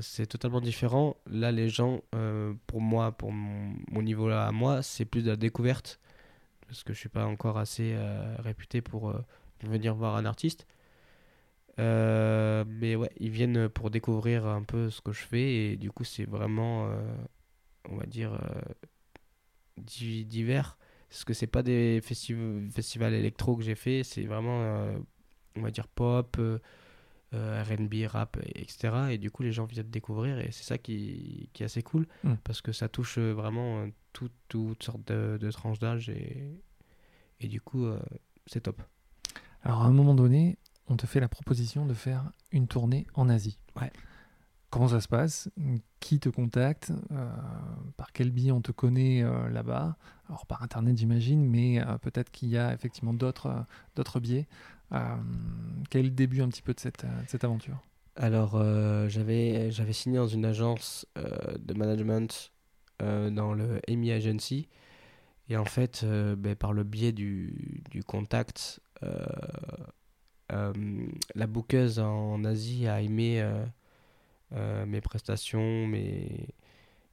c'est 0.00 0.26
totalement 0.26 0.60
différent. 0.60 1.16
Là, 1.26 1.52
les 1.52 1.70
gens, 1.70 2.02
pour 2.66 2.82
moi, 2.82 3.12
pour 3.12 3.32
mon, 3.32 3.74
mon 3.90 4.02
niveau 4.02 4.28
là 4.28 4.46
à 4.46 4.52
moi, 4.52 4.82
c'est 4.82 5.06
plus 5.06 5.24
de 5.24 5.30
la 5.30 5.36
découverte. 5.36 5.98
Parce 6.68 6.84
que 6.84 6.92
je 6.92 6.98
suis 7.00 7.08
pas 7.08 7.26
encore 7.26 7.58
assez 7.58 7.94
euh, 7.94 8.36
réputé 8.38 8.80
pour 8.82 9.10
euh, 9.10 9.24
venir 9.64 9.94
voir 9.94 10.16
un 10.16 10.24
artiste. 10.24 10.66
Euh, 11.78 12.64
mais 12.66 12.96
ouais, 12.96 13.10
ils 13.20 13.30
viennent 13.30 13.68
pour 13.68 13.90
découvrir 13.90 14.46
un 14.46 14.62
peu 14.64 14.90
ce 14.90 15.00
que 15.00 15.12
je 15.12 15.22
fais. 15.24 15.54
Et 15.72 15.76
du 15.76 15.90
coup, 15.92 16.04
c'est 16.04 16.24
vraiment, 16.24 16.90
on 17.88 17.96
va 17.96 18.06
dire, 18.06 18.38
di- 19.76 20.24
divers. 20.24 20.76
Parce 21.08 21.24
que 21.24 21.32
c'est 21.34 21.46
pas 21.46 21.62
des 21.62 22.00
festi- 22.02 22.70
festivals 22.70 23.14
électro 23.14 23.56
que 23.56 23.62
j'ai 23.62 23.74
fait, 23.74 24.02
c'est 24.04 24.24
vraiment, 24.24 24.62
on 25.56 25.62
va 25.62 25.70
dire, 25.70 25.88
pop, 25.88 26.38
euh, 27.34 27.62
RB, 27.62 28.06
rap, 28.06 28.36
et- 28.42 28.62
etc. 28.62 29.10
Et 29.10 29.18
du 29.18 29.30
coup, 29.30 29.42
les 29.42 29.52
gens 29.52 29.64
viennent 29.66 29.90
découvrir 29.90 30.38
et 30.38 30.50
c'est 30.52 30.64
ça 30.64 30.78
qui, 30.78 31.50
qui 31.52 31.62
est 31.62 31.66
assez 31.66 31.82
cool 31.82 32.06
Mm. 32.24 32.34
parce 32.44 32.60
que 32.62 32.72
ça 32.72 32.88
touche 32.88 33.18
euh, 33.18 33.32
vraiment 33.32 33.80
euh, 33.82 33.88
tout- 34.12 34.30
toutes 34.48 34.82
sortes 34.82 35.06
de, 35.08 35.36
de 35.38 35.50
tranches 35.50 35.78
d'âge 35.78 36.08
et, 36.08 36.44
et 37.40 37.48
du 37.48 37.60
coup, 37.60 37.84
euh, 37.84 38.00
c'est 38.46 38.62
top. 38.62 38.82
Alors 39.62 39.82
à 39.82 39.86
un 39.86 39.92
moment 39.92 40.14
donné, 40.14 40.56
on 40.88 40.96
te 40.96 41.06
fait 41.06 41.20
la 41.20 41.28
proposition 41.28 41.84
de 41.84 41.92
faire 41.94 42.30
une 42.50 42.66
tournée 42.66 43.06
en 43.14 43.28
Asie. 43.28 43.58
Ouais. 43.80 43.92
Comment 44.70 44.88
ça 44.88 45.00
se 45.00 45.08
passe 45.08 45.48
Qui 45.98 46.20
te 46.20 46.28
contacte 46.28 46.92
Euh, 47.10 47.30
Par 47.96 48.12
quel 48.12 48.30
biais 48.30 48.52
on 48.52 48.60
te 48.60 48.70
connaît 48.72 49.22
euh, 49.22 49.48
là-bas? 49.48 49.96
Alors 50.28 50.44
par 50.46 50.62
internet 50.62 50.98
j'imagine, 50.98 51.42
mais 51.42 51.80
euh, 51.80 51.96
peut-être 51.96 52.30
qu'il 52.30 52.50
y 52.50 52.58
a 52.58 52.74
effectivement 52.74 53.14
d'autres 53.14 53.66
biais. 54.20 54.46
Quel 54.90 56.00
est 56.00 56.08
le 56.08 56.10
début 56.10 56.42
un 56.42 56.48
petit 56.48 56.62
peu 56.62 56.74
de 56.74 56.80
cette, 56.80 57.06
cette 57.26 57.44
aventure? 57.44 57.78
Alors, 58.16 58.58
j'avais 59.08 59.70
j'avais 59.70 59.92
signé 59.92 60.16
dans 60.16 60.26
une 60.26 60.44
agence 60.44 61.06
de 61.14 61.74
management 61.74 62.52
dans 63.00 63.52
le 63.52 63.80
EMI 63.86 64.12
Agency. 64.12 64.68
Et 65.50 65.56
en 65.58 65.66
fait, 65.66 66.04
ben, 66.04 66.56
par 66.56 66.72
le 66.72 66.84
biais 66.84 67.12
du, 67.12 67.82
du 67.90 68.02
contact, 68.02 68.80
la 70.50 71.46
bookeuse 71.46 71.98
en 71.98 72.42
Asie 72.44 72.86
a 72.88 73.02
aimé 73.02 73.46
euh, 74.54 74.86
mes 74.86 75.00
prestations, 75.00 75.86
mes, 75.86 76.48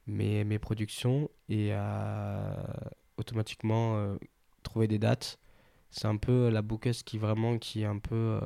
mes, 0.06 0.44
mes 0.44 0.58
productions 0.58 1.30
et 1.48 1.72
a 1.72 2.56
automatiquement 3.18 3.96
euh, 3.96 4.16
trouvé 4.62 4.88
des 4.88 4.98
dates. 4.98 5.38
C'est 5.90 6.06
un 6.06 6.16
peu 6.16 6.48
la 6.50 6.62
bookeuse 6.62 7.02
qui 7.02 7.18
vraiment 7.18 7.58
qui 7.58 7.82
est 7.82 7.86
un 7.86 7.98
peu 7.98 8.14
euh, 8.14 8.40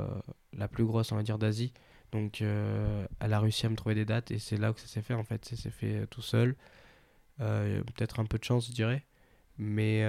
la 0.52 0.68
plus 0.68 0.84
grosse, 0.84 1.12
on 1.12 1.16
va 1.16 1.22
dire, 1.22 1.38
d'Asie. 1.38 1.72
Donc, 2.12 2.40
elle 2.40 3.32
a 3.32 3.38
réussi 3.38 3.66
à 3.66 3.68
me 3.68 3.76
trouver 3.76 3.94
des 3.94 4.04
dates 4.04 4.32
et 4.32 4.40
c'est 4.40 4.56
là 4.56 4.72
que 4.72 4.80
ça 4.80 4.88
s'est 4.88 5.02
fait 5.02 5.14
en 5.14 5.22
fait. 5.22 5.44
Ça 5.44 5.54
s'est 5.56 5.70
fait 5.70 6.08
tout 6.08 6.22
seul. 6.22 6.56
Peut-être 7.38 8.18
un 8.18 8.24
peu 8.24 8.36
de 8.38 8.44
chance, 8.44 8.66
je 8.66 8.72
dirais. 8.72 9.04
Mais, 9.58 10.02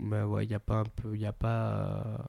bah 0.00 0.26
ouais, 0.26 0.44
il 0.46 0.48
n'y 0.48 0.54
a 0.54 0.60
pas, 0.60 0.76
un 0.76 0.84
peu, 0.84 1.16
y 1.18 1.26
a 1.26 1.34
pas 1.34 2.26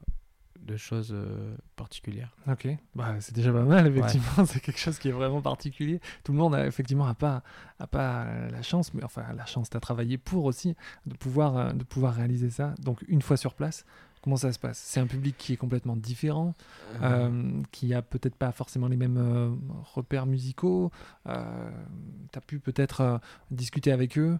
de 0.64 0.76
choses 0.76 1.12
euh, 1.12 1.54
particulières. 1.76 2.34
Ok, 2.48 2.68
bah, 2.94 3.14
c'est 3.20 3.34
déjà 3.34 3.52
pas 3.52 3.62
mal, 3.62 3.86
effectivement, 3.86 4.44
c'est 4.46 4.60
quelque 4.60 4.78
chose 4.78 4.98
qui 4.98 5.08
est 5.08 5.12
vraiment 5.12 5.42
particulier. 5.42 6.00
Tout 6.22 6.32
le 6.32 6.38
monde, 6.38 6.54
a, 6.54 6.66
effectivement, 6.66 7.06
n'a 7.06 7.14
pas, 7.14 7.42
a 7.78 7.86
pas 7.86 8.26
la 8.50 8.62
chance, 8.62 8.94
mais 8.94 9.04
enfin, 9.04 9.24
la 9.36 9.46
chance, 9.46 9.70
tu 9.70 9.76
as 9.76 9.80
travaillé 9.80 10.18
pour 10.18 10.44
aussi, 10.44 10.74
de 11.06 11.14
pouvoir, 11.14 11.56
euh, 11.56 11.72
de 11.72 11.84
pouvoir 11.84 12.14
réaliser 12.14 12.50
ça. 12.50 12.74
Donc, 12.80 13.04
une 13.08 13.22
fois 13.22 13.36
sur 13.36 13.54
place, 13.54 13.84
comment 14.22 14.36
ça 14.36 14.52
se 14.52 14.58
passe? 14.58 14.78
C'est 14.78 15.00
un 15.00 15.06
public 15.06 15.36
qui 15.36 15.52
est 15.52 15.56
complètement 15.56 15.96
différent, 15.96 16.54
euh, 17.02 17.62
qui 17.70 17.92
a 17.92 18.00
peut-être 18.00 18.36
pas 18.36 18.52
forcément 18.52 18.88
les 18.88 18.96
mêmes 18.96 19.18
euh, 19.18 19.50
repères 19.94 20.26
musicaux. 20.26 20.90
Tu 21.26 21.30
as 21.30 22.40
pu 22.46 22.58
peut-être 22.58 23.20
discuter 23.50 23.92
avec 23.92 24.18
eux. 24.18 24.38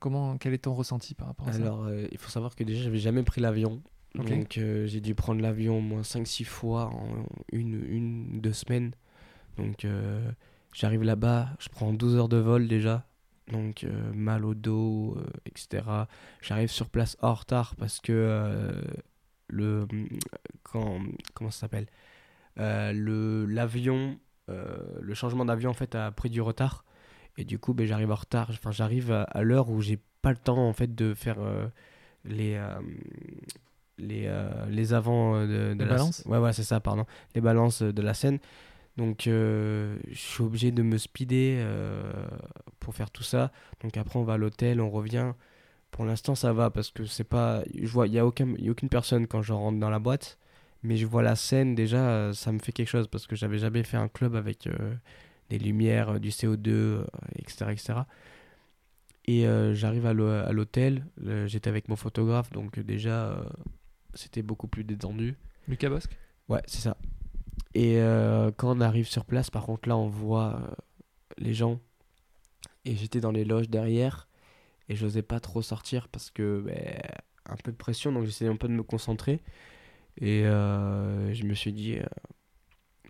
Comment, 0.00 0.36
quel 0.36 0.52
est 0.52 0.58
ton 0.58 0.74
ressenti 0.74 1.14
par 1.14 1.28
rapport 1.28 1.48
à 1.48 1.52
ça? 1.52 1.62
Alors, 1.62 1.88
il 1.90 2.18
faut 2.18 2.28
savoir 2.28 2.54
que 2.54 2.62
déjà, 2.62 2.82
j'avais 2.82 2.98
jamais 2.98 3.22
pris 3.22 3.40
l'avion. 3.40 3.80
Donc, 4.14 4.58
euh, 4.58 4.86
j'ai 4.86 5.00
dû 5.00 5.14
prendre 5.14 5.40
l'avion 5.40 5.78
au 5.78 5.80
moins 5.80 6.02
5-6 6.02 6.44
fois 6.44 6.86
en 6.86 7.24
une, 7.50 7.82
une, 7.88 8.40
deux 8.40 8.52
semaines. 8.52 8.92
Donc, 9.56 9.84
euh, 9.84 10.30
j'arrive 10.72 11.02
là-bas, 11.02 11.48
je 11.58 11.68
prends 11.68 11.92
12 11.92 12.16
heures 12.16 12.28
de 12.28 12.36
vol 12.36 12.68
déjà. 12.68 13.06
Donc, 13.50 13.84
euh, 13.84 14.12
mal 14.12 14.44
au 14.44 14.54
dos, 14.54 15.16
etc. 15.46 15.84
J'arrive 16.40 16.70
sur 16.70 16.90
place 16.90 17.16
en 17.20 17.34
retard 17.34 17.74
parce 17.76 18.00
que 18.00 18.70
le. 19.48 19.86
Quand, 20.62 21.00
comment 21.34 21.50
ça 21.50 21.60
s'appelle 21.60 21.86
le 22.56 23.46
L'avion, 23.46 24.18
le 24.48 25.14
changement 25.14 25.44
d'avion 25.44 25.70
en 25.70 25.74
fait 25.74 25.94
a 25.94 26.10
pris 26.10 26.30
du 26.30 26.40
retard. 26.40 26.84
Et 27.38 27.44
du 27.44 27.58
coup, 27.58 27.72
ben, 27.72 27.86
j'arrive 27.86 28.10
en 28.10 28.16
retard. 28.16 28.50
Enfin, 28.50 28.72
j'arrive 28.72 29.10
à, 29.10 29.22
à 29.22 29.42
l'heure 29.42 29.70
où 29.70 29.80
j'ai 29.80 29.98
pas 30.20 30.30
le 30.30 30.36
temps 30.36 30.68
en 30.68 30.74
fait 30.74 30.94
de 30.94 31.14
faire 31.14 31.38
les 32.24 32.58
les 34.02 34.24
euh, 34.26 34.50
les 34.68 34.92
avants 34.94 35.36
euh, 35.36 35.46
de, 35.46 35.74
de 35.74 35.78
Les 35.78 35.84
la 35.86 35.90
balances 35.96 36.22
ouais 36.26 36.38
ouais 36.38 36.52
c'est 36.52 36.64
ça 36.64 36.80
pardon 36.80 37.06
les 37.34 37.40
balances 37.40 37.82
de 37.82 38.02
la 38.02 38.14
scène 38.14 38.38
donc 38.96 39.26
euh, 39.26 39.96
je 40.10 40.18
suis 40.18 40.42
obligé 40.42 40.70
de 40.72 40.82
me 40.82 40.98
speeder 40.98 41.58
euh, 41.62 42.12
pour 42.80 42.94
faire 42.94 43.10
tout 43.10 43.22
ça 43.22 43.50
donc 43.82 43.96
après 43.96 44.18
on 44.18 44.24
va 44.24 44.34
à 44.34 44.36
l'hôtel 44.36 44.80
on 44.80 44.90
revient 44.90 45.32
Pour 45.92 46.06
l'instant, 46.06 46.34
ça 46.34 46.52
va 46.54 46.70
parce 46.70 46.90
que 46.90 47.04
c'est 47.04 47.28
pas. 47.28 47.62
Je 47.74 47.86
vois, 47.92 48.06
il 48.06 48.14
y 48.14 48.18
a 48.18 48.24
aucun, 48.24 48.48
y 48.58 48.68
a 48.68 48.70
aucune 48.72 48.88
personne 48.88 49.26
quand 49.26 49.42
je 49.42 49.52
rentre 49.52 49.78
dans 49.78 49.90
la 49.90 49.98
boîte, 49.98 50.38
mais 50.82 50.96
je 50.96 51.04
vois 51.06 51.22
la 51.22 51.36
scène 51.36 51.74
déjà, 51.74 52.32
ça 52.32 52.50
me 52.50 52.58
fait 52.60 52.72
quelque 52.72 52.88
chose 52.88 53.08
parce 53.08 53.26
que 53.26 53.36
j'avais 53.36 53.58
jamais 53.58 53.82
fait 53.84 53.98
un 53.98 54.08
club 54.08 54.34
avec 54.34 54.66
des 55.50 55.58
lumières, 55.58 56.18
du 56.18 56.30
CO2, 56.30 56.70
euh, 56.70 57.04
etc., 57.36 57.72
etc. 57.72 58.06
Et 59.26 59.46
euh, 59.46 59.74
j'arrive 59.74 60.06
à 60.06 60.12
l'hô- 60.14 60.28
à 60.48 60.52
l'hôtel, 60.52 61.04
j'étais 61.46 61.68
avec 61.68 61.88
mon 61.88 61.96
photographe, 61.96 62.50
donc 62.52 62.78
déjà, 62.80 63.26
euh, 63.28 63.44
c'était 64.14 64.42
beaucoup 64.42 64.68
plus 64.68 64.84
détendu. 64.84 65.36
Lucas 65.68 65.88
Bosque 65.88 66.16
Ouais, 66.48 66.62
c'est 66.66 66.80
ça. 66.80 66.96
Et 67.74 67.98
euh, 68.00 68.50
quand 68.56 68.76
on 68.76 68.80
arrive 68.80 69.08
sur 69.08 69.24
place, 69.24 69.50
par 69.50 69.64
contre, 69.64 69.88
là, 69.88 69.96
on 69.96 70.08
voit 70.08 70.56
euh, 70.56 70.74
les 71.38 71.54
gens. 71.54 71.80
Et 72.84 72.96
j'étais 72.96 73.20
dans 73.20 73.30
les 73.30 73.44
loges 73.44 73.68
derrière. 73.68 74.28
Et 74.88 74.96
j'osais 74.96 75.22
pas 75.22 75.40
trop 75.40 75.62
sortir 75.62 76.08
parce 76.08 76.30
que, 76.30 76.62
ben, 76.64 77.00
un 77.46 77.56
peu 77.56 77.72
de 77.72 77.76
pression, 77.76 78.12
donc 78.12 78.24
j'essayais 78.24 78.50
un 78.50 78.56
peu 78.56 78.68
de 78.68 78.74
me 78.74 78.82
concentrer. 78.82 79.40
Et 80.18 80.44
euh, 80.44 81.32
je 81.32 81.44
me 81.44 81.54
suis 81.54 81.72
dit, 81.72 81.98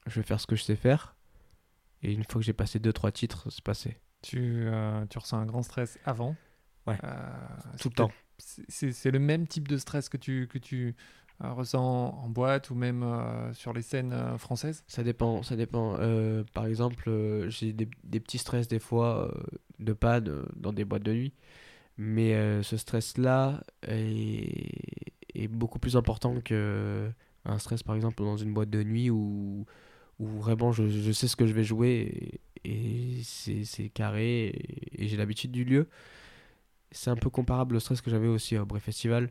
je 0.07 0.21
vais 0.21 0.23
faire 0.23 0.39
ce 0.39 0.47
que 0.47 0.55
je 0.55 0.63
sais 0.63 0.77
faire. 0.77 1.17
Et 2.03 2.13
une 2.13 2.25
fois 2.25 2.41
que 2.41 2.43
j'ai 2.43 2.53
passé 2.53 2.79
2-3 2.79 3.13
titres, 3.13 3.51
c'est 3.51 3.65
passé. 3.65 3.99
tu, 4.23 4.69
tu 5.11 5.19
ressens 5.19 5.39
un 5.39 5.47
grand 5.47 5.63
stress 5.63 5.99
avant 6.05 6.37
Ouais. 6.87 6.99
Tout 7.81 7.89
le 7.89 7.95
temps. 7.95 8.11
C'est- 8.69 9.11
le 9.11 9.19
même 9.19 9.47
type 9.47 9.69
de 9.69 9.77
stress 9.77 10.09
que 10.09 10.17
tu, 10.17 10.49
que 10.49 10.59
tu 10.59 10.95
euh, 11.43 11.53
ressens 11.53 11.83
en 12.23 12.29
boîte 12.29 12.71
ou 12.71 12.75
même 12.75 13.03
euh, 13.03 13.53
sur 13.55 13.73
les 13.73 13.83
scènes 13.83 14.13
euh, 14.13 14.39
françaises? 14.39 14.85
Ça 14.87 15.03
dépend, 15.03 15.43
ça 15.43 15.57
dépend. 15.57 15.97
Par 16.53 16.67
exemple, 16.67 17.11
j'ai 17.49 17.73
des, 17.73 17.87
petits 18.21 18.39
stress 18.39 18.69
des 18.69 18.79
fois 18.79 19.33
de 19.79 19.93
euh, 20.29 20.45
dans 20.57 20.73
des 20.73 20.85
boîtes 20.85 21.03
de 21.03 21.13
nuit. 21.13 21.33
Mais 21.99 22.63
ce 22.63 22.77
stress-là 22.77 23.63
est, 23.87 25.13
est 25.35 25.49
beaucoup 25.49 25.79
plus 25.79 25.97
important 25.97 26.41
que 26.41 27.11
un 27.45 27.59
stress, 27.59 27.83
par 27.83 27.95
exemple, 27.97 28.23
dans 28.23 28.37
une 28.37 28.55
boîte 28.55 28.71
de 28.71 28.83
nuit 28.83 29.11
où, 29.11 29.67
où 30.19 30.27
vraiment 30.27 30.73
je, 30.73 30.89
je 30.89 31.13
sais 31.13 31.29
ce 31.29 31.37
que 31.37 31.47
je 31.47 31.53
vais 31.53 31.65
jouer 31.65 32.41
et, 32.65 33.19
et 33.19 33.23
c'est 33.25 33.89
carré 33.91 34.55
et 34.93 35.09
j'ai 35.09 35.17
l'habitude 35.17 35.51
du 35.53 35.65
lieu. 35.65 35.89
C'est 36.93 37.11
un 37.11 37.17
peu 37.17 37.31
comparable 37.31 37.75
au 37.77 37.81
stress 37.81 38.01
que 38.01 38.11
j'avais 38.11 38.29
aussi 38.29 38.57
au 38.57 38.65
Bré 38.67 38.81
Festival 38.81 39.31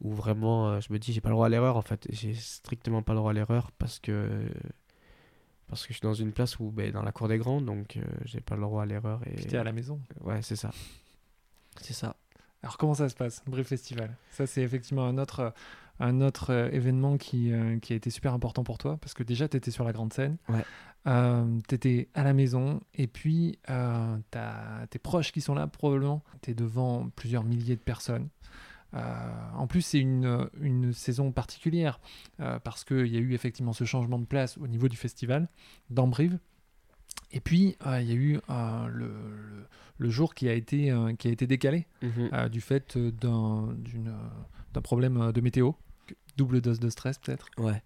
où 0.00 0.12
vraiment 0.12 0.68
euh, 0.68 0.80
je 0.80 0.92
me 0.92 0.98
dis 0.98 1.12
j'ai 1.12 1.20
pas 1.20 1.28
le 1.28 1.34
droit 1.34 1.46
à 1.46 1.48
l'erreur 1.48 1.76
en 1.76 1.82
fait. 1.82 2.06
J'ai 2.10 2.34
strictement 2.34 3.02
pas 3.02 3.12
le 3.12 3.18
droit 3.18 3.30
à 3.30 3.34
l'erreur 3.34 3.70
parce 3.78 3.98
que 3.98 4.48
parce 5.68 5.82
que 5.86 5.92
je 5.92 5.98
suis 5.98 6.02
dans 6.06 6.14
une 6.14 6.32
place 6.32 6.58
où 6.58 6.70
ben, 6.70 6.90
dans 6.92 7.02
la 7.02 7.12
cour 7.12 7.28
des 7.28 7.38
grands 7.38 7.60
donc 7.60 7.96
euh, 7.96 8.02
j'ai 8.24 8.40
pas 8.40 8.56
le 8.56 8.62
droit 8.62 8.82
à 8.82 8.86
l'erreur 8.86 9.20
et 9.26 9.36
t'es 9.36 9.56
à 9.56 9.64
la 9.64 9.72
maison. 9.72 10.00
ouais 10.20 10.42
c'est 10.42 10.56
ça 10.56 10.70
c'est 11.80 11.94
ça 11.94 12.16
Alors 12.62 12.76
comment 12.78 12.94
ça 12.94 13.08
se 13.08 13.14
passe, 13.14 13.42
Brief 13.46 13.68
Festival? 13.68 14.14
Ça 14.30 14.46
c'est 14.46 14.62
effectivement 14.62 15.04
un 15.06 15.16
autre, 15.18 15.54
un 16.00 16.20
autre 16.20 16.50
euh, 16.52 16.68
événement 16.70 17.16
qui, 17.16 17.52
euh, 17.52 17.78
qui 17.78 17.92
a 17.94 17.96
été 17.96 18.10
super 18.10 18.34
important 18.34 18.64
pour 18.64 18.76
toi 18.78 18.98
parce 19.00 19.14
que 19.14 19.22
déjà 19.22 19.48
tu 19.48 19.56
étais 19.56 19.70
sur 19.70 19.84
la 19.84 19.92
grande 19.92 20.12
scène, 20.12 20.36
Ouais. 20.48 20.64
Tu 21.04 21.74
étais 21.74 22.08
à 22.14 22.22
la 22.22 22.32
maison 22.32 22.80
et 22.94 23.06
puis 23.06 23.58
euh, 23.70 24.16
t'as 24.30 24.86
tes 24.88 24.98
proches 24.98 25.32
qui 25.32 25.40
sont 25.40 25.54
là 25.54 25.66
probablement, 25.66 26.22
tu 26.42 26.50
es 26.50 26.54
devant 26.54 27.08
plusieurs 27.16 27.44
milliers 27.44 27.76
de 27.76 27.80
personnes. 27.80 28.28
Euh, 28.94 29.30
en 29.56 29.66
plus, 29.66 29.80
c'est 29.82 29.98
une, 29.98 30.48
une 30.60 30.92
saison 30.92 31.32
particulière 31.32 31.98
euh, 32.40 32.58
parce 32.58 32.84
qu'il 32.84 33.06
y 33.06 33.16
a 33.16 33.20
eu 33.20 33.32
effectivement 33.32 33.72
ce 33.72 33.84
changement 33.84 34.18
de 34.18 34.26
place 34.26 34.58
au 34.58 34.68
niveau 34.68 34.86
du 34.88 34.96
festival 34.98 35.48
dans 35.88 36.06
Brive. 36.06 36.38
Et 37.30 37.40
puis, 37.40 37.76
euh, 37.86 38.00
il 38.02 38.08
y 38.08 38.12
a 38.12 38.14
eu 38.16 38.38
euh, 38.50 38.86
le, 38.88 39.06
le- 39.06 39.66
le 39.98 40.10
jour 40.10 40.34
qui 40.34 40.48
a 40.48 40.52
été, 40.52 40.90
euh, 40.90 41.14
qui 41.14 41.28
a 41.28 41.30
été 41.30 41.46
décalé 41.46 41.86
euh, 42.34 42.48
du 42.48 42.60
fait 42.60 42.96
euh, 42.96 43.10
d'un 43.12 43.68
euh, 44.06 44.80
problème 44.82 45.16
euh, 45.16 45.32
de 45.32 45.40
météo. 45.40 45.72
Double 46.36 46.60
dose 46.60 46.80
de 46.80 46.88
stress 46.90 47.18
peut-être. 47.18 47.46
Ouais. 47.58 47.82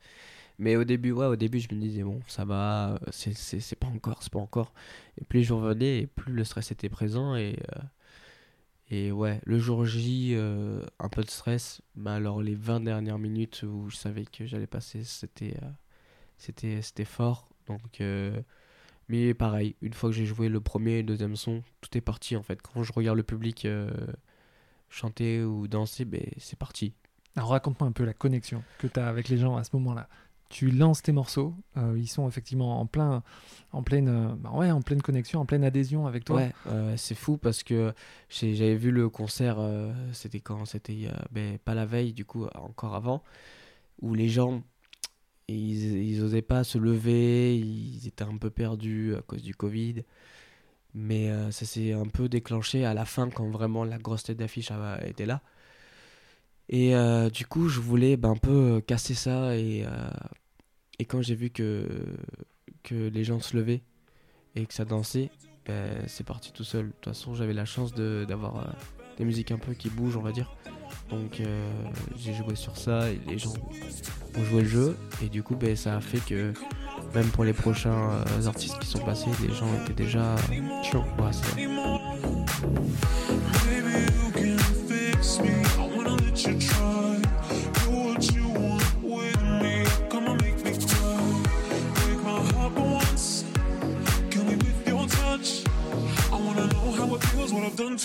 Mais 0.59 0.77
au 0.77 0.85
début, 0.85 1.13
ouais, 1.13 1.27
au 1.27 1.37
début, 1.37 1.61
je 1.61 1.75
me 1.75 1.81
disais, 1.81 2.03
bon, 2.03 2.21
ça 2.29 2.45
va, 2.45 2.95
euh, 2.95 2.99
c'est, 3.11 3.77
pas 3.77 3.89
encore, 3.89 4.23
c'est 4.23 4.33
pas 4.33 4.39
encore. 4.39 4.73
Et 5.21 5.25
plus 5.25 5.41
les 5.41 5.45
jours 5.45 5.61
venaient, 5.61 6.01
et 6.01 6.07
plus 6.07 6.33
le 6.33 6.45
stress 6.45 6.71
était 6.71 6.89
présent. 6.89 7.37
Et, 7.37 7.59
euh, 7.77 7.83
et 8.91 9.13
ouais, 9.13 9.41
le 9.45 9.59
jour 9.59 9.85
J, 9.85 10.33
euh, 10.35 10.83
un 10.99 11.09
peu 11.09 11.23
de 11.23 11.31
stress. 11.31 11.83
Mais 11.95 12.11
alors, 12.11 12.43
les 12.43 12.55
20 12.55 12.81
dernières 12.81 13.19
minutes 13.19 13.65
où 13.65 13.91
je 13.91 13.97
savais 13.97 14.25
que 14.25 14.47
j'allais 14.47 14.67
passer, 14.67 15.05
c'était, 15.05 15.57
c'était, 16.39 16.81
c'était 16.83 17.05
fort. 17.05 17.49
Donc, 17.67 18.01
mais 19.09 19.35
pareil, 19.35 19.77
une 19.83 19.93
fois 19.93 20.11
que 20.11 20.17
j'ai 20.17 20.27
joué 20.27 20.49
le 20.49 20.61
premier 20.61 20.93
et 20.93 21.03
le 21.03 21.09
deuxième 21.09 21.37
son, 21.37 21.63
tout 21.81 21.97
est 21.97 22.01
parti 22.01 22.37
en 22.37 22.43
fait. 22.43 22.61
Quand 22.63 22.83
je 22.83 22.93
regarde 22.93 23.17
le 23.17 23.23
public 23.23 23.67
chanter 24.89 25.43
ou 25.43 25.69
danser, 25.69 26.05
ben, 26.05 26.23
c'est 26.39 26.59
parti. 26.59 26.95
Alors 27.37 27.51
raconte-moi 27.51 27.89
un 27.89 27.93
peu 27.93 28.05
la 28.05 28.15
connexion 28.15 28.63
que 28.79 28.87
tu 28.87 28.99
as 28.99 29.09
avec 29.09 29.29
les 29.29 29.37
gens 29.37 29.57
à 29.57 29.65
ce 29.65 29.71
moment-là. 29.75 30.09
Tu 30.49 30.71
lances 30.71 31.03
tes 31.03 31.13
morceaux, 31.13 31.55
euh, 31.77 31.97
ils 31.99 32.07
sont 32.07 32.29
effectivement 32.29 32.81
en, 32.81 32.87
plein, 32.87 33.23
en, 33.73 33.83
pleine, 33.83 34.09
euh, 34.09 34.35
bah 34.37 34.53
ouais, 34.53 34.71
en 34.71 34.81
pleine 34.81 35.03
connexion, 35.03 35.41
en 35.41 35.47
pleine 35.47 35.65
adhésion 35.65 36.07
avec 36.07 36.25
toi. 36.25 36.43
C'est 36.97 37.17
fou 37.17 37.37
parce 37.37 37.63
que 37.63 37.93
j'avais 38.29 38.77
vu 38.77 38.93
le 38.93 39.09
concert, 39.09 39.57
euh, 39.59 39.93
c'était 40.13 40.41
quand? 40.41 40.65
C'était 40.65 41.09
ben, 41.33 41.59
pas 41.59 41.75
la 41.75 41.85
veille, 41.85 42.13
du 42.13 42.25
coup, 42.25 42.47
encore 42.55 42.95
avant, 42.95 43.25
où 44.01 44.15
les 44.15 44.29
gens, 44.29 44.63
ils, 45.49 46.13
ils 46.13 46.23
osaient 46.23 46.43
pas 46.43 46.63
se 46.63 46.79
lever, 46.79 47.59
ils 47.59 48.07
étaient 48.07 48.25
un 48.25 48.37
peu 48.37 48.51
perdus 48.51 49.17
à 49.17 49.23
cause 49.23 49.43
du 49.43 49.55
Covid. 49.55 50.05
Mais 50.95 51.31
ça 51.51 51.67
s'est 51.67 51.93
un 51.93 52.07
peu 52.07 52.27
déclenché 52.29 52.87
à 52.87 52.95
la 52.95 53.05
fin 53.05 53.29
quand 53.29 53.51
vraiment 53.51 53.85
la 53.85 53.99
grosse 53.99 54.23
tête 54.23 54.39
d'affiche 54.39 54.73
était 55.05 55.27
là. 55.27 55.43
Et 56.69 56.95
euh, 56.95 57.31
du 57.31 57.47
coup, 57.47 57.69
je 57.69 57.81
voulais 57.81 58.17
ben, 58.17 58.31
un 58.31 58.37
peu 58.37 58.51
euh, 58.77 58.81
casser 58.81 59.15
ça. 59.15 59.57
Et, 59.57 59.85
euh, 59.85 60.11
et 60.99 61.05
quand 61.05 61.23
j'ai 61.23 61.35
vu 61.35 61.51
que, 61.51 61.87
que 62.83 63.09
les 63.09 63.25
gens 63.25 63.41
se 63.41 63.57
levaient 63.57 63.83
et 64.55 64.67
que 64.67 64.75
ça 64.75 64.85
dansait, 64.85 65.31
ben, 65.67 66.05
c'est 66.07 66.27
parti 66.27 66.53
tout 66.53 66.65
seul. 66.65 66.87
De 66.87 66.93
toute 66.93 67.05
façon, 67.05 67.35
j'avais 67.35 67.53
la 67.55 67.65
chance 67.65 67.95
d'avoir 67.95 68.75
des 69.17 69.25
musiques 69.25 69.53
un 69.53 69.59
peu 69.59 69.75
qui 69.75 69.91
bougent, 69.91 70.17
on 70.17 70.23
va 70.23 70.33
dire. 70.33 70.55
Donc 71.11 71.43
j'ai 72.17 72.35
joué 72.35 72.55
sur 72.55 72.77
ça 72.77 73.11
et 73.11 73.21
les 73.27 73.39
gens 73.39 73.53
ont 74.37 74.45
joué 74.45 74.63
le 74.63 74.69
jeu. 74.69 74.97
Et 75.23 75.29
du 75.29 75.43
coup, 75.43 75.57
ben, 75.57 75.77
ça 75.77 75.97
a 75.97 76.01
fait 76.01 76.21
que 76.21 76.53
même 77.15 77.29
pour 77.29 77.45
les 77.45 77.53
prochains 77.53 78.25
artistes 78.47 78.79
qui 78.79 78.87
sont 78.87 79.05
passés, 79.05 79.31
les 79.47 79.55
gens 79.55 79.69
étaient 79.83 80.05
déjà 80.05 80.35
chauds. 80.83 81.05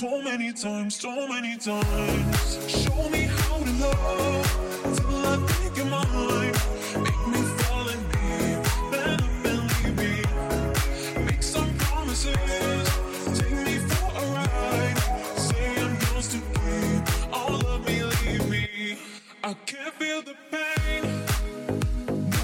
So 0.02 0.20
many 0.20 0.52
times, 0.52 0.96
so 0.96 1.28
many 1.28 1.58
times. 1.58 2.58
Show 2.68 3.10
me 3.10 3.26
how 3.26 3.58
to 3.58 3.72
love 3.74 4.96
till 4.96 5.26
I 5.28 5.38
think 5.46 5.78
you're 5.78 5.86
mine. 5.86 6.52
Make 6.52 6.61
feel 20.12 20.22
the 20.22 20.36
pain. 20.51 21.03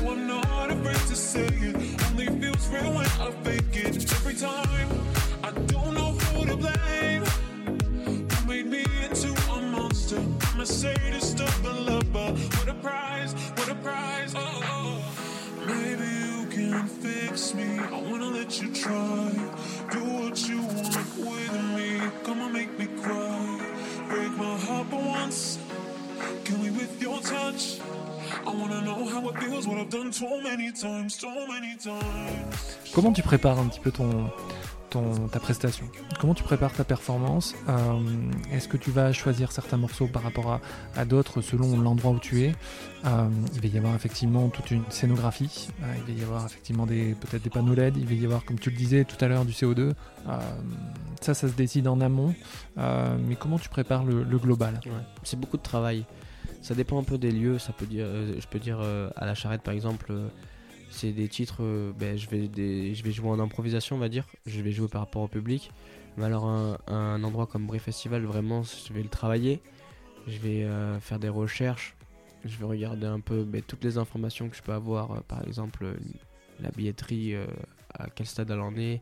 No, 0.02 0.12
I'm 0.12 0.28
not 0.28 0.72
afraid 0.72 1.04
to 1.12 1.16
say 1.16 1.48
it. 1.48 1.76
Only 2.08 2.28
feels 2.40 2.68
real 2.70 2.94
when 2.94 3.06
I 3.26 3.32
fake 3.44 3.76
it. 3.86 3.96
Every 4.18 4.36
time, 4.36 4.90
I 5.44 5.52
don't 5.74 5.94
know 5.94 6.12
who 6.24 6.46
to 6.46 6.56
blame. 6.56 7.24
Made 8.48 8.68
me 8.68 8.84
into 9.06 9.30
a 9.52 9.62
monster? 9.62 10.22
Say 10.64 10.96
a 10.96 11.74
lover. 11.90 12.30
What 12.58 12.68
a 12.70 12.74
prize, 12.76 13.34
what 13.58 13.70
a 13.70 13.76
prize. 13.76 14.34
Oh, 14.36 14.62
oh. 14.76 14.96
Maybe 15.66 16.08
you 16.24 16.46
can 16.56 16.88
fix 16.88 17.54
me. 17.54 17.80
I 17.80 18.00
wanna 18.10 18.30
let 18.40 18.62
you 18.62 18.68
try. 18.74 19.32
Do 19.92 20.07
Comment 32.94 33.12
tu 33.14 33.22
prépares 33.22 33.60
un 33.60 33.68
petit 33.68 33.80
peu 33.80 33.92
ton, 33.92 34.30
ton, 34.90 35.28
ta 35.28 35.40
prestation? 35.40 35.86
Comment 36.20 36.34
tu 36.34 36.44
prépares 36.44 36.74
ta 36.74 36.84
performance? 36.84 37.54
Euh, 37.70 37.74
Est-ce 38.52 38.68
que 38.68 38.78
tu 38.78 38.90
vas 38.92 39.12
choisir 39.14 39.52
certains 39.52 39.78
morceaux 39.78 40.08
par 40.08 40.24
rapport 40.24 40.52
à, 40.52 40.62
à 40.96 41.06
d'autres 41.06 41.42
selon 41.42 41.78
l'endroit 41.80 42.12
où 42.12 42.20
tu 42.20 42.44
es? 42.44 42.56
Euh, 43.06 43.28
Il 43.54 43.62
va 43.62 43.68
y 43.68 43.78
avoir 43.78 43.94
effectivement 43.96 44.48
toute 44.50 44.72
une 44.72 44.84
scénographie, 44.90 45.68
euh, 45.84 45.94
il 46.08 46.14
va 46.16 46.22
y 46.22 46.24
avoir 46.24 46.46
effectivement 46.46 46.86
des 46.86 47.14
peut-être 47.14 47.44
des 47.44 47.50
panneaux 47.50 47.76
LED, 47.76 47.98
il 47.98 48.06
va 48.08 48.14
y 48.14 48.26
avoir, 48.26 48.46
comme 48.46 48.58
tu 48.60 48.70
le 48.72 48.76
disais 48.78 49.04
tout 49.06 49.24
à 49.24 49.28
l'heure, 49.28 49.46
du 49.46 49.54
CO2. 49.54 49.80
Euh, 49.80 49.94
ça, 51.22 51.34
ça 51.34 51.48
se 51.48 51.54
décide 51.54 51.88
en 51.88 52.00
amont. 52.02 52.34
Euh, 52.78 53.16
mais 53.28 53.36
comment 53.36 53.60
tu 53.60 53.70
prépares 53.70 54.04
le, 54.04 54.24
le 54.24 54.38
global? 54.38 54.80
Ouais, 54.86 54.92
c'est 55.24 55.40
beaucoup 55.40 55.58
de 55.58 55.64
travail. 55.64 56.06
Ça 56.62 56.76
dépend 56.76 57.00
un 57.00 57.04
peu 57.04 57.18
des 57.18 57.32
lieux. 57.32 57.60
Ça 57.60 57.74
peut 57.74 57.86
dire, 57.86 58.06
euh, 58.08 58.40
je 58.40 58.48
peux 58.48 58.60
dire 58.60 58.80
euh, 58.82 59.10
à 59.16 59.26
la 59.26 59.36
charrette 59.36 59.62
par 59.62 59.74
exemple, 59.74 60.08
euh, 60.10 60.28
c'est 60.90 61.12
des 61.12 61.28
titres. 61.28 61.62
ben, 61.98 62.18
je 62.18 62.30
vais 62.30 62.50
je 62.94 63.04
vais 63.04 63.12
jouer 63.12 63.30
en 63.30 63.40
improvisation, 63.40 63.96
on 63.96 64.00
va 64.00 64.10
dire. 64.10 64.26
Je 64.46 64.62
vais 64.62 64.72
jouer 64.72 64.88
par 64.88 65.02
rapport 65.02 65.22
au 65.22 65.28
public. 65.28 65.72
Mais 66.18 66.26
alors 66.26 66.46
un, 66.46 67.24
endroit 67.24 67.46
comme 67.46 67.68
Brie 67.68 67.80
Festival, 67.80 68.24
vraiment, 68.24 68.64
je 68.64 68.94
vais 68.94 69.04
le 69.04 69.10
travailler. 69.10 69.62
Je 70.28 70.40
vais 70.40 70.68
faire 71.00 71.20
des 71.20 71.30
recherches. 71.30 71.96
Je 72.46 72.58
vais 72.58 72.66
regarder 72.66 73.06
un 73.06 73.20
peu 73.20 73.44
ben, 73.44 73.62
toutes 73.62 73.84
les 73.84 73.98
informations 73.98 74.50
que 74.50 74.56
je 74.56 74.64
peux 74.64 74.74
avoir. 74.74 75.24
par 75.24 75.46
exemple, 75.46 75.86
la 76.60 76.72
billetterie, 76.72 77.36
à 77.94 78.10
quel 78.10 78.26
stade 78.26 78.50
elle 78.50 78.62
en 78.62 78.76
est, 78.78 79.02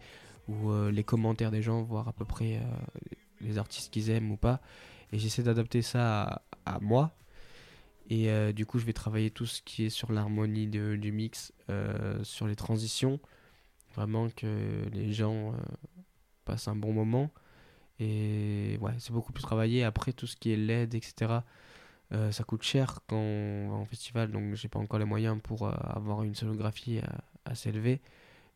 ou 0.49 0.73
les 0.91 1.03
commentaires 1.03 1.51
des 1.51 1.61
gens, 1.61 1.83
voir 1.83 2.07
à 2.09 2.13
peu 2.13 2.25
près 2.25 2.59
les 3.39 3.57
artistes 3.57 3.93
qu'ils 3.93 4.09
aiment 4.09 4.31
ou 4.31 4.37
pas 4.37 4.59
et 5.11 5.19
j'essaie 5.19 5.43
d'adapter 5.43 5.81
ça 5.81 6.41
à 6.65 6.79
moi. 6.79 7.11
Et 8.09 8.29
euh, 8.29 8.51
du 8.51 8.65
coup, 8.65 8.77
je 8.77 8.85
vais 8.85 8.93
travailler 8.93 9.31
tout 9.31 9.45
ce 9.45 9.61
qui 9.61 9.85
est 9.85 9.89
sur 9.89 10.11
l'harmonie 10.11 10.67
du 10.67 11.11
mix, 11.11 11.53
euh, 11.69 12.23
sur 12.23 12.47
les 12.47 12.55
transitions, 12.55 13.19
vraiment 13.95 14.29
que 14.29 14.85
les 14.91 15.11
gens 15.11 15.53
euh, 15.53 15.57
passent 16.45 16.67
un 16.67 16.75
bon 16.75 16.93
moment. 16.93 17.31
Et 17.99 18.77
ouais, 18.81 18.93
c'est 18.99 19.11
beaucoup 19.13 19.33
plus 19.33 19.41
travaillé. 19.41 19.83
Après, 19.83 20.13
tout 20.13 20.27
ce 20.27 20.35
qui 20.35 20.51
est 20.51 20.57
LED, 20.57 20.95
etc., 20.95 21.41
ça 22.31 22.43
coûte 22.45 22.63
cher 22.63 22.99
quand 23.07 23.17
on 23.17 23.69
va 23.71 23.75
en 23.75 23.83
festival, 23.85 24.31
donc 24.31 24.53
j'ai 24.55 24.69
pas 24.69 24.79
encore 24.79 24.99
les 24.99 25.05
moyens 25.05 25.37
pour 25.43 25.67
avoir 25.67 26.23
une 26.23 26.33
sonographie 26.35 26.99
euh, 26.99 27.01
assez 27.43 27.69
élevée. 27.69 27.99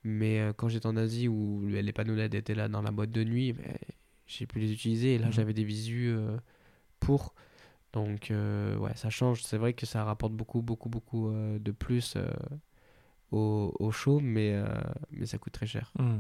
Mais 0.06 0.40
quand 0.56 0.70
j'étais 0.70 0.86
en 0.86 0.96
Asie 0.96 1.28
où 1.28 1.68
les 1.68 1.92
panneaux 1.92 2.16
LED 2.16 2.36
étaient 2.36 2.56
là 2.56 2.70
dans 2.70 2.82
la 2.82 2.92
boîte 2.92 3.12
de 3.12 3.22
nuit, 3.26 3.52
ben, 3.52 3.76
j'ai 4.28 4.46
pu 4.46 4.60
les 4.60 4.72
utiliser 4.72 5.16
et 5.16 5.18
là 5.18 5.26
Mhm. 5.28 5.34
j'avais 5.34 5.54
des 5.54 5.66
visus 5.66 6.16
pour. 7.02 7.34
Donc 7.94 8.30
euh, 8.32 8.78
ouais, 8.78 8.96
ça 8.96 9.10
change. 9.10 9.42
C'est 9.44 9.58
vrai 9.58 9.74
que 9.74 9.86
ça 9.86 10.04
rapporte 10.04 10.34
beaucoup, 10.34 10.62
beaucoup, 10.62 10.90
beaucoup 10.90 11.30
euh, 11.30 11.58
de 11.60 11.72
plus 11.72 12.16
euh, 12.16 12.30
au, 13.32 13.74
au 13.80 13.92
show, 13.92 14.20
mais, 14.20 14.62
mais 15.12 15.26
ça 15.26 15.38
coûte 15.38 15.54
très 15.54 15.68
cher. 15.68 15.92
Hmm. 15.98 16.20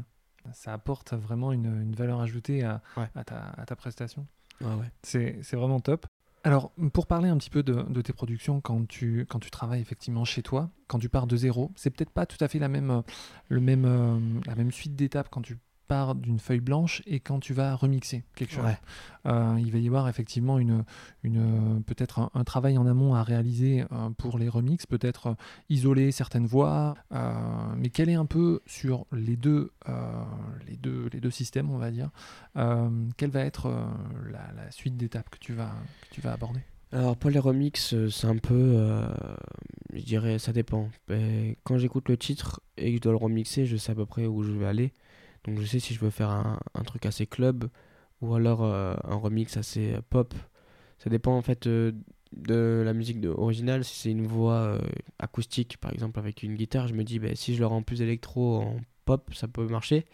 Ça 0.53 0.74
apporte 0.74 1.13
vraiment 1.13 1.51
une, 1.51 1.82
une 1.82 1.93
valeur 1.95 2.22
ajoutée 2.22 2.63
à, 2.63 2.82
Ouais. 2.97 3.09
à, 3.15 3.24
ta, 3.24 3.49
à 3.57 3.65
ta 3.65 3.76
prestation. 3.76 4.26
Ouais, 4.61 4.74
ouais. 4.76 4.91
C'est 5.03 5.53
vraiment 5.55 5.80
top. 5.80 6.05
Alors, 6.45 6.72
pour 6.93 7.05
parler 7.05 7.28
un 7.28 7.38
petit 7.38 7.49
peu 7.49 7.63
de, 7.63 7.74
de 7.84 8.01
tes 8.01 8.13
productions 8.13 8.61
quand 8.61 8.88
tu, 8.88 9.26
quand 9.30 9.39
tu 9.39 9.51
travailles 9.51 9.82
effectivement 9.82 10.24
chez 10.24 10.41
toi, 10.41 10.70
quand 10.88 10.97
tu 10.97 11.09
pars 11.09 11.28
de 11.28 11.36
zéro, 11.36 11.72
c'est 11.76 11.89
peut-être 11.89 12.11
pas 12.11 12.26
tout 12.26 12.38
à 12.43 12.47
fait 12.47 12.59
la 12.59 12.70
même, 12.70 13.03
le 13.49 13.59
même, 13.59 14.41
la 14.45 14.55
même 14.55 14.72
suite 14.72 14.95
d'étapes 14.95 15.28
quand 15.30 15.41
tu 15.41 15.57
pars 15.89 16.13
d'une 16.15 16.39
feuille 16.39 16.61
blanche 16.61 17.01
et 17.07 17.19
quand 17.19 17.39
tu 17.39 17.53
vas 17.53 17.75
remixer 17.75 18.23
quelque 18.35 18.53
chose. 18.53 18.63
Ouais. 18.63 18.77
Euh, 19.25 19.57
il 19.59 19.71
va 19.71 19.79
y 19.79 19.87
avoir 19.87 20.07
effectivement 20.07 20.59
une, 20.59 20.85
une, 21.23 21.83
peut-être 21.85 22.19
un, 22.19 22.29
un 22.33 22.43
travail 22.43 22.77
en 22.77 22.85
amont 22.85 23.15
à 23.15 23.23
réaliser 23.23 23.83
euh, 23.91 24.09
pour 24.17 24.37
les 24.37 24.47
remixes, 24.47 24.85
peut-être 24.85 25.27
euh, 25.27 25.33
isoler 25.67 26.11
certaines 26.11 26.45
voix, 26.45 26.95
euh, 27.11 27.33
mais 27.75 27.89
quel 27.89 28.07
est 28.07 28.13
un 28.13 28.27
peu 28.27 28.61
sur 28.65 29.07
les 29.11 29.35
deux, 29.35 29.71
les 30.67 30.77
deux, 30.77 31.09
les 31.11 31.19
deux 31.19 31.31
systèmes, 31.31 31.69
on 31.71 31.77
va 31.77 31.91
dire, 31.91 32.11
quelle 33.17 33.31
va 33.31 33.41
être 33.41 33.65
la, 34.31 34.53
la 34.55 34.71
suite 34.71 34.95
d'étapes 34.95 35.29
que 35.29 35.39
tu 35.39 35.53
vas, 35.53 35.73
que 36.03 36.15
tu 36.15 36.21
vas 36.21 36.33
aborder? 36.33 36.61
Alors 36.91 37.15
pour 37.17 37.29
les 37.29 37.37
remixes, 37.39 37.93
euh, 37.93 38.09
c'est 38.09 38.25
un 38.25 38.37
peu, 38.37 38.55
euh, 38.55 39.07
je 39.93 40.03
dirais, 40.03 40.39
ça 40.39 40.53
dépend. 40.53 40.89
Quand 41.63 41.77
j'écoute 41.77 42.09
le 42.09 42.17
titre 42.17 42.61
et 42.77 42.91
que 42.91 42.97
je 42.97 43.01
dois 43.01 43.11
le 43.11 43.17
remixer, 43.17 43.67
je 43.67 43.77
sais 43.77 43.91
à 43.91 43.95
peu 43.95 44.07
près 44.07 44.25
où 44.25 44.41
je 44.41 44.51
vais 44.51 44.65
aller. 44.65 44.91
Donc 45.50 45.62
je 45.62 45.66
sais 45.66 45.80
si 45.80 45.95
je 45.95 46.00
veux 46.00 46.12
faire 46.12 46.30
un, 46.30 46.84
truc 46.86 47.08
assez 47.08 47.26
club 47.26 47.70
ou 48.22 48.36
alors 48.36 48.64
euh, 48.64 48.95
un 49.04 49.16
remix 49.16 49.58
assez 49.58 49.93
euh, 49.93 50.02
pop. 50.08 50.36
Ça 51.00 51.10
dépend 51.10 51.36
en 51.36 51.41
fait 51.41 51.66
euh, 51.66 51.91
de 52.34 52.84
la 52.86 52.93
musique 52.93 53.18
originale. 53.26 53.84
Si 53.84 53.95
c'est 53.95 54.12
une 54.12 54.28
voix 54.28 54.80
acoustique 55.18 55.78
par 55.78 55.91
exemple 55.91 56.20
avec 56.20 56.43
une 56.43 56.54
guitare, 56.54 56.88
je 56.88 56.93
me 56.93 57.04
dis 57.04 57.18
ben, 57.18 57.36
si 57.36 57.56
je 57.56 57.60
le 57.60 57.66
rends 57.66 57.82
plus 57.82 58.04
électro 58.04 58.62
en 58.62 58.78
pop, 59.06 59.34
ça 59.34 59.47
peut 59.47 59.68
marcher. 59.68 60.06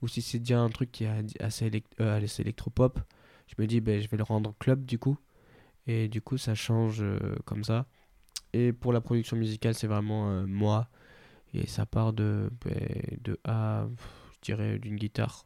Ou 0.00 0.08
si 0.08 0.22
c'est 0.22 0.38
déjà 0.38 0.58
un 0.58 0.70
truc 0.70 0.90
qui 0.90 1.04
est 1.04 1.42
assez, 1.42 1.68
élect- 1.68 2.00
assez 2.00 2.40
électro-pop, 2.40 2.98
je 3.46 3.60
me 3.60 3.66
dis 3.66 3.82
ben, 3.82 4.00
je 4.00 4.08
vais 4.08 4.16
le 4.16 4.22
rendre 4.22 4.54
club 4.58 4.86
du 4.86 4.98
coup. 4.98 5.18
Et 5.86 6.08
du 6.08 6.22
coup, 6.22 6.38
ça 6.38 6.54
change 6.54 7.04
comme 7.44 7.64
ça. 7.64 7.86
Et 8.54 8.72
pour 8.72 8.94
la 8.94 9.02
production 9.02 9.36
musicale, 9.36 9.74
c'est 9.74 9.86
vraiment 9.86 10.46
moi. 10.46 10.88
Et 11.52 11.66
ça 11.66 11.84
part 11.84 12.12
de, 12.12 12.50
de 13.24 13.38
A, 13.44 13.86
d'une 14.56 14.96
guitare. 14.96 15.44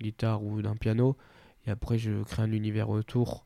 Guitare 0.00 0.42
ou 0.42 0.62
d'un 0.62 0.76
piano. 0.76 1.16
Et 1.66 1.70
après, 1.70 1.98
je 1.98 2.22
crée 2.24 2.42
un 2.42 2.52
univers 2.52 2.88
autour. 2.88 3.44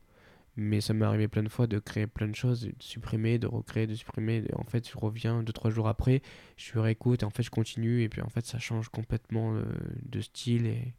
Mais 0.55 0.81
ça 0.81 0.93
m'est 0.93 1.05
arrivé 1.05 1.27
plein 1.27 1.43
de 1.43 1.49
fois 1.49 1.67
de 1.67 1.77
créer 1.77 2.07
plein 2.07 2.27
de 2.27 2.33
choses, 2.35 2.61
de 2.63 2.73
supprimer, 2.79 3.37
de 3.37 3.45
recréer, 3.45 3.85
de 3.85 3.93
supprimer. 3.93 4.43
Et 4.49 4.55
en 4.55 4.63
fait, 4.63 4.89
je 4.89 4.97
reviens 4.97 5.43
deux, 5.43 5.53
trois 5.53 5.69
jours 5.69 5.87
après, 5.87 6.23
je 6.55 6.79
réécoute 6.79 7.21
et 7.21 7.25
en 7.25 7.29
fait, 7.29 7.43
je 7.43 7.51
continue. 7.51 8.01
Et 8.01 8.09
puis 8.09 8.21
en 8.21 8.29
fait, 8.29 8.43
ça 8.45 8.57
change 8.57 8.89
complètement 8.89 9.53
euh, 9.55 9.63
de 10.03 10.19
style. 10.19 10.65
Et, 10.65 10.93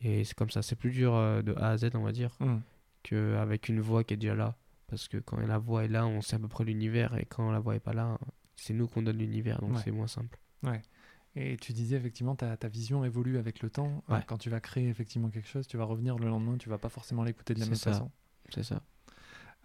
et 0.00 0.24
c'est 0.24 0.34
comme 0.34 0.48
ça. 0.48 0.62
C'est 0.62 0.76
plus 0.76 0.90
dur 0.90 1.14
euh, 1.14 1.42
de 1.42 1.52
A 1.56 1.68
à 1.70 1.76
Z, 1.76 1.90
on 1.94 2.02
va 2.02 2.12
dire 2.12 2.34
qu'avec 3.02 3.68
une 3.68 3.80
voix 3.80 4.04
qui 4.04 4.14
est 4.14 4.16
déjà 4.16 4.34
là. 4.34 4.56
Parce 4.86 5.08
que 5.08 5.18
quand 5.18 5.38
la 5.40 5.58
voix 5.58 5.84
est 5.84 5.88
là, 5.88 6.06
on 6.06 6.20
sait 6.22 6.36
à 6.36 6.38
peu 6.38 6.48
près 6.48 6.64
l'univers, 6.64 7.14
et 7.18 7.24
quand 7.26 7.50
la 7.50 7.58
voix 7.60 7.74
est 7.74 7.80
pas 7.80 7.92
là, 7.94 8.18
c'est 8.56 8.74
nous 8.74 8.86
qu'on 8.86 9.02
donne 9.02 9.18
l'univers, 9.18 9.60
donc 9.60 9.72
Ouais. 9.74 9.80
c'est 9.84 9.90
moins 9.90 10.06
simple. 10.06 10.38
Et 11.34 11.56
tu 11.56 11.72
disais 11.72 11.96
effectivement 11.96 12.34
ta, 12.36 12.56
ta 12.58 12.68
vision 12.68 13.04
évolue 13.04 13.38
avec 13.38 13.62
le 13.62 13.70
temps. 13.70 14.02
Euh, 14.10 14.14
Ouais. 14.16 14.24
quand 14.26 14.36
tu 14.38 14.50
vas 14.50 14.60
créer 14.60 14.88
effectivement 14.88 15.30
quelque 15.30 15.48
chose, 15.48 15.66
tu 15.66 15.76
vas 15.78 15.84
revenir 15.84 16.18
le 16.18 16.26
lendemain, 16.28 16.58
tu 16.58 16.68
vas 16.68 16.78
pas 16.78 16.90
forcément 16.90 17.22
l'écouter 17.24 17.54
de 17.54 17.60
la 17.60 17.66
même 17.66 17.74
ça. 17.74 17.92
façon. 17.92 18.10
C'est 18.50 18.62
ça. 18.64 18.82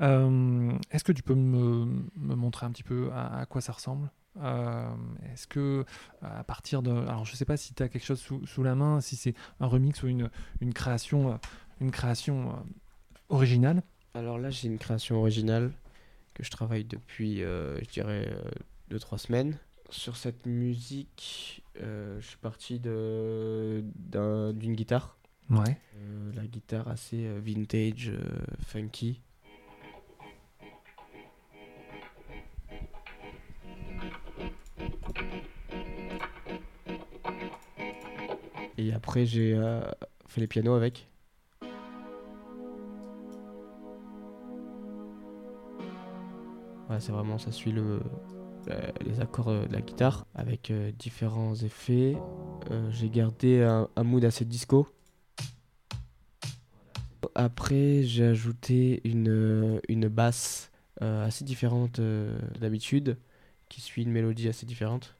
Euh, 0.01 0.71
Est-ce 0.91 1.03
que 1.03 1.11
tu 1.11 1.23
peux 1.23 1.35
me, 1.35 1.85
me 2.15 2.35
montrer 2.35 2.65
un 2.65 2.71
petit 2.71 2.83
peu 2.83 3.09
à, 3.11 3.39
à 3.39 3.45
quoi 3.45 3.61
ça 3.61 3.73
ressemble? 3.73 4.09
Euh, 4.39 4.87
Est-ce 5.33 5.47
que 5.47 5.83
à 6.21 6.43
partir 6.43 6.81
de... 6.83 6.91
Alors 6.91 7.25
je 7.25 7.35
sais 7.35 7.45
pas 7.45 7.57
si 7.57 7.73
tu 7.73 7.81
as 7.83 7.89
quelque 7.89 8.05
chose 8.05 8.19
sous, 8.19 8.45
sous 8.45 8.63
la 8.63 8.75
main, 8.75 9.01
si 9.01 9.15
c'est 9.15 9.33
un 9.59 9.65
remix 9.65 10.01
ou 10.03 10.07
une, 10.07 10.29
une 10.61 10.73
création, 10.73 11.39
une 11.81 11.91
création 11.91 12.51
euh, 12.51 12.53
originale? 13.29 13.83
Alors 14.13 14.37
là, 14.37 14.49
j'ai 14.51 14.67
une 14.67 14.77
création 14.77 15.17
originale 15.17 15.71
que 16.33 16.43
je 16.43 16.51
travaille 16.51 16.85
depuis, 16.85 17.43
euh, 17.43 17.77
je 17.83 17.89
dirais, 17.89 18.31
2-3 18.91 19.17
semaines. 19.17 19.57
Sur 19.89 20.17
cette 20.17 20.45
musique, 20.45 21.63
euh, 21.81 22.19
je 22.19 22.27
suis 22.27 22.37
parti 22.37 22.79
de- 22.79 23.83
d'un- 23.95 24.51
d'une 24.53 24.73
guitare. 24.75 25.17
Ouais. 25.49 25.79
Euh, 25.95 26.31
la 26.35 26.45
guitare 26.45 26.87
assez 26.89 27.25
euh, 27.25 27.39
vintage, 27.41 28.11
funky. 28.65 29.21
Et 38.77 38.93
après, 38.93 39.25
j'ai 39.25 39.59
fait 40.27 40.41
les 40.41 40.47
pianos 40.47 40.73
avec. 40.75 41.07
Ouais, 46.89 46.99
c'est 46.99 47.11
vraiment, 47.11 47.37
ça 47.37 47.51
suit 47.51 47.71
le, 47.71 47.99
les 49.05 49.19
accords 49.19 49.49
euh, 49.49 49.65
de 49.65 49.73
la 49.73 49.81
guitare 49.81 50.25
avec 50.35 50.71
euh, 50.71 50.91
différents 50.97 51.55
effets. 51.55 52.17
Euh, 52.71 52.89
j'ai 52.91 53.09
gardé 53.09 53.61
un, 53.61 54.03
mood 54.03 54.23
assez 54.25 54.45
disco. 54.45 54.87
Après, 57.35 58.03
j'ai 58.03 58.25
ajouté 58.25 59.01
une, 59.03 59.29
euh, 59.29 59.79
une 59.89 60.07
basse 60.07 60.71
euh, 61.01 61.25
assez 61.25 61.45
différente 61.45 61.99
euh, 61.99 62.37
d'habitude, 62.59 63.17
qui 63.69 63.81
suit 63.81 64.03
une 64.03 64.11
mélodie 64.11 64.47
assez 64.47 64.65
différente. 64.65 65.15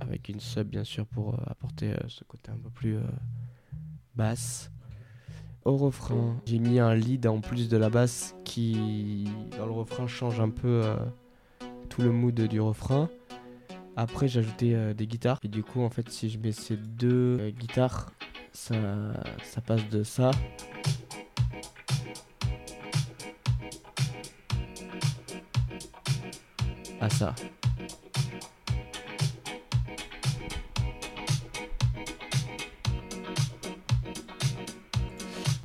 Avec 0.00 0.28
une 0.28 0.40
sub, 0.40 0.68
bien 0.68 0.84
sûr, 0.84 1.06
pour 1.06 1.34
euh, 1.34 1.38
apporter 1.46 1.92
euh, 1.92 2.08
ce 2.08 2.24
côté 2.24 2.50
un 2.50 2.58
peu 2.58 2.70
plus 2.70 2.96
euh, 2.96 3.02
basse. 4.14 4.70
Au 5.64 5.76
refrain, 5.76 6.36
j'ai 6.44 6.58
mis 6.58 6.80
un 6.80 6.94
lead 6.94 7.26
en 7.26 7.40
plus 7.40 7.68
de 7.68 7.76
la 7.76 7.88
basse 7.88 8.34
qui, 8.44 9.28
dans 9.56 9.66
le 9.66 9.72
refrain, 9.72 10.08
change 10.08 10.40
un 10.40 10.50
peu 10.50 10.82
euh, 10.84 10.96
tout 11.88 12.02
le 12.02 12.10
mood 12.10 12.34
du 12.34 12.60
refrain. 12.60 13.08
Après, 13.96 14.26
j'ai 14.26 14.40
ajouté 14.40 14.74
euh, 14.74 14.92
des 14.92 15.06
guitares. 15.06 15.38
Et 15.44 15.48
du 15.48 15.62
coup, 15.62 15.82
en 15.82 15.90
fait, 15.90 16.08
si 16.10 16.30
je 16.30 16.38
mets 16.38 16.52
ces 16.52 16.76
deux 16.76 17.38
euh, 17.40 17.50
guitares, 17.50 18.10
ça, 18.52 18.74
ça 19.44 19.60
passe 19.60 19.88
de 19.88 20.02
ça. 20.02 20.32
à 27.02 27.10
ça. 27.10 27.34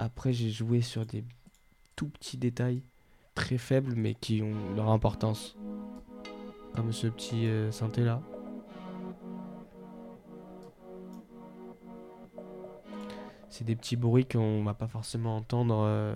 Après, 0.07 0.31
j'ai 0.31 0.49
joué 0.49 0.79
sur 0.79 1.05
des 1.05 1.25
tout 1.97 2.07
petits 2.07 2.37
détails 2.37 2.81
très 3.35 3.57
faibles 3.57 3.93
mais 3.93 4.13
qui 4.13 4.41
ont 4.41 4.73
leur 4.73 4.89
importance. 4.89 5.57
Comme 6.73 6.93
ce 6.93 7.07
petit 7.07 7.45
euh, 7.45 7.73
synthé 7.73 8.05
là. 8.05 8.21
C'est 13.49 13.65
des 13.65 13.75
petits 13.75 13.97
bruits 13.97 14.25
qu'on 14.25 14.63
va 14.63 14.73
pas 14.73 14.87
forcément 14.87 15.35
entendre, 15.35 15.83
euh, 15.85 16.15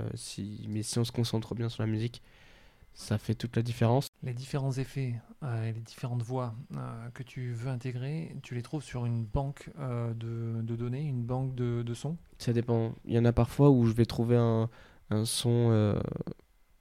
mais 0.69 0.83
si 0.83 0.97
on 0.97 1.03
se 1.03 1.11
concentre 1.11 1.53
bien 1.53 1.67
sur 1.67 1.83
la 1.83 1.87
musique, 1.87 2.21
ça 2.93 3.17
fait 3.17 3.35
toute 3.35 3.55
la 3.55 3.61
différence. 3.61 4.07
Les 4.23 4.33
différents 4.33 4.73
effets 4.73 5.15
euh, 5.43 5.69
et 5.69 5.73
les 5.73 5.79
différentes 5.79 6.21
voix 6.21 6.53
euh, 6.75 7.09
que 7.13 7.23
tu 7.23 7.51
veux 7.53 7.69
intégrer, 7.69 8.35
tu 8.43 8.53
les 8.53 8.61
trouves 8.61 8.83
sur 8.83 9.05
une 9.05 9.23
banque 9.25 9.69
euh, 9.79 10.13
de, 10.13 10.61
de 10.61 10.75
données, 10.75 11.01
une 11.01 11.23
banque 11.23 11.55
de, 11.55 11.81
de 11.81 11.93
sons? 11.93 12.17
Ça 12.37 12.53
dépend. 12.53 12.93
Il 13.05 13.13
y 13.13 13.19
en 13.19 13.25
a 13.25 13.33
parfois 13.33 13.71
où 13.71 13.85
je 13.85 13.93
vais 13.93 14.05
trouver 14.05 14.37
un, 14.37 14.69
un 15.09 15.25
son 15.25 15.69
euh, 15.71 15.99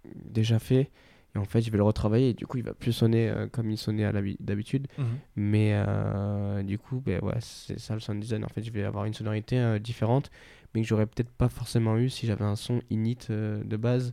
déjà 0.05 0.59
fait 0.59 0.91
et 1.35 1.39
en 1.39 1.45
fait 1.45 1.63
je 1.63 1.71
vais 1.71 1.77
le 1.77 1.85
retravailler 1.85 2.31
et 2.31 2.35
du 2.35 2.47
coup 2.47 2.59
il 2.59 2.65
va 2.65 2.75
plus 2.75 2.93
sonner 2.93 3.33
comme 3.53 3.71
il 3.71 3.79
sonnait 3.79 4.05
à 4.05 4.13
d'habitude. 4.41 4.89
Mais 5.37 5.73
euh, 5.75 6.63
du 6.65 6.77
coup, 6.79 7.01
ben 7.01 7.23
ouais, 7.23 7.39
c'est 7.39 7.79
ça 7.79 7.95
le 7.95 8.01
sound 8.01 8.21
design. 8.21 8.45
En 8.45 8.49
fait, 8.49 8.63
je 8.63 8.73
vais 8.73 8.83
avoir 8.83 9.05
une 9.05 9.15
sonorité 9.15 9.79
différente, 9.79 10.31
mais 10.75 10.83
que 10.83 10.89
j'aurais 10.89 11.07
peut-être 11.07 11.31
pas 11.31 11.49
forcément 11.49 11.97
eu 11.99 12.11
si 12.11 12.27
j'avais 12.27 12.45
un 12.45 12.57
son 12.57 12.83
init 12.91 13.17
de 13.29 13.77
base 13.77 14.13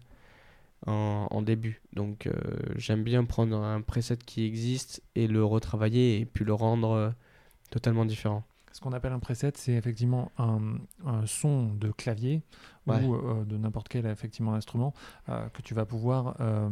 en, 0.85 1.27
en 1.31 1.41
début. 1.41 1.81
Donc, 1.93 2.27
euh, 2.27 2.33
j'aime 2.75 3.03
bien 3.03 3.25
prendre 3.25 3.57
un 3.57 3.81
preset 3.81 4.17
qui 4.17 4.45
existe 4.45 5.01
et 5.15 5.27
le 5.27 5.43
retravailler 5.43 6.19
et 6.19 6.25
puis 6.25 6.45
le 6.45 6.53
rendre 6.53 6.91
euh, 6.91 7.09
totalement 7.71 8.05
différent. 8.05 8.43
Ce 8.71 8.79
qu'on 8.81 8.91
appelle 8.93 9.11
un 9.13 9.17
preset, 9.19 9.53
c'est 9.55 9.73
effectivement 9.73 10.31
un, 10.37 10.75
un 11.03 11.25
son 11.25 11.73
de 11.73 11.91
clavier 11.91 12.43
Ouais. 12.85 13.03
ou 13.03 13.15
euh, 13.15 13.43
de 13.43 13.57
n'importe 13.57 13.89
quel 13.89 14.05
effectivement 14.05 14.53
instrument 14.53 14.93
euh, 15.27 15.49
que 15.49 15.61
tu 15.61 15.73
vas 15.73 15.85
pouvoir 15.85 16.37
euh, 16.39 16.69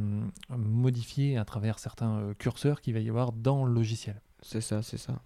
modifier 0.50 1.36
à 1.38 1.44
travers 1.44 1.78
certains 1.78 2.34
curseurs 2.40 2.80
qu'il 2.80 2.94
va 2.94 3.02
y 3.02 3.10
avoir 3.10 3.34
dans 3.34 3.66
le 3.66 3.74
logiciel. 3.74 4.22
C'est 4.42 4.62
ça, 4.62 4.82
c'est 4.82 4.98
ça. 4.98 5.20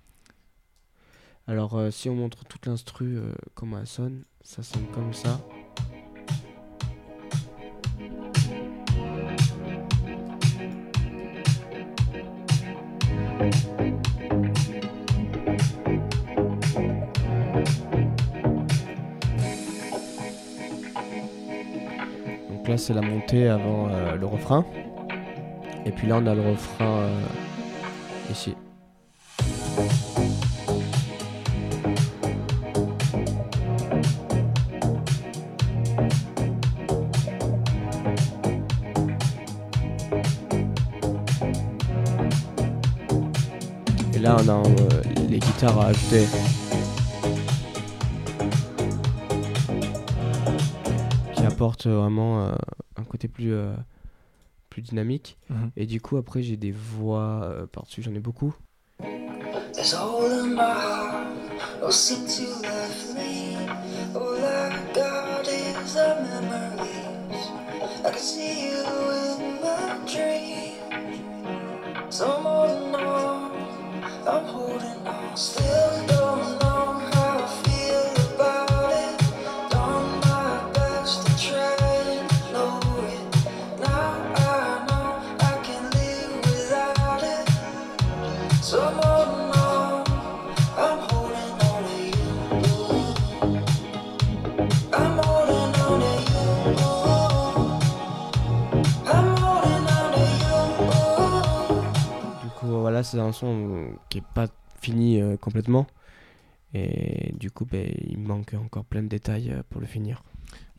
Alors, 1.46 1.80
si 1.92 2.10
on 2.10 2.16
montre 2.16 2.44
toute 2.46 2.66
l'instru, 2.66 3.20
comment 3.54 3.78
elle 3.80 3.86
sonne, 3.88 4.24
ça 4.42 4.64
sonne 4.64 4.86
comme 4.94 5.14
ça. 5.14 5.40
Donc 13.40 13.48
là, 22.68 22.78
c'est 22.78 22.94
la 22.94 23.02
montée 23.02 23.48
avant 23.48 23.88
euh, 23.90 24.16
le 24.16 24.26
refrain. 24.26 24.66
Et 25.86 25.92
puis 25.92 26.08
là, 26.08 26.18
on 26.22 26.26
a 26.26 26.36
le 26.36 26.42
refrain 26.42 27.00
euh, 27.00 27.22
ici. 28.30 28.56
Euh, 44.48 45.02
les 45.28 45.40
guitares 45.40 45.78
à 45.82 45.88
ajouter. 45.88 46.26
Qui 51.36 51.44
apportent 51.46 51.88
vraiment 51.88 52.46
euh, 52.46 52.52
un 52.96 53.04
côté 53.04 53.28
plus, 53.28 53.54
euh, 53.54 53.76
plus 54.70 54.82
dynamique. 54.82 55.38
Et 55.76 55.86
du 55.86 56.00
coup, 56.00 56.16
après, 56.16 56.42
j'ai 56.42 56.56
des 56.56 56.72
voix 56.72 57.42
euh, 57.44 57.66
par-dessus, 57.68 58.02
j'en 58.02 58.14
ai 58.14 58.20
beaucoup. 58.20 58.56
I'm 74.32 74.46
holding 74.46 75.08
on 75.08 75.36
Still 75.36 76.19
C'est 103.04 103.20
un 103.20 103.32
son 103.32 103.76
euh, 103.76 103.90
qui 104.10 104.20
est 104.20 104.28
pas 104.36 104.48
fini 104.82 105.22
euh, 105.22 105.38
complètement. 105.38 105.88
Et 106.74 107.34
du 107.38 107.50
coup, 107.52 107.66
ben, 107.66 107.92
il 108.08 108.20
manque 108.20 108.54
encore 108.54 108.86
plein 108.86 109.02
de 109.02 109.08
détails 109.08 109.52
euh, 109.52 109.64
pour 109.70 109.82
le 109.82 109.88
finir. 109.88 110.24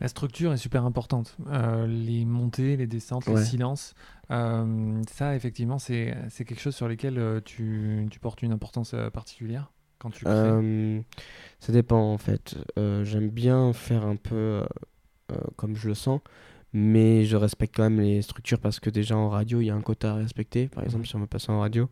La 0.00 0.08
structure 0.08 0.52
est 0.52 0.56
super 0.56 0.84
importante. 0.84 1.36
Euh, 1.48 1.86
les 1.86 2.24
montées, 2.24 2.76
les 2.76 2.86
descentes, 2.86 3.26
les 3.26 3.34
Ouais. 3.34 3.44
silences, 3.44 3.94
ça 4.28 5.34
effectivement 5.34 5.78
c'est 5.78 6.14
quelque 6.30 6.60
chose 6.60 6.74
sur 6.74 6.88
lequel 6.88 7.42
tu, 7.44 8.06
tu 8.10 8.18
portes 8.20 8.42
une 8.42 8.52
importance 8.52 8.94
particulière 9.12 9.70
quand 9.98 10.10
tu 10.10 10.24
crées. 10.24 11.02
Ça 11.58 11.72
dépend 11.72 12.00
en 12.12 12.18
fait. 12.18 12.56
J'aime 12.76 13.28
bien 13.28 13.72
faire 13.72 14.06
un 14.06 14.16
peu 14.16 14.64
comme 15.56 15.76
je 15.76 15.88
le 15.88 15.94
sens, 15.94 16.20
mais 16.72 17.24
je 17.24 17.36
respecte 17.36 17.74
quand 17.74 17.82
même 17.82 18.00
les 18.00 18.22
structures 18.22 18.58
parce 18.58 18.80
que 18.80 18.90
déjà 18.90 19.16
en 19.16 19.28
radio, 19.28 19.60
il 19.60 19.66
y 19.66 19.70
a 19.70 19.74
un 19.74 19.80
quota 19.80 20.12
à 20.12 20.14
respecter. 20.14 20.68
Par 20.68 20.84
exemple, 20.84 21.06
si 21.06 21.16
on 21.16 21.20
veut 21.20 21.26
passer 21.26 21.50
en 21.50 21.60
radio, 21.60 21.88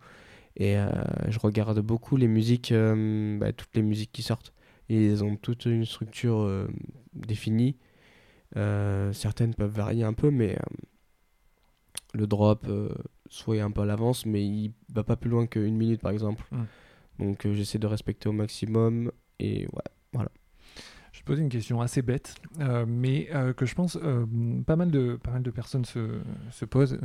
et 0.58 0.76
euh, 0.76 0.90
je 1.28 1.38
regarde 1.38 1.78
beaucoup 1.80 2.16
les 2.16 2.26
musiques, 2.26 2.72
euh, 2.72 3.38
bah, 3.38 3.52
toutes 3.52 3.74
les 3.74 3.82
musiques 3.82 4.12
qui 4.12 4.22
sortent. 4.22 4.52
Ils 4.88 5.22
ont 5.22 5.36
toute 5.36 5.66
une 5.66 5.84
structure 5.84 6.40
euh, 6.40 6.68
définie. 7.14 7.76
Certaines 8.54 9.54
peuvent 9.54 9.74
varier 9.74 10.02
un 10.02 10.14
peu, 10.14 10.30
mais 10.30 10.58
le 12.14 12.26
drop 12.26 12.66
soit 13.28 13.56
est 13.56 13.60
un 13.60 13.70
peu 13.70 13.82
à 13.82 13.86
l'avance, 13.86 14.26
mais 14.26 14.44
il 14.44 14.72
va 14.92 15.04
pas 15.04 15.16
plus 15.16 15.30
loin 15.30 15.46
qu'une 15.46 15.76
minute 15.76 16.00
par 16.00 16.10
exemple. 16.10 16.44
Mm. 16.50 16.64
Donc 17.20 17.46
j'essaie 17.52 17.78
de 17.78 17.86
respecter 17.86 18.28
au 18.28 18.32
maximum. 18.32 19.12
Et 19.38 19.66
ouais, 19.66 19.82
Je 20.14 20.18
te 21.28 21.32
pose 21.34 21.40
une 21.40 21.50
question 21.50 21.82
assez 21.82 22.00
bête, 22.00 22.34
euh, 22.60 22.86
mais 22.88 23.28
euh, 23.34 23.52
que 23.52 23.66
je 23.66 23.74
pense 23.74 23.98
euh, 24.02 24.24
pas, 24.66 24.76
mal 24.76 24.90
de, 24.90 25.18
pas 25.22 25.30
mal 25.30 25.42
de 25.42 25.50
personnes 25.50 25.84
se, 25.84 26.20
se 26.50 26.64
posent, 26.64 26.98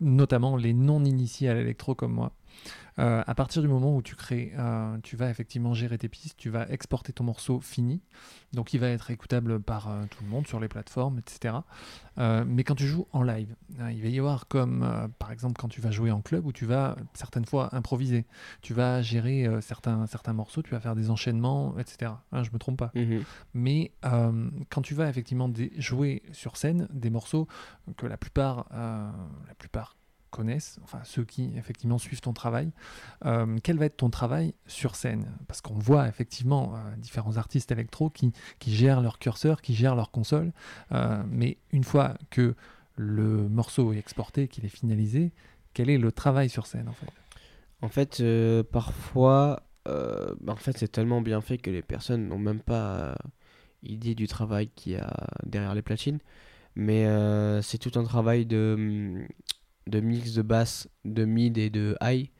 notamment 0.00 0.56
les 0.56 0.74
non-initiés 0.74 1.48
à 1.48 1.54
l'électro 1.54 1.94
comme 1.94 2.12
moi. 2.12 2.32
Euh, 2.98 3.22
à 3.26 3.34
partir 3.34 3.62
du 3.62 3.68
moment 3.68 3.96
où 3.96 4.02
tu 4.02 4.14
crées, 4.14 4.52
euh, 4.58 4.98
tu 5.02 5.16
vas 5.16 5.30
effectivement 5.30 5.74
gérer 5.74 5.96
tes 5.96 6.08
pistes, 6.08 6.36
tu 6.36 6.50
vas 6.50 6.68
exporter 6.68 7.12
ton 7.12 7.24
morceau 7.24 7.60
fini, 7.60 8.02
donc 8.52 8.74
il 8.74 8.80
va 8.80 8.88
être 8.88 9.10
écoutable 9.10 9.60
par 9.60 9.88
euh, 9.88 10.04
tout 10.10 10.22
le 10.22 10.28
monde 10.28 10.46
sur 10.46 10.60
les 10.60 10.68
plateformes, 10.68 11.18
etc. 11.18 11.54
Mais 12.46 12.64
quand 12.64 12.74
tu 12.74 12.86
joues 12.86 13.06
en 13.12 13.22
live, 13.22 13.56
hein, 13.78 13.90
il 13.90 14.02
va 14.02 14.08
y 14.08 14.18
avoir 14.18 14.46
comme 14.46 15.10
par 15.18 15.32
exemple 15.32 15.58
quand 15.58 15.68
tu 15.68 15.80
vas 15.80 15.90
jouer 15.90 16.10
en 16.10 16.20
club 16.20 16.44
où 16.44 16.52
tu 16.52 16.66
vas 16.66 16.96
certaines 17.14 17.46
fois 17.46 17.74
improviser, 17.74 18.26
tu 18.60 18.74
vas 18.74 19.00
gérer 19.00 19.48
certains, 19.62 20.06
certains 20.06 20.34
morceaux, 20.34 20.60
tu 20.60 20.72
vas 20.72 20.80
faire 20.80 20.94
des 20.94 21.08
enchaînements, 21.08 21.78
etc. 21.78 22.12
Hein, 22.32 22.42
je 22.42 22.50
me 22.52 22.58
trompe 22.58 22.76
pas. 22.76 22.92
Mais 23.54 23.92
euh, 24.04 24.50
quand 24.68 24.82
tu 24.82 24.92
vas 24.92 25.08
effectivement 25.08 25.50
jouer 25.78 26.22
sur 26.32 26.58
scène 26.58 26.88
des 26.92 27.08
morceaux 27.08 27.48
que 27.96 28.06
la 28.06 28.18
plupart, 28.18 28.66
la 28.70 29.54
plupart 29.56 29.96
connaissent, 30.30 30.78
enfin 30.82 31.00
ceux 31.04 31.24
qui 31.24 31.50
effectivement 31.56 31.98
suivent 31.98 32.20
ton 32.20 32.32
travail, 32.32 32.70
euh, 33.26 33.58
quel 33.62 33.76
va 33.76 33.86
être 33.86 33.96
ton 33.96 34.10
travail 34.10 34.54
sur 34.66 34.94
scène? 34.94 35.26
Parce 35.48 35.60
qu'on 35.60 35.74
voit 35.74 36.08
effectivement 36.08 36.74
euh, 36.74 36.96
différents 36.96 37.36
artistes 37.36 37.70
électro 37.70 38.10
qui, 38.10 38.32
qui 38.58 38.74
gèrent 38.74 39.00
leur 39.00 39.18
curseur, 39.18 39.60
qui 39.60 39.74
gèrent 39.74 39.96
leur 39.96 40.10
console, 40.10 40.52
euh, 40.92 41.22
mais 41.28 41.58
une 41.72 41.84
fois 41.84 42.14
que 42.30 42.54
le 42.96 43.48
morceau 43.48 43.92
est 43.92 43.98
exporté, 43.98 44.48
qu'il 44.48 44.64
est 44.64 44.68
finalisé, 44.68 45.32
quel 45.74 45.90
est 45.90 45.98
le 45.98 46.12
travail 46.12 46.48
sur 46.48 46.66
scène 46.66 46.88
en 46.88 46.92
fait? 46.92 47.12
En 47.82 47.88
fait, 47.88 48.22
parfois, 48.70 49.62
bah, 49.86 50.34
en 50.48 50.56
fait, 50.56 50.76
c'est 50.76 50.92
tellement 50.92 51.22
bien 51.22 51.40
fait 51.40 51.56
que 51.56 51.70
les 51.70 51.80
personnes 51.80 52.28
n'ont 52.28 52.38
même 52.38 52.60
pas 52.60 53.16
idée 53.82 54.14
du 54.14 54.28
travail 54.28 54.68
qu'il 54.68 54.92
y 54.92 54.96
a 54.96 55.10
derrière 55.46 55.74
les 55.74 55.80
platines. 55.80 56.18
Mais 56.76 57.06
c'est 57.62 57.78
tout 57.78 57.98
un 57.98 58.04
travail 58.04 58.44
de, 58.44 58.74
hum, 58.76 59.26
de 59.86 60.00
mix 60.00 60.34
de 60.34 60.42
basse, 60.42 60.88
de 61.04 61.24
mid 61.24 61.58
et 61.58 61.70
de 61.70 61.96
high 62.02 62.30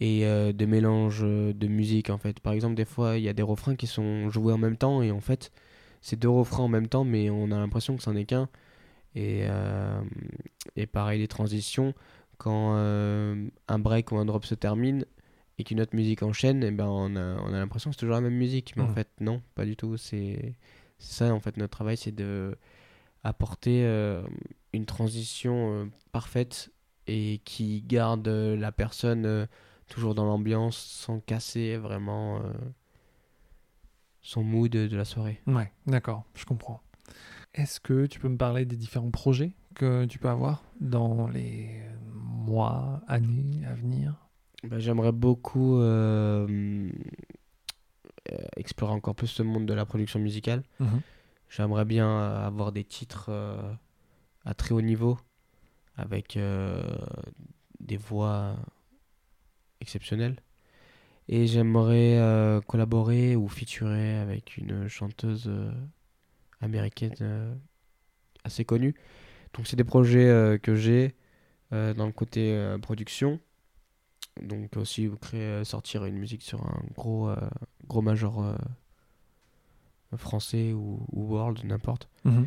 et 0.00 0.26
euh, 0.26 0.52
de 0.52 0.64
mélange 0.66 1.20
euh, 1.22 1.52
de 1.52 1.66
musique 1.66 2.10
en 2.10 2.18
fait. 2.18 2.40
Par 2.40 2.52
exemple, 2.52 2.74
des 2.76 2.84
fois, 2.84 3.18
il 3.18 3.24
y 3.24 3.28
a 3.28 3.32
des 3.32 3.42
refrains 3.42 3.76
qui 3.76 3.86
sont 3.86 4.30
joués 4.30 4.52
en 4.52 4.58
même 4.58 4.76
temps 4.76 5.02
et 5.02 5.10
en 5.10 5.20
fait, 5.20 5.50
c'est 6.00 6.18
deux 6.18 6.28
refrains 6.28 6.64
en 6.64 6.68
même 6.68 6.86
temps, 6.88 7.04
mais 7.04 7.30
on 7.30 7.50
a 7.50 7.58
l'impression 7.58 7.96
que 7.96 8.02
c'en 8.02 8.14
est 8.16 8.24
qu'un. 8.24 8.48
Et, 9.16 9.40
euh, 9.48 10.00
et 10.76 10.86
pareil, 10.86 11.18
les 11.20 11.28
transitions, 11.28 11.94
quand 12.36 12.74
euh, 12.76 13.48
un 13.66 13.78
break 13.80 14.12
ou 14.12 14.16
un 14.18 14.24
drop 14.24 14.44
se 14.44 14.54
termine 14.54 15.04
et 15.58 15.64
qu'une 15.64 15.80
autre 15.80 15.96
musique 15.96 16.22
enchaîne, 16.22 16.62
et 16.62 16.70
ben 16.70 16.86
on 16.86 17.16
a, 17.16 17.40
on 17.42 17.48
a 17.52 17.58
l'impression 17.58 17.90
que 17.90 17.96
c'est 17.96 18.00
toujours 18.00 18.14
la 18.14 18.20
même 18.20 18.36
musique. 18.36 18.74
Mais 18.76 18.82
en 18.84 18.88
Mhm. 18.88 18.94
fait, 18.94 19.08
non, 19.20 19.42
pas 19.56 19.64
du 19.64 19.74
tout. 19.76 19.96
C'est 19.96 20.54
ça, 21.00 21.34
en 21.34 21.40
fait, 21.40 21.56
notre 21.56 21.72
travail, 21.72 21.96
c'est 21.96 22.14
de 22.14 22.56
apporter 23.24 23.82
une 24.72 24.86
transition 24.86 25.72
euh, 25.72 25.84
parfaite 26.12 26.70
et 27.06 27.40
qui 27.44 27.82
garde 27.82 28.28
euh, 28.28 28.56
la 28.56 28.72
personne 28.72 29.24
euh, 29.26 29.46
toujours 29.88 30.14
dans 30.14 30.24
l'ambiance 30.24 30.76
sans 30.76 31.20
casser 31.20 31.76
vraiment 31.76 32.42
son 34.20 34.42
mood 34.42 34.70
de 34.70 34.96
la 34.96 35.06
soirée. 35.06 35.40
Ouais, 35.46 35.72
d'accord, 35.86 36.24
je 36.34 36.44
comprends. 36.44 36.82
Est-ce 37.54 37.80
que 37.80 38.04
tu 38.04 38.20
peux 38.20 38.28
me 38.28 38.36
parler 38.36 38.66
des 38.66 38.76
différents 38.76 39.10
projets 39.10 39.54
que 39.74 40.04
tu 40.04 40.18
peux 40.18 40.28
avoir 40.28 40.62
dans 40.80 41.26
les 41.28 41.80
mois, 42.12 43.00
années 43.08 43.64
à 43.66 43.72
venir? 43.74 44.14
Bah, 44.64 44.78
J'aimerais 44.78 45.12
beaucoup 45.12 45.80
euh, 45.80 46.90
explorer 48.56 48.92
encore 48.92 49.14
plus 49.14 49.28
ce 49.28 49.42
monde 49.42 49.66
de 49.66 49.74
la 49.74 49.86
production 49.86 50.18
musicale. 50.20 50.62
Mhm. 50.80 51.00
J'aimerais 51.48 51.84
bien 51.86 52.18
avoir 52.18 52.72
des 52.72 52.84
titres 52.84 53.26
euh, 53.30 53.72
à 54.48 54.54
très 54.54 54.74
haut 54.74 54.80
niveau 54.80 55.18
avec 55.96 56.36
euh, 56.36 56.82
des 57.80 57.98
voix 57.98 58.56
exceptionnelles. 59.80 60.40
Et 61.28 61.46
j'aimerais 61.46 62.16
euh, 62.16 62.62
collaborer 62.62 63.36
ou 63.36 63.48
featurer 63.48 64.16
avec 64.16 64.56
une 64.56 64.88
chanteuse 64.88 65.48
euh, 65.48 65.70
américaine 66.62 67.58
assez 68.42 68.64
connue. 68.64 68.94
Donc 69.52 69.66
c'est 69.66 69.76
des 69.76 69.84
projets 69.84 70.58
que 70.62 70.74
j'ai 70.74 71.14
dans 71.70 72.06
le 72.06 72.12
côté 72.12 72.76
production. 72.80 73.38
Donc 74.42 74.76
aussi 74.76 75.10
créer, 75.20 75.64
sortir 75.64 76.06
une 76.06 76.16
musique 76.16 76.42
sur 76.42 76.64
un 76.64 76.82
gros, 76.94 77.30
gros 77.86 78.02
major 78.02 78.56
français 80.16 80.72
ou, 80.72 81.06
world, 81.12 81.64
n'importe. 81.64 82.08
Mhm. 82.24 82.46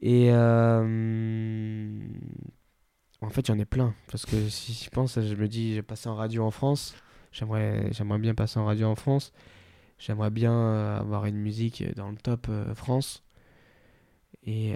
Et 0.00 0.28
euh, 0.30 1.98
en 3.22 3.28
fait, 3.30 3.46
j'en 3.46 3.58
ai 3.58 3.64
plein. 3.64 3.94
Parce 4.10 4.26
que 4.26 4.48
si 4.48 4.72
je 4.72 4.90
pense, 4.90 5.20
je 5.20 5.34
me 5.34 5.48
dis, 5.48 5.74
j'ai 5.74 5.82
passé 5.82 6.08
en 6.08 6.14
radio 6.14 6.44
en 6.44 6.50
France. 6.50 6.94
J'aimerais, 7.32 7.88
j'aimerais 7.92 8.18
bien 8.18 8.34
passer 8.34 8.58
en 8.58 8.66
radio 8.66 8.86
en 8.86 8.94
France. 8.94 9.32
J'aimerais 9.98 10.30
bien 10.30 10.52
euh, 10.52 11.00
avoir 11.00 11.26
une 11.26 11.38
musique 11.38 11.84
dans 11.94 12.10
le 12.10 12.16
top 12.16 12.46
euh, 12.48 12.74
France. 12.74 13.22
Et, 14.48 14.74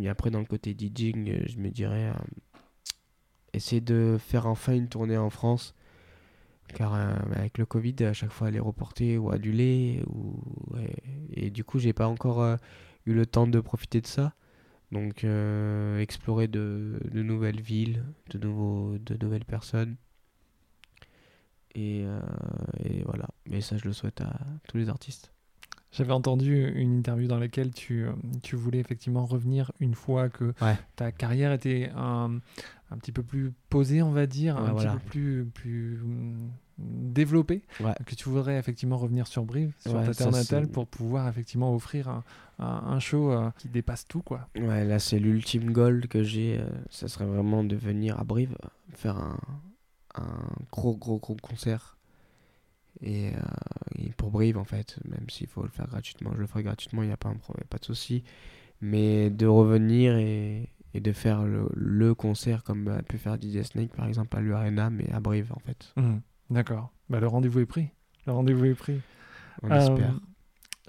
et 0.00 0.08
après, 0.08 0.30
dans 0.30 0.40
le 0.40 0.44
côté 0.44 0.74
DJing, 0.76 1.46
je 1.46 1.58
me 1.58 1.70
dirais, 1.70 2.12
essayer 3.52 3.80
de 3.80 4.16
faire 4.18 4.46
enfin 4.46 4.74
une 4.74 4.88
tournée 4.88 5.16
en 5.16 5.30
France. 5.30 5.76
Car 6.74 6.94
avec 6.94 7.58
le 7.58 7.64
Covid, 7.64 7.94
à 8.00 8.12
chaque 8.12 8.32
fois, 8.32 8.48
elle 8.48 8.56
est 8.56 8.60
reportée 8.60 9.16
ou 9.16 9.30
annulée. 9.30 10.02
Ou, 10.08 10.40
ouais. 10.74 10.96
Et 11.32 11.50
du 11.50 11.62
coup, 11.62 11.78
j'ai 11.78 11.92
pas 11.92 12.08
encore 12.08 12.58
eu 13.08 13.14
le 13.14 13.26
temps 13.26 13.46
de 13.46 13.60
profiter 13.60 14.00
de 14.00 14.06
ça. 14.06 14.34
Donc, 14.92 15.24
euh, 15.24 15.98
explorer 16.00 16.48
de, 16.48 16.98
de 17.12 17.22
nouvelles 17.22 17.60
villes, 17.60 18.04
de, 18.30 18.38
nouveaux, 18.38 18.96
de 18.98 19.16
nouvelles 19.22 19.44
personnes. 19.44 19.96
Et, 21.74 22.02
euh, 22.06 22.20
et 22.84 23.02
voilà. 23.04 23.26
Mais 23.46 23.60
ça, 23.60 23.76
je 23.76 23.84
le 23.84 23.92
souhaite 23.92 24.20
à 24.20 24.38
tous 24.68 24.78
les 24.78 24.88
artistes. 24.88 25.32
J'avais 25.92 26.12
entendu 26.12 26.70
une 26.74 26.98
interview 26.98 27.28
dans 27.28 27.38
laquelle 27.38 27.72
tu, 27.72 28.04
euh, 28.04 28.12
tu 28.42 28.56
voulais 28.56 28.78
effectivement 28.78 29.24
revenir 29.24 29.72
une 29.80 29.94
fois 29.94 30.28
que 30.28 30.52
Ouais. 30.60 30.76
ta 30.96 31.12
carrière 31.12 31.52
était 31.52 31.90
un, 31.96 32.40
un 32.90 32.98
petit 32.98 33.12
peu 33.12 33.22
plus 33.22 33.52
posée, 33.70 34.02
on 34.02 34.10
va 34.12 34.26
dire, 34.26 34.56
Ouais, 34.56 34.68
un 34.68 34.72
voilà. 34.72 34.92
petit 34.96 34.98
peu 35.04 35.10
plus, 35.10 35.44
plus 35.46 36.00
développée, 36.78 37.62
Ouais. 37.80 37.94
que 38.06 38.14
tu 38.14 38.28
voudrais 38.28 38.58
effectivement 38.58 38.96
revenir 38.96 39.26
sur 39.26 39.44
Brive, 39.44 39.72
sur 39.80 39.94
Ouais, 39.94 40.06
ta 40.06 40.14
terre 40.14 40.30
natale, 40.30 40.68
pour 40.68 40.86
pouvoir 40.86 41.28
effectivement 41.28 41.74
offrir 41.74 42.08
un, 42.08 42.24
un- 42.58 42.64
un 42.86 42.98
show 43.00 43.32
euh, 43.32 43.50
qui 43.58 43.68
dépasse 43.68 44.06
tout, 44.06 44.22
quoi. 44.22 44.48
Ouais, 44.56 44.84
là, 44.84 44.98
c'est 44.98 45.18
l'ultime 45.18 45.72
goal 45.72 46.06
que 46.08 46.22
j'ai. 46.22 46.58
euh, 46.60 46.68
ça 46.90 47.08
serait 47.08 47.26
vraiment 47.26 47.64
de 47.64 47.76
venir 47.76 48.18
à 48.20 48.24
Brive, 48.24 48.56
faire 48.94 49.16
un, 49.16 49.38
un 50.14 50.48
gros, 50.72 50.96
gros, 50.96 51.18
gros 51.18 51.36
concert. 51.42 51.96
Et, 53.00 53.28
euh, 53.28 53.38
et 53.96 54.10
pour 54.16 54.30
Brive, 54.30 54.58
en 54.58 54.64
fait, 54.64 54.98
même 55.04 55.28
s'il 55.30 55.46
faut 55.46 55.62
le 55.62 55.68
faire 55.68 55.86
gratuitement, 55.86 56.32
je 56.34 56.40
le 56.40 56.46
ferai 56.46 56.62
gratuitement, 56.64 57.02
il 57.02 57.06
n'y 57.06 57.12
a 57.12 57.16
pas, 57.16 57.28
un 57.28 57.34
problème, 57.36 57.66
pas 57.68 57.78
de 57.78 57.84
souci. 57.84 58.24
Mais 58.80 59.30
de 59.30 59.46
revenir 59.46 60.16
et, 60.16 60.70
et 60.94 61.00
de 61.00 61.12
faire 61.12 61.44
le, 61.44 61.68
le 61.74 62.14
concert 62.14 62.64
comme 62.64 62.88
a 62.88 63.02
pu 63.02 63.18
faire 63.18 63.38
DJ 63.38 63.62
Snake, 63.62 63.92
par 63.94 64.06
exemple, 64.06 64.36
à 64.36 64.40
l'U-Arena, 64.40 64.90
mais 64.90 65.10
à 65.12 65.20
Brive, 65.20 65.52
en 65.52 65.60
fait. 65.60 65.92
Mhm. 65.96 66.20
D'accord. 66.50 66.90
Bah, 67.08 67.20
le 67.20 67.26
rendez-vous 67.26 67.60
est 67.60 67.66
pris. 67.66 67.90
Le 68.26 68.32
rendez-vous 68.32 68.64
est 68.66 68.74
pris. 68.74 69.00
On 69.62 69.70
Euh, 69.70 69.76
espère. 69.78 70.14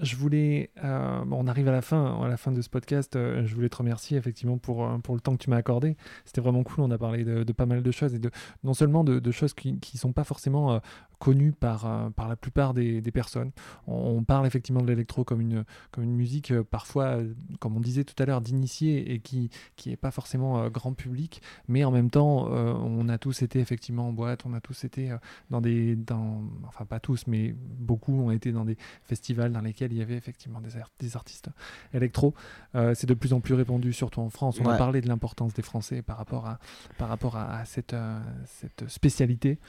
Je 0.01 0.15
voulais, 0.15 0.71
euh, 0.83 1.25
bon, 1.25 1.43
on 1.43 1.47
arrive 1.47 1.67
à 1.67 1.71
la 1.71 1.81
fin, 1.81 2.21
à 2.21 2.27
la 2.27 2.37
fin 2.37 2.51
de 2.51 2.61
ce 2.61 2.69
podcast. 2.69 3.15
euh, 3.15 3.45
je 3.45 3.53
voulais 3.53 3.67
te 3.67 3.75
remercier 3.75 4.17
effectivement 4.17 4.57
pour, 4.57 4.85
euh, 4.85 4.97
pour 4.99 5.13
le 5.13 5.21
temps 5.21 5.35
que 5.35 5.43
tu 5.43 5.49
m'as 5.49 5.57
accordé. 5.57 5.97
C'était 6.25 6.41
vraiment 6.41 6.63
cool. 6.63 6.85
On 6.85 6.91
a 6.91 6.97
parlé 6.97 7.25
de, 7.25 7.51
pas 7.51 7.65
mal 7.65 7.83
de 7.83 7.91
choses 7.91 8.13
et 8.13 8.19
de 8.19 8.31
non 8.63 8.73
seulement 8.73 9.03
de, 9.03 9.31
choses 9.31 9.53
qui 9.53 9.79
qui 9.79 9.97
sont 9.97 10.13
pas 10.13 10.23
forcément 10.23 10.79
connues 11.19 11.51
par, 11.51 12.11
par 12.13 12.29
la 12.29 12.35
plupart 12.35 12.73
des, 12.73 13.01
des 13.01 13.11
personnes. 13.11 13.51
On, 13.87 14.23
parle 14.23 14.47
effectivement 14.47 14.81
de 14.81 14.87
l'électro 14.87 15.23
comme 15.23 15.41
une, 15.41 15.65
comme 15.91 16.03
une 16.03 16.15
musique 16.15 16.53
parfois, 16.63 17.17
comme 17.59 17.75
on 17.75 17.79
disait 17.79 18.03
tout 18.03 18.15
à 18.21 18.25
l'heure, 18.25 18.41
d'initié 18.41 19.13
et 19.13 19.19
qui 19.19 19.49
qui 19.75 19.91
est 19.91 19.97
pas 19.97 20.11
forcément 20.11 20.69
grand 20.69 20.93
public, 20.93 21.41
mais 21.67 21.83
en 21.83 21.91
même 21.91 22.09
temps, 22.09 22.47
on 22.47 23.09
a 23.09 23.17
tous 23.17 23.41
été 23.41 23.59
effectivement 23.59 24.09
en 24.09 24.13
boîte, 24.13 24.45
on 24.45 24.53
a 24.53 24.61
tous 24.61 24.83
été 24.83 25.15
dans 25.49 25.61
des, 25.61 25.95
dans, 25.95 26.43
enfin 26.67 26.85
pas 26.85 26.99
tous, 26.99 27.27
mais 27.27 27.53
beaucoup 27.57 28.13
ont 28.13 28.31
été 28.31 28.51
dans 28.51 28.65
des 28.65 28.77
festivals 29.03 29.51
dans 29.51 29.61
lesquels 29.61 29.88
il 29.91 29.97
y 29.97 30.01
avait 30.01 30.15
effectivement 30.15 30.61
des, 30.61 30.77
art- 30.77 30.91
des 30.99 31.15
artistes 31.15 31.49
électro. 31.93 32.33
Euh, 32.75 32.93
c'est 32.95 33.07
de 33.07 33.13
plus 33.13 33.33
en 33.33 33.39
plus 33.39 33.53
répandu, 33.53 33.93
surtout 33.93 34.21
en 34.21 34.29
France. 34.29 34.59
On 34.59 34.69
a 34.69 34.77
parlé 34.77 35.01
de 35.01 35.07
l'importance 35.07 35.53
des 35.53 35.61
Français 35.61 36.01
par 36.01 36.17
rapport 36.17 36.45
à, 36.45 36.59
par 36.97 37.09
rapport 37.09 37.35
à, 37.35 37.59
à 37.59 37.65
cette, 37.65 37.93
euh, 37.93 38.19
cette 38.45 38.87
spécialité. 38.89 39.59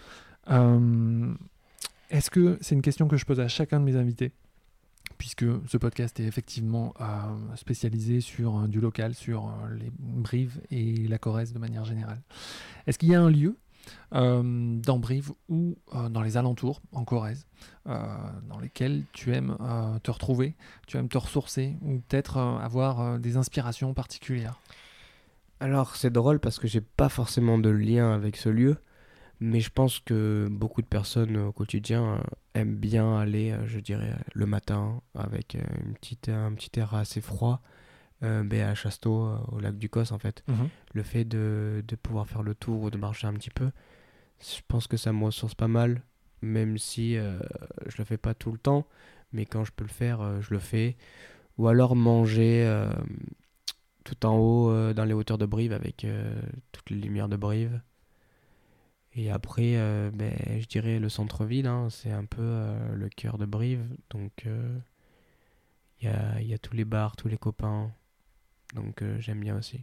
Euh, 0.50 1.34
Est-ce 2.10 2.30
que 2.30 2.58
c'est 2.60 2.74
une 2.74 2.82
question 2.82 3.06
que 3.08 3.16
je 3.16 3.24
pose 3.24 3.40
à 3.40 3.48
chacun 3.48 3.78
de 3.80 3.84
mes 3.84 3.96
invités? 3.96 4.32
Puisque 5.18 5.44
ce 5.66 5.76
podcast 5.76 6.18
est 6.18 6.24
effectivement 6.24 6.94
euh, 7.00 7.04
spécialisé 7.56 8.20
sur 8.22 8.56
euh, 8.56 8.68
du 8.68 8.80
local, 8.80 9.14
sur 9.14 9.48
euh, 9.48 9.74
les 9.74 9.90
Brives 9.98 10.60
et 10.70 11.06
la 11.08 11.18
Corrèze 11.18 11.52
de 11.52 11.58
manière 11.58 11.84
générale. 11.84 12.20
Est-ce 12.86 12.98
qu'il 12.98 13.10
y 13.10 13.14
a 13.14 13.20
un 13.20 13.28
lieu 13.28 13.56
euh, 14.14 14.42
dans 14.80 14.98
Brive 14.98 15.32
ou 15.48 15.76
euh, 15.94 16.08
dans 16.08 16.22
les 16.22 16.36
alentours, 16.36 16.80
en 16.92 17.04
Corrèze, 17.04 17.46
euh, 17.86 17.96
dans 18.48 18.58
lesquels 18.58 19.04
tu 19.12 19.34
aimes 19.34 19.56
euh, 19.60 19.98
te 20.00 20.10
retrouver, 20.10 20.56
tu 20.86 20.96
aimes 20.96 21.08
te 21.08 21.18
ressourcer 21.18 21.76
ou 21.82 22.00
peut-être 22.00 22.38
avoir 22.38 23.18
des 23.18 23.36
inspirations 23.36 23.94
particulières. 23.94 24.60
Alors, 25.60 25.96
c'est 25.96 26.10
drôle 26.10 26.40
parce 26.40 26.58
que 26.58 26.66
j'ai 26.66 26.80
pas 26.80 27.08
forcément 27.08 27.58
de 27.58 27.68
lien 27.68 28.12
avec 28.12 28.36
ce 28.36 28.48
lieu, 28.48 28.78
mais 29.40 29.60
je 29.60 29.70
pense 29.70 30.00
que 30.00 30.48
beaucoup 30.50 30.80
de 30.80 30.86
personnes 30.86 31.36
au 31.36 31.52
quotidien 31.52 32.22
aiment 32.54 32.76
bien 32.76 33.18
aller, 33.18 33.54
je 33.66 33.78
dirais, 33.78 34.14
le 34.32 34.46
matin 34.46 35.02
avec 35.14 35.54
une 35.54 35.94
petite, 35.94 36.30
un 36.30 36.52
petit 36.54 36.80
air 36.80 36.94
assez 36.94 37.20
froid, 37.20 37.60
euh, 38.22 38.42
ben, 38.42 38.68
à 38.68 38.74
Chasteau, 38.74 39.26
euh, 39.26 39.38
au 39.52 39.60
lac 39.60 39.78
du 39.78 39.88
Cos 39.88 40.12
en 40.12 40.18
fait. 40.18 40.44
Le 40.92 41.02
fait 41.02 41.24
de, 41.24 41.82
de 41.86 41.96
pouvoir 41.96 42.26
faire 42.26 42.42
le 42.42 42.54
tour 42.54 42.82
ou 42.82 42.90
de 42.90 42.98
marcher 42.98 43.26
un 43.26 43.34
petit 43.34 43.50
peu, 43.50 43.70
je 44.40 44.60
pense 44.68 44.86
que 44.86 44.96
ça 44.96 45.12
me 45.12 45.24
ressource 45.24 45.54
pas 45.54 45.68
mal, 45.68 46.02
même 46.42 46.78
si 46.78 47.16
euh, 47.16 47.38
je 47.86 47.96
le 47.98 48.04
fais 48.04 48.18
pas 48.18 48.34
tout 48.34 48.52
le 48.52 48.58
temps, 48.58 48.86
mais 49.32 49.46
quand 49.46 49.64
je 49.64 49.72
peux 49.72 49.84
le 49.84 49.90
faire, 49.90 50.20
euh, 50.20 50.40
je 50.40 50.52
le 50.52 50.60
fais. 50.60 50.96
Ou 51.58 51.68
alors 51.68 51.94
manger 51.94 52.64
tout 54.04 54.24
en 54.24 54.38
haut 54.38 54.92
dans 54.94 55.04
les 55.04 55.12
hauteurs 55.12 55.36
de 55.36 55.44
Brive 55.44 55.74
avec 55.74 56.06
toutes 56.72 56.88
les 56.88 56.96
lumières 56.96 57.28
de 57.28 57.36
Brive. 57.36 57.82
Et 59.12 59.30
après, 59.30 59.74
ben, 60.14 60.32
je 60.58 60.64
dirais 60.66 60.98
le 60.98 61.10
centre-ville, 61.10 61.66
hein, 61.66 61.88
c'est 61.90 62.12
un 62.12 62.24
peu 62.24 62.64
le 62.94 63.08
cœur 63.10 63.36
de 63.36 63.44
Brive. 63.44 63.84
Donc 64.08 64.46
il 66.00 66.06
y, 66.06 66.08
a, 66.08 66.40
il 66.40 66.46
y 66.46 66.54
a 66.54 66.58
tous 66.58 66.74
les 66.74 66.86
bars, 66.86 67.14
tous 67.14 67.28
les 67.28 67.36
copains. 67.36 67.92
Donc 68.74 69.02
euh, 69.02 69.16
j'aime 69.18 69.40
bien 69.40 69.56
aussi. 69.56 69.82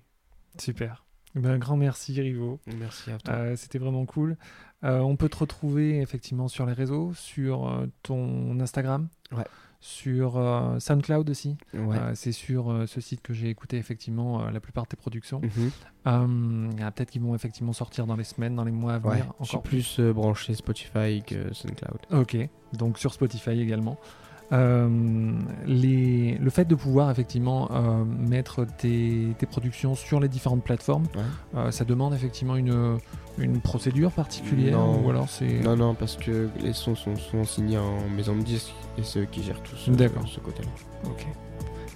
Super. 0.57 1.05
Eh 1.35 1.39
ben, 1.39 1.57
grand 1.59 1.77
merci 1.77 2.19
Rivo. 2.19 2.59
Merci 2.79 3.11
à 3.11 3.17
toi. 3.19 3.33
Euh, 3.33 3.55
C'était 3.55 3.77
vraiment 3.79 4.05
cool. 4.05 4.37
Euh, 4.83 4.99
on 4.99 5.15
peut 5.15 5.29
te 5.29 5.37
retrouver 5.37 5.99
effectivement 6.01 6.47
sur 6.47 6.65
les 6.65 6.73
réseaux, 6.73 7.11
sur 7.13 7.87
ton 8.03 8.59
Instagram, 8.59 9.09
Ouais. 9.35 9.43
sur 9.79 10.33
SoundCloud 10.79 11.29
aussi. 11.29 11.57
Ouais. 11.73 11.97
C'est 12.15 12.31
sur 12.31 12.83
ce 12.87 13.01
site 13.01 13.21
que 13.21 13.33
j'ai 13.33 13.49
écouté 13.49 13.77
effectivement 13.77 14.49
la 14.49 14.59
plupart 14.59 14.85
de 14.85 14.89
tes 14.89 14.97
productions. 14.97 15.41
Mhm. 15.41 16.71
Peut-être 16.95 17.11
qu'ils 17.11 17.21
vont 17.21 17.35
effectivement 17.35 17.73
sortir 17.73 18.07
dans 18.07 18.15
les 18.15 18.23
semaines, 18.23 18.55
dans 18.55 18.63
les 18.63 18.71
mois 18.71 18.93
à 18.93 18.99
venir. 18.99 19.15
Ouais, 19.27 19.31
je 19.41 19.45
suis 19.45 19.57
encore 19.57 19.63
plus 19.63 19.99
euh, 19.99 20.13
branché 20.13 20.53
Spotify 20.55 21.21
que 21.25 21.53
SoundCloud. 21.53 21.99
Ok, 22.11 22.37
donc 22.73 22.97
sur 22.97 23.13
Spotify 23.13 23.59
également. 23.59 23.97
Euh, 24.53 24.87
les, 25.65 26.37
le 26.37 26.49
fait 26.49 26.63
de 26.65 26.73
pouvoir 26.75 27.11
effectivement 27.11 27.69
euh, 27.73 28.05
mettre 28.05 28.65
tes, 28.77 29.27
tes 29.37 29.45
productions 29.45 29.93
sur 29.93 30.21
les 30.21 30.29
différentes 30.29 30.63
plateformes, 30.63 31.03
Ouais. 31.15 31.21
euh, 31.57 31.71
ça 31.71 31.83
demande 31.83 32.13
effectivement 32.13 32.55
une, 32.55 32.97
une 33.39 33.59
procédure 33.59 34.09
particulière 34.11 34.77
Non. 34.77 35.03
ou 35.03 35.09
alors 35.09 35.27
c'est 35.27 35.59
Non, 35.59 35.75
non, 35.75 35.95
parce 35.95 36.15
que 36.15 36.47
les 36.61 36.71
sons 36.71 36.95
sont 36.95 37.17
souvent 37.17 37.43
signés 37.43 37.77
en 37.77 38.07
maison 38.15 38.37
de 38.37 38.41
disques 38.41 38.73
et 38.97 39.03
c'est 39.03 39.19
eux 39.19 39.27
qui 39.29 39.43
gèrent 39.43 39.61
tout 39.63 39.75
ce, 39.75 39.91
D'accord. 39.91 40.25
ce 40.27 40.39
côté-là. 40.39 40.69
Ok. 41.09 41.27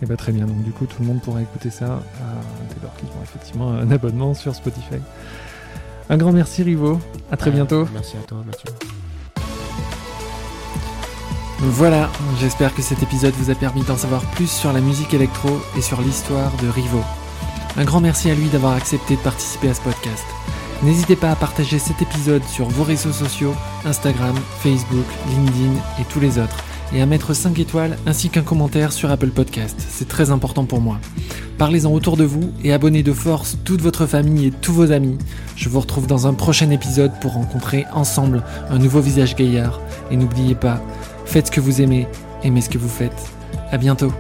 Et 0.02 0.06
bah 0.06 0.18
très 0.18 0.34
bien, 0.34 0.46
donc 0.46 0.62
du 0.64 0.72
coup 0.72 0.86
tout 0.88 1.02
le 1.04 1.08
monde 1.08 1.22
pourra 1.22 1.42
écouter 1.44 1.70
ça 1.70 2.02
dès 2.70 2.82
lors 2.84 2.94
qu'ils 2.98 3.08
ont 3.10 3.24
effectivement 3.24 3.70
un 3.72 3.90
abonnement 3.92 4.34
sur 4.34 4.54
Spotify. 4.56 4.96
Un 6.10 6.18
grand 6.18 6.34
merci 6.34 6.64
Rivo, 6.64 7.00
à 7.32 7.38
très 7.38 7.52
bientôt. 7.52 7.88
Merci 7.94 8.18
à 8.18 8.22
toi, 8.28 8.40
Mathieu. 8.46 8.74
Voilà, 11.64 12.10
j'espère 12.40 12.74
que 12.74 12.82
cet 12.82 13.04
épisode 13.04 13.36
vous 13.36 13.52
a 13.52 13.56
permis 13.56 13.84
d'en 13.84 13.96
savoir 13.96 14.22
plus 14.32 14.50
sur 14.50 14.74
la 14.74 14.82
musique 14.82 15.14
électro 15.14 15.48
et 15.78 15.82
sur 15.82 16.02
l'histoire 16.02 16.52
de 16.60 16.68
Rivo. 16.68 17.02
Un 17.78 17.86
grand 17.86 18.02
merci 18.02 18.32
à 18.32 18.34
lui 18.34 18.48
d'avoir 18.48 18.74
accepté 18.74 19.16
de 19.16 19.22
participer 19.22 19.70
à 19.70 19.76
ce 19.76 19.82
podcast. 19.82 20.26
N'hésitez 20.82 21.16
pas 21.16 21.30
à 21.30 21.36
partager 21.36 21.78
cet 21.78 22.02
épisode 22.02 22.44
sur 22.46 22.68
vos 22.68 22.84
réseaux 22.84 23.12
sociaux, 23.12 23.54
Instagram, 23.86 24.36
Facebook, 24.64 25.06
LinkedIn 25.30 25.74
et 26.00 26.06
tous 26.06 26.20
les 26.20 26.40
autres, 26.40 26.58
et 26.96 27.02
à 27.02 27.06
mettre 27.06 27.36
5 27.36 27.60
étoiles 27.60 27.96
ainsi 28.08 28.30
qu'un 28.30 28.42
commentaire 28.42 28.92
sur 28.92 29.12
Apple 29.12 29.30
Podcast. 29.30 29.76
C'est 29.88 30.08
très 30.08 30.32
important 30.32 30.66
pour 30.66 30.82
moi. 30.82 30.98
Parlez-en 31.60 31.92
autour 31.92 32.18
de 32.18 32.24
vous 32.24 32.52
et 32.64 32.74
abonnez 32.74 33.04
de 33.04 33.14
force 33.14 33.60
toute 33.64 33.82
votre 33.82 34.08
famille 34.08 34.48
et 34.48 34.52
tous 34.52 34.74
vos 34.74 34.92
amis. 34.92 35.20
Je 35.56 35.70
vous 35.70 35.80
retrouve 35.80 36.08
dans 36.08 36.26
un 36.26 36.34
prochain 36.34 36.72
épisode 36.72 37.12
pour 37.22 37.34
rencontrer 37.34 37.86
ensemble 37.94 38.44
un 38.72 38.80
nouveau 38.80 39.00
visage 39.00 39.36
gaillard. 39.36 39.80
Et 40.10 40.18
n'oubliez 40.18 40.56
pas, 40.56 40.82
Faites 41.26 41.48
ce 41.48 41.52
que 41.52 41.62
vous 41.62 41.82
aimez, 41.82 42.08
aimez 42.44 42.62
ce 42.62 42.70
que 42.70 42.78
vous 42.78 42.90
faites. 42.90 43.32
À 43.72 43.78
bientôt. 43.78 44.12